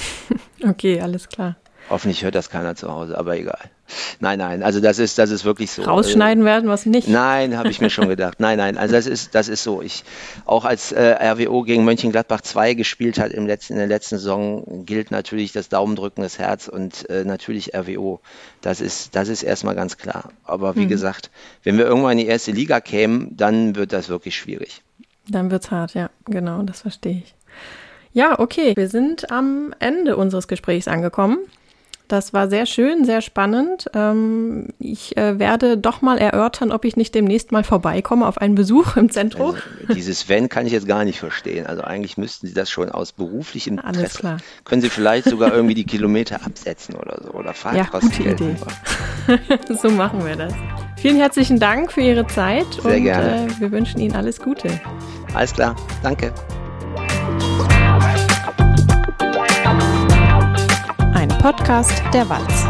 okay, 0.68 1.02
alles 1.02 1.30
klar. 1.30 1.56
Hoffentlich 1.90 2.24
hört 2.24 2.36
das 2.36 2.50
keiner 2.52 2.76
zu 2.76 2.92
Hause, 2.92 3.18
aber 3.18 3.36
egal. 3.36 3.72
Nein, 4.20 4.38
nein, 4.38 4.62
also 4.62 4.80
das 4.80 5.00
ist, 5.00 5.18
das 5.18 5.32
ist 5.32 5.44
wirklich 5.44 5.72
so. 5.72 5.82
Rausschneiden 5.82 6.46
werden 6.46 6.70
was 6.70 6.86
nicht. 6.86 7.08
Nein, 7.08 7.58
habe 7.58 7.70
ich 7.70 7.82
mir 7.82 7.90
schon 7.90 8.08
gedacht. 8.08 8.40
Nein, 8.40 8.60
nein, 8.60 8.78
also 8.78 8.94
das 8.94 9.08
ist, 9.08 9.34
das 9.34 9.48
ist 9.48 9.64
so. 9.64 9.82
Ich, 9.82 10.04
auch 10.46 10.66
als 10.66 10.92
äh, 10.92 11.16
RWO 11.20 11.64
gegen 11.64 11.86
Mönchengladbach 11.86 12.42
2 12.42 12.76
gespielt 12.76 13.18
hat 13.18 13.32
im 13.32 13.48
letzten, 13.48 13.74
in 13.74 13.80
der 13.80 13.88
letzten 13.88 14.18
Saison, 14.18 14.86
gilt 14.86 15.10
natürlich 15.10 15.52
das 15.52 15.70
Daumendrücken 15.70 16.22
des 16.22 16.38
Herz 16.38 16.68
und 16.68 17.10
äh, 17.10 17.24
natürlich 17.24 17.74
RWO. 17.76 18.20
Das 18.62 18.82
ist, 18.82 19.16
das 19.16 19.28
ist 19.28 19.42
erstmal 19.42 19.74
ganz 19.74 19.98
klar. 19.98 20.32
Aber 20.44 20.76
wie 20.76 20.86
mhm. 20.86 20.90
gesagt, 20.90 21.32
wenn 21.64 21.80
wir 21.80 21.86
irgendwann 21.86 22.12
in 22.12 22.20
die 22.20 22.28
erste 22.28 22.52
Liga 22.52 22.82
kämen, 22.82 23.36
dann 23.36 23.76
wird 23.76 23.94
das 23.94 24.10
wirklich 24.10 24.36
schwierig. 24.36 24.84
Dann 25.30 25.52
wird's 25.52 25.72
hart, 25.72 25.94
ja, 25.94 26.10
genau, 26.26 26.62
das 26.64 26.82
verstehe 26.82 27.24
ich. 27.24 27.36
Ja, 28.12 28.40
okay, 28.40 28.76
wir 28.76 28.90
sind 28.90 29.32
am 29.32 29.74
Ende 29.80 30.18
unseres 30.18 30.48
Gesprächs 30.48 30.88
angekommen. 30.88 31.38
Das 32.10 32.34
war 32.34 32.50
sehr 32.50 32.66
schön, 32.66 33.06
sehr 33.06 33.22
spannend. 33.22 33.86
Ähm, 33.94 34.70
ich 34.80 35.16
äh, 35.16 35.38
werde 35.38 35.78
doch 35.78 36.02
mal 36.02 36.18
erörtern, 36.18 36.72
ob 36.72 36.84
ich 36.84 36.98
nicht 36.98 37.14
demnächst 37.14 37.52
mal 37.52 37.64
vorbeikomme 37.64 38.26
auf 38.26 38.40
einen 38.40 38.56
Besuch 38.56 38.98
im 38.98 39.12
Zentrum. 39.12 39.52
Also, 39.52 39.94
dieses 39.94 40.28
Wenn 40.28 40.50
kann 40.50 40.66
ich 40.66 40.74
jetzt 40.74 40.88
gar 40.88 41.06
nicht 41.06 41.20
verstehen. 41.20 41.68
Also 41.68 41.84
eigentlich 41.84 42.18
müssten 42.18 42.48
Sie 42.48 42.56
das 42.56 42.72
schon 42.72 42.90
aus 42.90 43.12
beruflichem 43.12 43.78
Alles 43.78 43.98
Interesse. 43.98 44.20
Klar. 44.20 44.38
Können 44.66 44.82
Sie 44.82 44.90
vielleicht 44.90 45.30
sogar 45.30 45.54
irgendwie 45.54 45.76
die 45.76 45.86
Kilometer 45.86 46.44
absetzen 46.44 46.96
oder 46.96 47.22
so 47.24 47.30
oder 47.30 47.54
Fahrtkosten. 47.54 48.26
Ja, 48.26 48.32
Idee. 48.32 48.56
so 49.80 49.92
machen 49.92 50.26
wir 50.26 50.36
das. 50.36 50.54
Vielen 50.98 51.18
herzlichen 51.18 51.60
Dank 51.60 51.92
für 51.92 52.02
Ihre 52.02 52.26
Zeit 52.26 52.66
Sehr 52.82 52.98
und 52.98 53.04
gerne. 53.04 53.46
Äh, 53.46 53.60
wir 53.60 53.72
wünschen 53.72 54.02
Ihnen 54.02 54.16
alles 54.16 54.42
Gute. 54.42 54.82
Alles 55.34 55.54
klar, 55.54 55.76
danke. 56.02 56.34
Ein 61.14 61.30
Podcast 61.42 62.02
der 62.14 62.28
Walz. 62.30 62.66